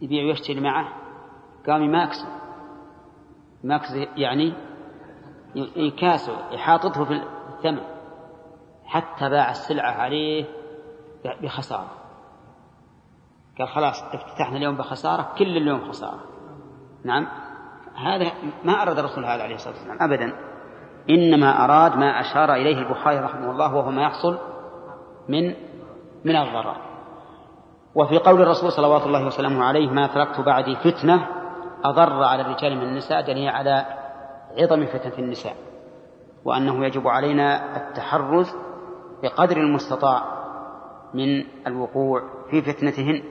[0.00, 0.88] يبيع ويشتري معه
[1.66, 2.41] قام يماكسه.
[3.64, 4.52] ماكس يعني
[5.76, 7.80] يكاسه يحاططه في الثمن
[8.84, 10.44] حتى باع السلعة عليه
[11.42, 11.90] بخسارة.
[13.58, 16.20] قال خلاص افتتحنا اليوم بخسارة كل اليوم خسارة.
[17.04, 17.26] نعم؟
[17.94, 18.32] هذا
[18.64, 20.32] ما أراد الرسول هذا عليه الصلاة والسلام أبدا.
[21.10, 24.38] إنما أراد ما أشار إليه البخاري رحمه الله وهو ما يحصل
[25.28, 25.54] من
[26.24, 26.76] من الضرر.
[27.94, 31.41] وفي قول الرسول صلوات الله وسلامه عليه ما تركت بعدي فتنة
[31.84, 33.86] أضر على الرجال من النساء دليل على
[34.58, 35.56] عظم فتنة النساء
[36.44, 38.54] وأنه يجب علينا التحرز
[39.22, 40.22] بقدر المستطاع
[41.14, 43.22] من الوقوع في فتنتهن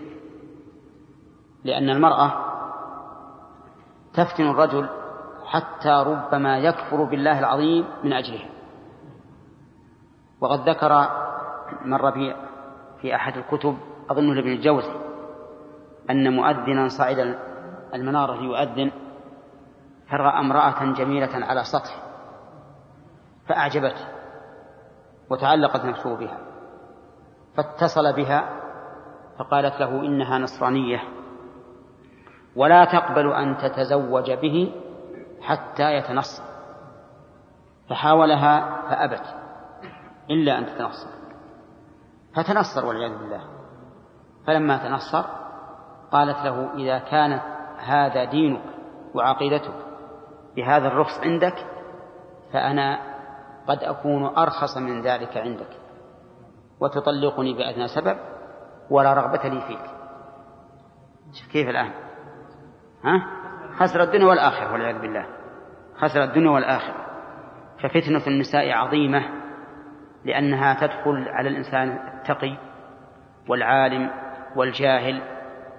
[1.64, 2.34] لأن المرأة
[4.14, 4.90] تفتن الرجل
[5.46, 8.50] حتى ربما يكفر بالله العظيم من أجلها
[10.42, 11.10] وقد ذكر
[11.86, 12.12] مر
[13.02, 13.78] في أحد الكتب
[14.12, 14.92] أظنه لابن الجوزي
[16.10, 17.38] أن مؤذنا صعد
[17.94, 18.92] المنارة ليؤذن
[20.10, 22.04] فرأى امرأة جميلة على سطح
[23.48, 24.08] فأعجبته
[25.30, 26.38] وتعلقت نفسه بها
[27.58, 28.62] فاتصل بها
[29.40, 31.04] فقالت له إنها نصرانية
[32.56, 34.74] ولا تقبل أن تتزوج به
[35.42, 36.44] حتى يتنصر.
[37.90, 39.36] فحاولها فأبت
[40.30, 41.10] إلا أن تتنصر.
[42.36, 43.42] فتنصر والعياذ بالله.
[44.48, 45.26] فلما تنصر
[46.12, 47.42] قالت له إذا كانت
[47.82, 48.62] هذا دينك
[49.14, 49.76] وعقيدتك
[50.56, 51.56] بهذا الرخص عندك
[52.54, 53.00] فأنا
[53.68, 55.70] قد أكون أرخص من ذلك عندك.
[56.80, 58.18] وتطلقني بأدنى سبب
[58.90, 59.92] ولا رغبة لي فيك.
[61.52, 61.92] كيف الآن.
[63.04, 63.28] ها؟
[63.80, 65.26] خسر الدنيا والآخرة والعياذ بالله.
[65.96, 67.06] خسر الدنيا والآخرة.
[67.84, 69.24] ففتنة النساء عظيمة
[70.26, 72.58] لأنها تدخل على الإنسان التقي
[73.50, 74.10] والعالم
[74.56, 75.22] والجاهل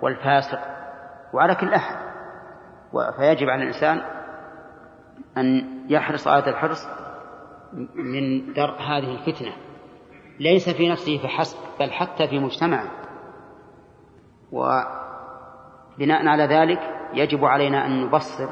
[0.03, 0.72] والفاسق.
[1.33, 1.97] وعلى كل أحد.
[3.17, 4.03] فيجب على الإنسان
[5.39, 6.89] أن يحرص هذا الحرص
[7.95, 9.53] من درء هذه الفتنة.
[10.41, 12.91] ليس في نفسه فحسب بل حتى في مجتمعه.
[14.53, 16.81] وبناء على ذلك
[17.15, 18.49] يجب علينا أن نبصر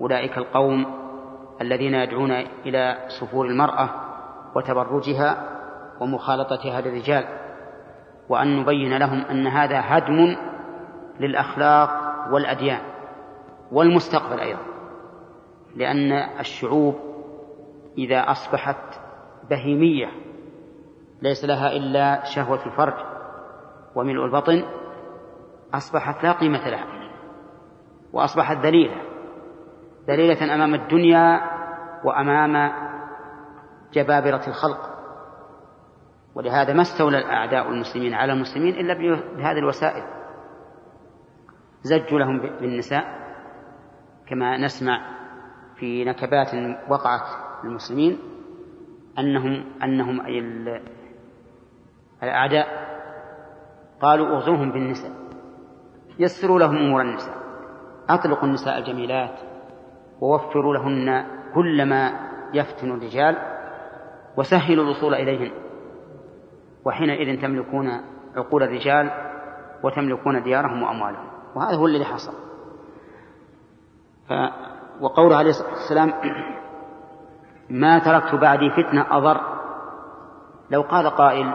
[0.00, 0.86] أولئك القوم
[1.60, 2.30] الذين يدعون
[2.66, 3.90] إلى سفور المرأة
[4.56, 5.46] وتبرجها
[6.00, 7.24] ومخالطتها للرجال.
[8.28, 10.36] وأن نبين لهم أن هذا هدم
[11.20, 11.90] للأخلاق
[12.32, 12.80] والأديان
[13.72, 14.62] والمستقبل أيضا
[15.76, 16.94] لأن الشعوب
[17.98, 19.00] إذا أصبحت
[19.50, 20.08] بهيمية
[21.22, 22.94] ليس لها إلا شهوة الفرج
[23.94, 24.64] وملء البطن
[25.74, 26.86] أصبحت لا قيمة لها
[28.12, 29.02] وأصبحت ذليلة
[30.08, 31.40] ذليلة أمام الدنيا
[32.04, 32.72] وأمام
[33.92, 34.90] جبابرة الخلق.
[36.34, 38.94] ولهذا ما استولى الأعداء المسلمين على المسلمين إلا
[39.36, 40.19] بهذه الوسائل.
[41.82, 43.04] زجوا لهم بالنساء
[44.26, 45.00] كما نسمع
[45.76, 46.50] في نكبات
[46.88, 47.26] وقعت
[47.64, 48.18] للمسلمين
[49.18, 50.38] أنهم أنهم أي
[52.22, 52.66] الأعداء
[54.00, 55.12] قالوا أغزوهم بالنساء
[56.18, 57.34] يسروا لهم أمور النساء
[58.08, 59.38] أطلقوا النساء الجميلات
[60.20, 61.24] ووفروا لهن
[61.54, 62.12] كل ما
[62.54, 63.36] يفتن الرجال
[64.36, 65.52] وسهلوا الوصول إليهن
[66.84, 67.90] وحينئذ تملكون
[68.36, 69.10] عقول الرجال
[69.82, 71.29] وتملكون ديارهم وأموالهم.
[71.54, 72.32] وهذا هو الذي حصل.
[74.28, 74.32] ف
[75.00, 76.12] وقوله عليه الصلاة والسلام
[77.70, 79.40] ما تركت بعدي فتنة أضر.
[80.70, 81.46] لو قال قائل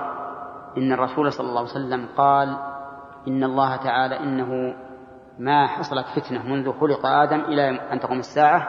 [0.77, 2.57] إن الرسول صلى الله عليه وسلم قال
[3.27, 4.75] إن الله تعالى إنه
[5.39, 8.67] ما حصلت فتنة منذ خلق آدم إلى أن تقوم الساعة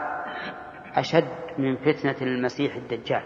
[0.94, 1.28] أشد
[1.59, 3.23] من فتنة المسيح الدجال.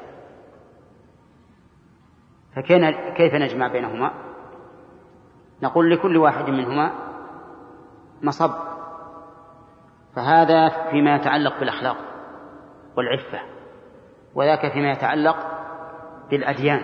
[2.57, 4.11] فكيف نجمع بينهما؟
[5.63, 7.10] نقول لكل واحد منهما
[8.23, 8.51] مصب.
[10.17, 11.97] فهذا فيما يتعلق بالأخلاق
[12.97, 13.41] والعفة
[14.35, 15.37] وذاك فيما يتعلق
[16.31, 16.81] بالأديان.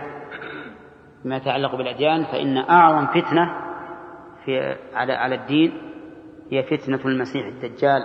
[1.22, 3.66] فيما يتعلق بالأديان فإن أعظم فتنة
[4.44, 5.72] في على على الدين
[6.50, 8.02] هي فتنة المسيح الدجال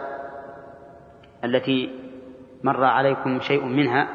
[1.43, 1.99] التي
[2.63, 4.07] مر عليكم شيء منها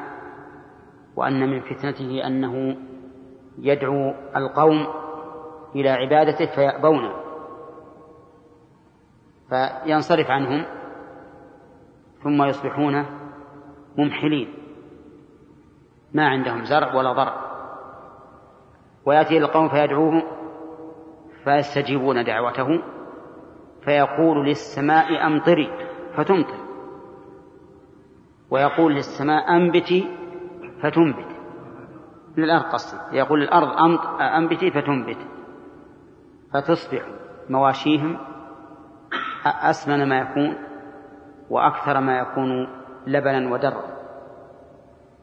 [1.17, 2.77] وأن من فتنته أنه
[3.59, 4.87] يدعو القوم
[5.75, 7.26] إلى عبادته فيأبون
[9.49, 10.65] فينصرف عنهم
[12.23, 13.07] ثم يصبحون
[13.99, 14.55] ممحلين.
[16.15, 17.47] ما عندهم زرع ولا ضرع.
[19.05, 20.23] ويأتي القوم فيدعوهم
[21.45, 22.83] فيستجيبون دعوته
[23.85, 25.71] فيقول للسماء أمطري
[26.17, 26.67] فتمطر.
[28.51, 30.17] ويقول للسماء أنبتي
[30.83, 31.37] فتنبت.
[32.37, 33.17] للأرض قصدي.
[33.17, 33.69] يقول للأرض
[34.21, 35.19] أنبتي فتنبت.
[36.53, 37.03] فتصبح
[37.51, 38.19] مواشيهم
[39.49, 40.57] أسمن ما يكون
[41.51, 42.69] وأكثر ما يكون
[43.07, 43.97] لبنا ودرا.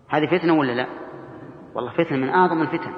[0.10, 0.88] هذه فتنة ولا لا؟
[1.76, 2.94] والله فتنة من أعظم الفتن.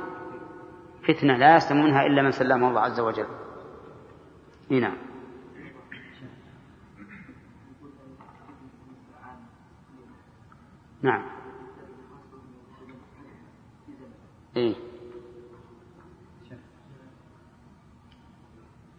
[1.08, 3.28] فتنة لا يسلمونها إلا من سلمه الله عز وجل.
[4.70, 4.98] نعم.
[11.02, 11.26] نعم.
[14.58, 14.76] إيه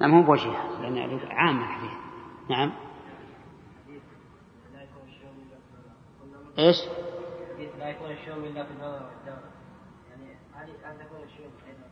[0.00, 2.05] نعم هو بوجهها لأن عام الحديث.
[2.50, 2.72] نعم.
[6.58, 6.76] إيش؟
[7.78, 9.38] لا يكون الشوم الا في النظر والدار
[10.10, 10.36] يعني
[10.98, 11.86] تكون الشوم أيضا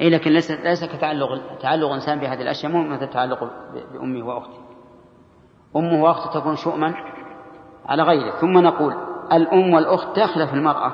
[0.00, 3.44] اي لكن ليس ليس كتعلق تعلق الإنسان بهذه الأشياء مو مثل تعلق
[3.92, 4.60] بأمه وأخته.
[5.76, 6.94] أمه وأخته تكون شؤما
[7.86, 8.30] على غيره.
[8.30, 8.94] ثم نقول
[9.32, 10.16] الأم والأخت
[10.46, 10.92] في المرأة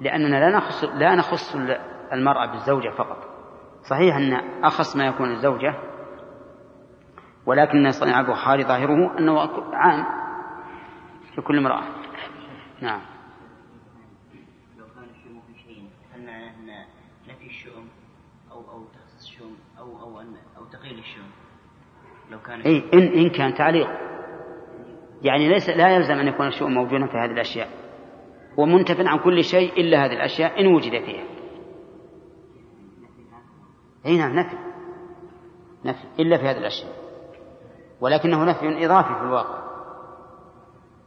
[0.00, 1.56] لأننا لا نخص لا نخص
[2.12, 3.31] المرأة بالزوجة فقط.
[3.82, 4.32] صحيح أن
[4.64, 5.74] أخص ما يكون الزوجة
[7.46, 9.40] ولكن صنع البخاري ظاهره أنه
[9.72, 10.04] عام
[11.34, 11.82] في كل امرأة.
[12.80, 13.00] نعم.
[14.78, 15.82] لو كان الشؤم في شيء
[16.14, 16.84] هل معناه أن
[17.28, 17.88] نفي الشؤم
[18.50, 21.30] أو أو تخصيص الشؤم أو أو أن أو تقييد الشؤم؟
[22.30, 23.88] لو كان أي إن إن كان تعليق.
[25.22, 27.68] يعني ليس لا يلزم أن يكون الشؤم موجودا في هذه الأشياء
[28.56, 31.41] ومنتف عن كل شيء إلا هذه الأشياء إن وجد فيها.
[34.06, 34.56] أي نعم نفي.
[35.84, 36.92] نفي إلا في هذه الأشياء
[38.00, 39.62] ولكنه نفي إضافي في الواقع.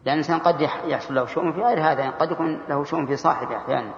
[0.06, 3.16] لأن الإنسان قد يحصل له شؤم في غير هذا يعني قد يكون له شؤم في
[3.16, 3.94] صاحبه أحيانا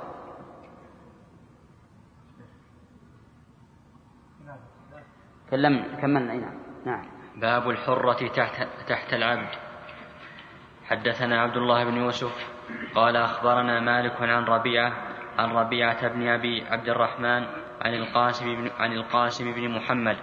[5.50, 6.60] كلم كملنا نعم.
[6.86, 7.06] نعم.
[7.36, 9.50] باب الحرة تحت, تحت العبد.
[10.86, 12.50] حدثنا عبد الله بن يوسف
[12.96, 14.94] قال أخبرنا مالك عن ربيعة
[15.38, 17.48] عن ربيعة بن أبي عبد الرحمن
[17.82, 20.18] عن القاسم بن, عن القاسم بن محمد.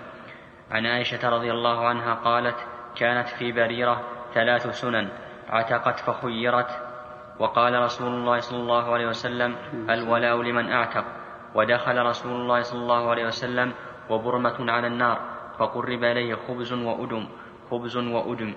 [0.70, 2.56] عن عائشة رضي الله عنها قالت
[2.97, 4.02] كانت في بريرة
[4.35, 5.09] ثلاث سنن
[5.48, 6.70] عتقت فخيرت.
[7.39, 9.56] وقال رسول الله صلى الله عليه وسلم
[9.90, 11.05] الولاء لمن أعتق.
[11.55, 13.72] ودخل رسول الله صلى الله عليه وسلم
[14.10, 15.18] وبرمة على النار
[15.59, 17.28] فقرب إليه خبز وأدم
[17.70, 18.55] خبز وأدم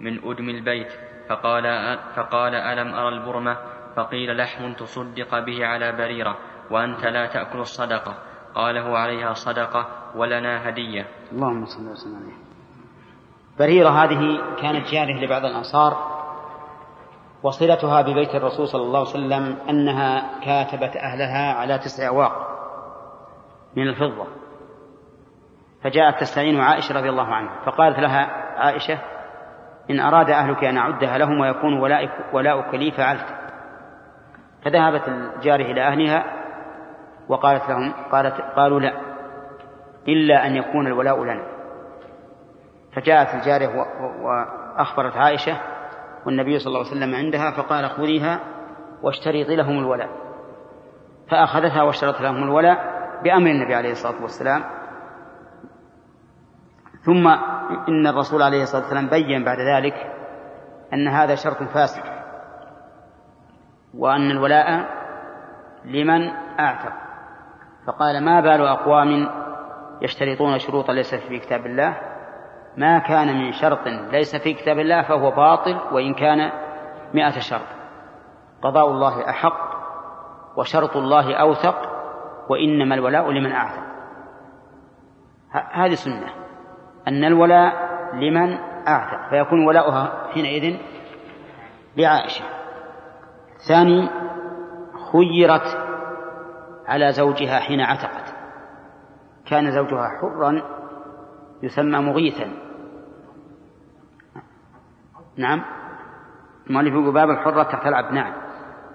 [0.00, 0.92] من أدم البيت.
[1.28, 1.64] فقال,
[2.16, 3.56] فقال ألم أرى البرمة؟
[3.96, 6.38] فقيل لحم تصدق به على بريرة
[6.70, 8.31] وأنت لا تأكل الصدقة.
[8.54, 11.06] قال هو عليها صدقة ولنا هدية.
[11.32, 12.42] اللهم صل وسلم عليه.
[13.58, 15.96] بريرة هذه كانت جارية لبعض الأنصار
[17.42, 22.32] وصلتها ببيت الرسول صلى الله عليه وسلم أنها كاتبت أهلها على تسع أواق
[23.76, 24.26] من الفضة.
[25.84, 28.26] فجاءت تستعين عائشة رضي الله عنها فقالت لها
[28.58, 28.98] عائشة
[29.90, 31.80] إن أراد أهلك أن أعدها لهم ويكون
[32.32, 33.26] ولاؤك لي فعلت.
[34.64, 36.41] فذهبت الجارية إلى أهلها
[37.28, 39.00] وقالت لهم قالت قالوا لا
[40.08, 41.46] إلا أن يكون الولاء لنا.
[42.92, 43.68] فجاءت الجارية
[44.22, 45.60] وأخبرت عائشة
[46.26, 48.40] والنبي صلى الله عليه وسلم عندها فقال خذيها
[49.02, 50.08] واشترطي لهم الولاء.
[51.30, 54.64] فأخذتها واشترط لهم الولاء بأمر النبي عليه الصلاة والسلام.
[57.02, 57.28] ثم
[57.88, 59.94] إن الرسول عليه الصلاة والسلام بين بعد ذلك
[60.92, 62.02] أن هذا شرط فاسد
[63.94, 64.86] وأن الولاء
[65.84, 66.28] لمن
[66.60, 66.92] أعتق.
[67.86, 69.28] فقال ما بال أقوام
[70.02, 71.96] يشترطون شروطا ليست في كتاب الله؟
[72.76, 76.52] ما كان من شرط ليس في كتاب الله فهو باطل وإن كان
[77.14, 77.66] مئة شرط.
[78.62, 79.72] قضاء الله أحق
[80.56, 81.76] وشرط الله أوثق
[82.48, 83.82] وإنما الولاء لمن أعتق
[85.72, 86.28] هذه سنة.
[87.08, 87.72] أن الولاء
[88.14, 90.76] لمن أعتق فيكون ولاؤها حينئذ
[91.96, 92.44] لعائشة.
[93.68, 94.08] ثاني
[95.12, 95.81] خيرت
[96.86, 98.34] على زوجها حين عتقت.
[99.46, 100.62] كان زوجها حرا
[101.62, 102.52] يسمى مغيثا.
[105.36, 105.64] نعم.
[106.66, 108.12] المؤلف يقول باب الحرة تحت العبد.
[108.12, 108.34] نعم.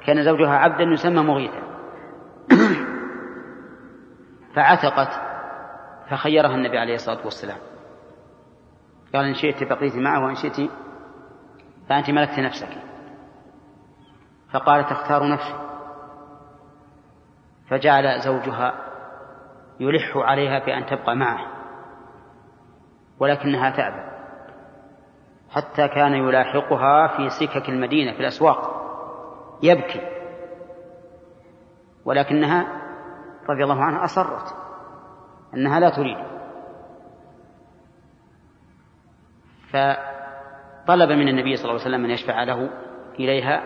[0.05, 1.61] كان زوجها عبدا يسمى مغيثا.
[4.55, 5.21] فعتقت
[6.09, 7.57] فخيرها النبي عليه الصلاة والسلام.
[9.15, 10.71] قال إن شئت بقيت معه وإن شئت
[11.89, 12.69] فأنت ملكت نفسك.
[14.53, 15.66] فقالت اختار نفسي
[17.69, 18.73] فجعل زوجها
[19.79, 21.47] يلح عليها بأن تبقى معه
[23.19, 24.07] ولكنها تأبى
[25.49, 28.77] حتى كان يلاحقها في سكك المدينة في الأسواق
[29.63, 30.01] يبكي.
[32.05, 32.81] ولكنها
[33.49, 34.55] رضي الله عنها أصرت
[35.53, 36.17] أنها لا تريد.
[39.71, 42.69] فطلب من النبي صلى الله عليه وسلم أن يشفع له
[43.19, 43.63] إليها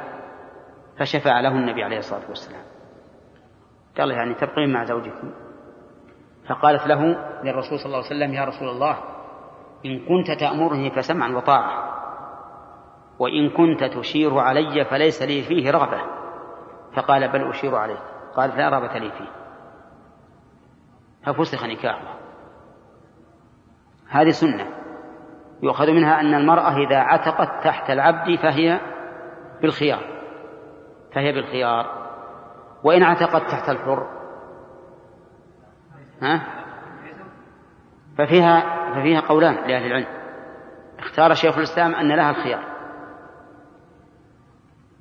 [1.00, 2.71] فشفع له النبي عليه الصلاة والسلام.
[3.98, 5.14] قال يعني تبقين مع زوجك
[6.50, 7.02] فقالت له
[7.44, 8.98] للرسول صلى الله عليه وسلم يا رسول الله
[9.86, 11.92] إن كنت تأمرني فسمعا وطاعة
[13.20, 16.02] وإن كنت تشير علي فليس لي فيه رغبة.
[16.96, 18.02] فقال بل أشير عليك.
[18.36, 19.30] قالت لا رغبة لي فيه.
[21.26, 22.20] ففسخ نكاحه.
[24.10, 24.68] هذه سنة.
[25.64, 28.80] يؤخذ منها أن المرأة إذا عتقت تحت العبد فهي
[29.62, 30.04] بالخيار.
[31.14, 32.01] فهي بالخيار.
[32.84, 34.08] وإن عتقت تحت الحر.
[36.22, 36.42] ها؟
[38.18, 40.08] ففيها ففيها قولان لأهل العلم.
[41.00, 42.64] اختار شيخ الإسلام أن لها الخيار.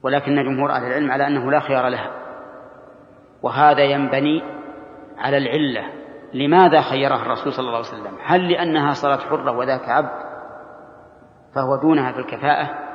[0.02, 2.10] ولكن جمهور أهل العلم على أنه لا خيار لها.
[3.42, 4.42] وهذا ينبني
[5.18, 6.00] على العلة.
[6.34, 10.30] لماذا خيرها الرسول صلى الله عليه وسلم؟ هل لأنها صارت حرة وذاك عبد
[11.54, 12.90] فهو دونها في الكفاءة؟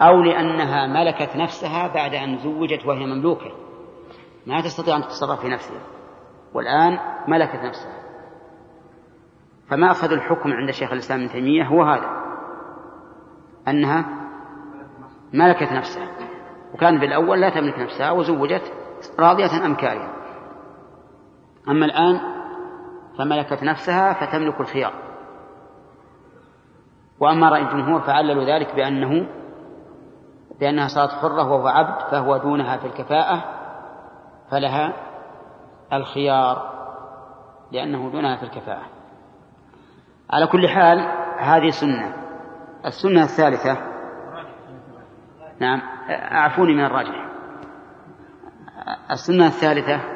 [0.00, 3.63] أو لأنها ملكت نفسها بعد أن زوجت وهي مملوكة؟
[4.46, 5.80] ما تستطيع أن تتصرف في نفسها.
[6.54, 6.98] والآن
[7.28, 8.04] ملكت نفسها.
[9.68, 12.10] فما أخذ الحكم عند شيخ الإسلام ابن تيمية هو هذا.
[13.68, 14.04] أنها
[15.32, 16.08] ملكت نفسها.
[16.74, 18.72] وكان بالأول لا تملك نفسها وزوجت
[19.18, 20.10] راضية أم كارهة
[21.68, 22.20] أما الآن
[23.18, 24.92] فملكت نفسها فتملك الخيار.
[27.20, 29.28] وأما رأي الجمهور فعللوا ذلك بأنه
[30.60, 33.63] بأنها صارت حرة وهو عبد فهو دونها في الكفاءة
[34.54, 34.92] فلها
[35.92, 36.74] الخيار
[37.72, 38.86] لأنه دونها في الكفاءة.
[40.30, 40.98] على كل حال
[41.38, 42.14] هذه سنة.
[42.86, 43.78] السنة الثالثة.
[45.60, 45.80] نعم.
[46.10, 47.28] أعفوني من الراجح.
[49.10, 50.13] السنة الثالثة